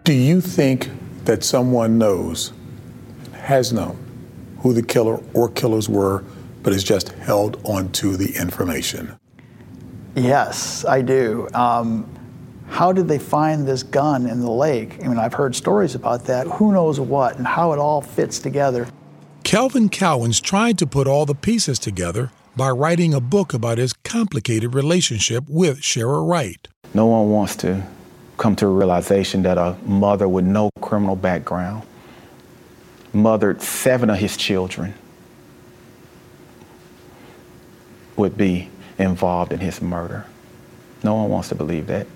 Do 0.03 0.13
you 0.13 0.41
think 0.41 0.91
that 1.25 1.45
someone 1.45 1.99
knows, 1.99 2.53
has 3.33 3.73
known, 3.73 3.97
who 4.59 4.73
the 4.73 4.83
killer 4.83 5.23
or 5.33 5.49
killers 5.49 5.89
were, 5.89 6.25
but 6.63 6.73
has 6.73 6.83
just 6.83 7.11
held 7.11 7.61
onto 7.65 8.17
the 8.17 8.35
information? 8.37 9.17
Yes, 10.17 10.85
I 10.85 11.01
do. 11.01 11.49
Um, 11.55 12.13
how 12.69 12.93
did 12.93 13.07
they 13.07 13.19
find 13.19 13.67
this 13.67 13.83
gun 13.83 14.27
in 14.27 14.41
the 14.41 14.51
lake? 14.51 14.99
I 15.05 15.09
mean, 15.09 15.19
I've 15.19 15.35
heard 15.35 15.55
stories 15.55 15.95
about 15.95 16.25
that. 16.25 16.47
Who 16.49 16.73
knows 16.73 16.99
what 16.99 17.37
and 17.37 17.47
how 17.47 17.73
it 17.73 17.79
all 17.79 18.01
fits 18.01 18.41
together. 18.41 18.89
Kelvin 19.51 19.89
Cowans 19.89 20.41
tried 20.41 20.79
to 20.79 20.87
put 20.87 21.09
all 21.09 21.27
the 21.27 21.35
pieces 21.35 21.81
together 21.81 22.31
by 22.55 22.71
writing 22.71 23.13
a 23.13 23.19
book 23.19 23.53
about 23.53 23.79
his 23.79 23.93
complicated 23.93 24.77
relationship 24.77 25.43
with 25.49 25.81
Sherra 25.81 26.25
Wright. 26.25 26.69
No 26.95 27.07
one 27.07 27.31
wants 27.31 27.57
to 27.57 27.83
come 28.39 28.55
to 28.55 28.67
a 28.67 28.71
realization 28.71 29.43
that 29.43 29.59
a 29.59 29.77
mother 29.85 30.29
with 30.29 30.45
no 30.45 30.71
criminal 30.81 31.17
background 31.17 31.83
mothered 33.13 33.61
seven 33.61 34.09
of 34.09 34.19
his 34.19 34.37
children 34.37 34.95
would 38.15 38.37
be 38.37 38.71
involved 39.01 39.53
in 39.53 39.59
his 39.59 39.83
murder. 39.83 40.27
No 41.03 41.17
one 41.17 41.29
wants 41.29 41.49
to 41.49 41.57
believe 41.57 41.89
that. 41.89 42.07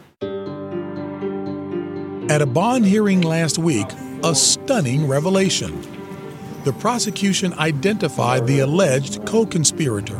At 2.30 2.42
a 2.42 2.46
bond 2.46 2.86
hearing 2.86 3.22
last 3.22 3.58
week, 3.58 3.88
a 4.22 4.36
stunning 4.36 5.08
revelation. 5.08 6.03
The 6.64 6.72
prosecution 6.72 7.52
identified 7.58 8.46
the 8.46 8.60
alleged 8.60 9.26
co 9.26 9.44
conspirator. 9.44 10.18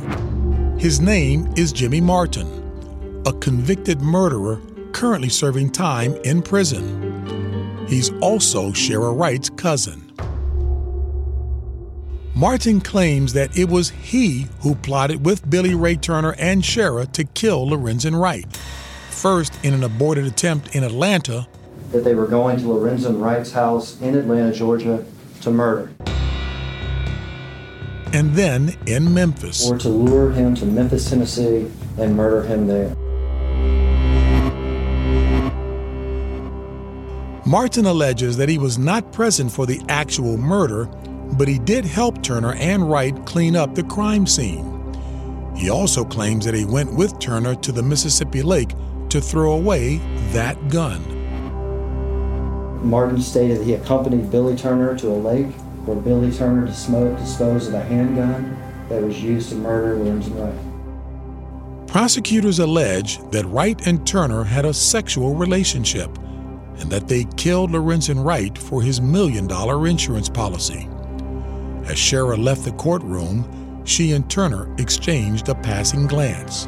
His 0.79 1.01
name 1.01 1.51
is 1.57 1.73
Jimmy 1.73 2.03
Martin, 2.03 3.23
a 3.25 3.33
convicted 3.33 4.03
murderer 4.03 4.61
currently 4.93 5.31
serving 5.31 5.73
time 5.73 6.15
in 6.17 6.43
prison. 6.43 7.87
He's 7.89 8.11
also 8.21 8.73
Sherra 8.73 9.19
Wright's 9.19 9.49
cousin. 9.49 10.13
Martin 12.35 12.83
claims 12.83 13.33
that 13.33 13.57
it 13.57 13.71
was 13.71 13.89
he 13.89 14.47
who 14.61 14.75
plotted 14.75 15.25
with 15.25 15.49
Billy 15.49 15.75
Ray 15.75 15.97
Turner 15.97 16.35
and 16.39 16.63
Sherra 16.63 17.11
to 17.13 17.25
kill 17.25 17.67
Lorenzen 17.67 18.21
Wright. 18.21 18.55
First, 19.09 19.59
in 19.65 19.73
an 19.73 19.83
aborted 19.83 20.27
attempt 20.27 20.77
in 20.77 20.85
Atlanta, 20.85 21.49
that 21.91 22.05
they 22.05 22.15
were 22.15 22.27
going 22.27 22.59
to 22.59 22.65
Lorenzen 22.65 23.19
Wright's 23.19 23.53
house 23.53 23.99
in 24.03 24.15
Atlanta, 24.15 24.53
Georgia 24.53 25.07
to 25.41 25.51
murder. 25.51 25.91
And 28.15 28.33
then 28.33 28.77
in 28.87 29.13
Memphis. 29.13 29.69
Or 29.69 29.77
to 29.77 29.89
lure 29.89 30.31
him 30.31 30.55
to 30.55 30.65
Memphis, 30.65 31.11
Tennessee 31.11 31.69
and 31.99 32.17
murder 32.17 32.45
him 32.45 32.69
there. 32.69 32.95
Martin 37.45 37.87
alleges 37.87 38.37
that 38.37 38.49
he 38.49 38.57
was 38.57 38.79
not 38.79 39.13
present 39.13 39.51
for 39.51 39.67
the 39.67 39.83
actual 39.89 40.39
murder, 40.39 40.85
but 41.37 41.49
he 41.49 41.59
did 41.59 41.85
help 41.85 42.23
Turner 42.23 42.55
and 42.55 42.89
Wright 42.89 43.27
clean 43.27 43.57
up 43.57 43.75
the 43.75 43.83
crime 43.83 44.29
scene. 44.29 44.71
He 45.57 45.69
also 45.69 46.05
claims 46.05 46.45
that 46.45 46.55
he 46.55 46.65
went 46.65 46.95
with 46.95 47.19
Turner 47.19 47.57
to 47.57 47.73
the 47.73 47.83
Mississippi 47.83 48.43
Lake 48.43 48.75
to 49.09 49.21
throw 49.21 49.55
away 49.55 49.97
that 50.31 50.69
gun. 50.69 51.03
Martin 52.89 53.21
stated 53.21 53.59
that 53.59 53.65
he 53.65 53.75
accompanied 53.75 54.31
Billy 54.31 54.55
Turner 54.55 54.97
to 54.99 55.09
a 55.09 55.19
lake 55.19 55.49
where 55.87 55.97
Billy 55.97 56.33
Turner 56.33 56.67
disposed 56.67 57.69
of 57.69 57.75
a 57.75 57.83
handgun 57.83 58.57
that 58.89 59.03
was 59.03 59.23
used 59.23 59.49
to 59.51 59.55
murder 59.55 59.97
Lorenzen 59.97 60.39
Wright. 60.39 61.89
Prosecutors 61.89 62.59
allege 62.59 63.19
that 63.31 63.47
Wright 63.47 63.87
and 63.87 64.07
Turner 64.07 64.45
had 64.45 64.65
a 64.65 64.75
sexual 64.75 65.35
relationship 65.35 66.11
and 66.79 66.91
that 66.91 67.07
they 67.07 67.25
killed 67.37 67.71
Lorenzen 67.71 68.25
Wright 68.25 68.57
for 68.59 68.83
his 68.83 69.01
million 69.01 69.47
dollar 69.47 69.87
insurance 69.87 70.29
policy. 70.29 70.89
As 71.85 71.97
Sherra 71.97 72.37
left 72.37 72.65
the 72.65 72.73
courtroom, 72.73 73.83
she 73.85 74.13
and 74.13 74.29
Turner 74.29 74.75
exchanged 74.79 75.49
a 75.49 75.55
passing 75.55 76.07
glance. 76.07 76.67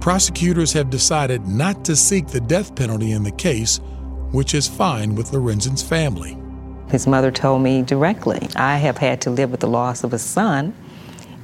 Prosecutors 0.00 0.72
have 0.72 0.90
decided 0.90 1.46
not 1.46 1.84
to 1.84 1.96
seek 1.96 2.26
the 2.26 2.40
death 2.40 2.74
penalty 2.74 3.12
in 3.12 3.22
the 3.22 3.32
case, 3.32 3.80
which 4.32 4.54
is 4.54 4.68
fine 4.68 5.14
with 5.14 5.30
Lorenzen's 5.32 5.82
family. 5.82 6.36
His 6.90 7.06
mother 7.06 7.30
told 7.30 7.62
me 7.62 7.82
directly, 7.82 8.48
I 8.56 8.76
have 8.78 8.98
had 8.98 9.20
to 9.22 9.30
live 9.30 9.50
with 9.50 9.60
the 9.60 9.68
loss 9.68 10.04
of 10.04 10.12
a 10.12 10.18
son, 10.18 10.74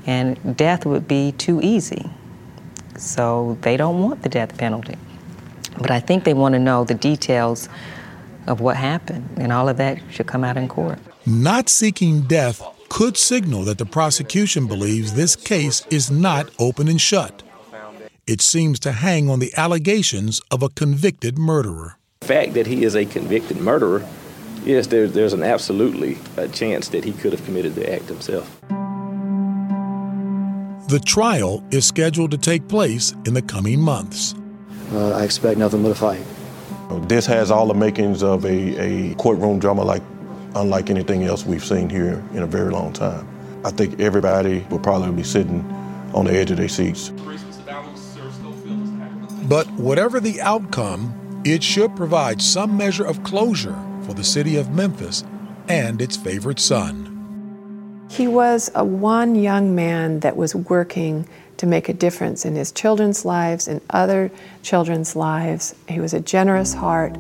and 0.06 0.56
death 0.56 0.86
would 0.86 1.06
be 1.06 1.32
too 1.32 1.60
easy. 1.62 2.10
So 2.96 3.58
they 3.62 3.76
don't 3.76 4.02
want 4.02 4.22
the 4.22 4.28
death 4.28 4.56
penalty. 4.56 4.96
But 5.78 5.90
I 5.90 6.00
think 6.00 6.24
they 6.24 6.34
want 6.34 6.54
to 6.54 6.58
know 6.58 6.84
the 6.84 6.94
details 6.94 7.68
of 8.46 8.60
what 8.60 8.76
happened, 8.76 9.28
and 9.36 9.52
all 9.52 9.68
of 9.68 9.76
that 9.78 9.98
should 10.10 10.26
come 10.26 10.44
out 10.44 10.56
in 10.56 10.68
court. 10.68 10.98
Not 11.26 11.68
seeking 11.68 12.22
death 12.22 12.62
could 12.88 13.16
signal 13.16 13.64
that 13.64 13.78
the 13.78 13.86
prosecution 13.86 14.66
believes 14.66 15.14
this 15.14 15.36
case 15.36 15.84
is 15.90 16.10
not 16.10 16.48
open 16.58 16.88
and 16.88 17.00
shut. 17.00 17.42
It 18.26 18.40
seems 18.40 18.78
to 18.80 18.92
hang 18.92 19.28
on 19.28 19.40
the 19.40 19.52
allegations 19.56 20.40
of 20.50 20.62
a 20.62 20.68
convicted 20.70 21.36
murderer. 21.36 21.98
The 22.20 22.26
fact 22.26 22.54
that 22.54 22.66
he 22.66 22.84
is 22.84 22.94
a 22.94 23.04
convicted 23.04 23.58
murderer, 23.58 24.06
yes, 24.64 24.86
there, 24.88 25.06
there's 25.06 25.32
an 25.32 25.42
absolutely 25.42 26.18
a 26.36 26.48
chance 26.48 26.88
that 26.88 27.04
he 27.04 27.12
could 27.12 27.32
have 27.32 27.44
committed 27.44 27.74
the 27.74 27.92
act 27.92 28.04
himself. 28.06 28.60
The 30.88 31.00
trial 31.04 31.64
is 31.70 31.86
scheduled 31.86 32.30
to 32.32 32.38
take 32.38 32.68
place 32.68 33.12
in 33.24 33.34
the 33.34 33.42
coming 33.42 33.80
months. 33.80 34.34
Uh, 34.92 35.12
I 35.12 35.24
expect 35.24 35.58
nothing 35.58 35.82
but 35.82 35.90
a 35.90 35.94
fight. 35.94 36.24
This 37.08 37.26
has 37.26 37.50
all 37.50 37.66
the 37.66 37.74
makings 37.74 38.22
of 38.22 38.44
a, 38.44 39.10
a 39.10 39.14
courtroom 39.14 39.58
drama 39.58 39.82
like 39.82 40.02
unlike 40.54 40.90
anything 40.90 41.24
else 41.24 41.44
we've 41.44 41.64
seen 41.64 41.88
here 41.88 42.22
in 42.32 42.42
a 42.42 42.46
very 42.46 42.70
long 42.70 42.92
time. 42.92 43.26
I 43.64 43.70
think 43.70 43.98
everybody 43.98 44.64
will 44.70 44.78
probably 44.78 45.10
be 45.10 45.22
sitting 45.22 45.62
on 46.14 46.26
the 46.26 46.32
edge 46.32 46.50
of 46.50 46.58
their 46.58 46.68
seats. 46.68 47.10
But 49.48 49.66
whatever 49.72 50.20
the 50.20 50.40
outcome, 50.40 51.42
it 51.44 51.62
should 51.62 51.96
provide 51.96 52.40
some 52.40 52.76
measure 52.76 53.04
of 53.04 53.22
closure 53.24 53.78
for 54.04 54.14
the 54.14 54.24
city 54.24 54.56
of 54.56 54.70
Memphis 54.70 55.24
and 55.68 56.00
its 56.00 56.16
favorite 56.16 56.60
son. 56.60 58.06
He 58.10 58.26
was 58.26 58.70
a 58.74 58.84
one 58.84 59.34
young 59.34 59.74
man 59.74 60.20
that 60.20 60.36
was 60.36 60.54
working 60.54 61.28
to 61.56 61.66
make 61.66 61.88
a 61.88 61.92
difference 61.92 62.44
in 62.44 62.54
his 62.54 62.72
children's 62.72 63.24
lives 63.24 63.68
and 63.68 63.80
other 63.90 64.30
children's 64.62 65.16
lives. 65.16 65.74
He 65.88 66.00
was 66.00 66.14
a 66.14 66.20
generous 66.20 66.74
heart, 66.74 67.16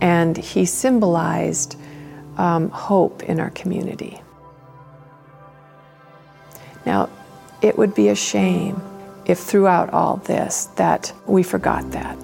and 0.00 0.36
he 0.36 0.64
symbolized 0.64 1.76
um, 2.36 2.70
hope 2.70 3.22
in 3.24 3.40
our 3.40 3.50
community. 3.50 4.20
Now, 6.84 7.08
it 7.62 7.76
would 7.76 7.94
be 7.94 8.08
a 8.08 8.14
shame 8.14 8.80
if 9.24 9.38
throughout 9.38 9.90
all 9.90 10.18
this 10.18 10.66
that 10.76 11.12
we 11.26 11.42
forgot 11.42 11.90
that. 11.90 12.16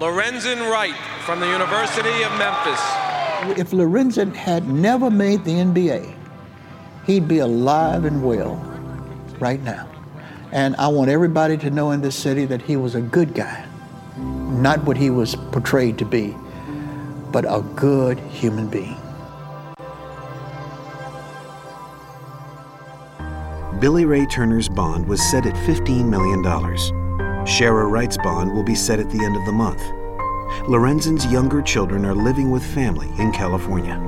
Lorenzen 0.00 0.70
Wright 0.70 0.94
from 1.26 1.40
the 1.40 1.46
University 1.46 2.22
of 2.22 2.32
Memphis. 2.38 2.80
If 3.58 3.72
Lorenzen 3.72 4.34
had 4.34 4.66
never 4.66 5.10
made 5.10 5.44
the 5.44 5.50
NBA, 5.50 6.16
he'd 7.04 7.28
be 7.28 7.40
alive 7.40 8.06
and 8.06 8.24
well 8.24 8.54
right 9.40 9.60
now. 9.62 9.86
And 10.52 10.74
I 10.76 10.88
want 10.88 11.10
everybody 11.10 11.58
to 11.58 11.70
know 11.70 11.90
in 11.90 12.00
this 12.00 12.16
city 12.16 12.46
that 12.46 12.62
he 12.62 12.76
was 12.76 12.94
a 12.94 13.02
good 13.02 13.34
guy, 13.34 13.66
not 14.16 14.82
what 14.84 14.96
he 14.96 15.10
was 15.10 15.36
portrayed 15.52 15.98
to 15.98 16.06
be, 16.06 16.34
but 17.30 17.44
a 17.44 17.60
good 17.76 18.18
human 18.20 18.68
being. 18.68 18.96
Billy 23.80 24.06
Ray 24.06 24.24
Turner's 24.24 24.70
bond 24.70 25.06
was 25.06 25.20
set 25.30 25.44
at 25.44 25.54
$15 25.54 26.08
million. 26.08 27.09
Sherra 27.50 27.90
Wright's 27.90 28.16
bond 28.16 28.54
will 28.54 28.62
be 28.62 28.76
set 28.76 29.00
at 29.00 29.10
the 29.10 29.24
end 29.24 29.36
of 29.36 29.44
the 29.44 29.50
month. 29.50 29.82
Lorenzen's 30.68 31.26
younger 31.26 31.60
children 31.60 32.06
are 32.06 32.14
living 32.14 32.52
with 32.52 32.64
family 32.64 33.08
in 33.18 33.32
California. 33.32 33.98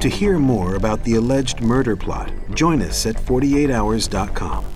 To 0.00 0.08
hear 0.08 0.38
more 0.38 0.76
about 0.76 1.04
the 1.04 1.16
alleged 1.16 1.60
murder 1.60 1.96
plot, 1.96 2.32
join 2.54 2.80
us 2.80 3.04
at 3.04 3.16
48hours.com. 3.16 4.75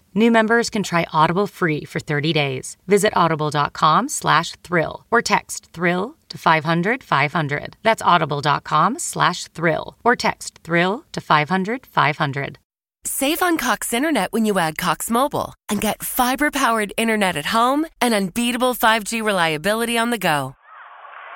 New 0.13 0.31
members 0.31 0.69
can 0.69 0.83
try 0.83 1.05
Audible 1.13 1.47
free 1.47 1.85
for 1.85 1.99
30 1.99 2.33
days. 2.33 2.77
Visit 2.87 3.15
audible.com 3.15 4.09
slash 4.09 4.51
thrill 4.63 5.05
or 5.09 5.21
text 5.21 5.69
thrill 5.71 6.15
to 6.29 6.37
500 6.37 7.03
500. 7.03 7.77
That's 7.83 8.01
audible.com 8.01 8.99
slash 8.99 9.45
thrill 9.47 9.97
or 10.03 10.15
text 10.15 10.59
thrill 10.63 11.05
to 11.13 11.21
500 11.21 11.85
500. 11.85 12.57
Save 13.03 13.41
on 13.41 13.57
Cox 13.57 13.93
Internet 13.93 14.31
when 14.31 14.45
you 14.45 14.59
add 14.59 14.77
Cox 14.77 15.09
Mobile 15.09 15.55
and 15.69 15.81
get 15.81 16.03
fiber 16.03 16.51
powered 16.51 16.93
internet 16.97 17.35
at 17.35 17.47
home 17.47 17.87
and 17.99 18.13
unbeatable 18.13 18.75
5G 18.75 19.23
reliability 19.23 19.97
on 19.97 20.11
the 20.11 20.19
go. 20.19 20.55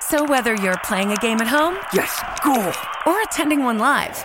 So 0.00 0.24
whether 0.24 0.54
you're 0.54 0.78
playing 0.84 1.10
a 1.10 1.16
game 1.16 1.40
at 1.40 1.48
home, 1.48 1.76
yes, 1.92 2.22
cool, 2.44 2.72
or 3.06 3.20
attending 3.22 3.64
one 3.64 3.78
live, 3.78 4.24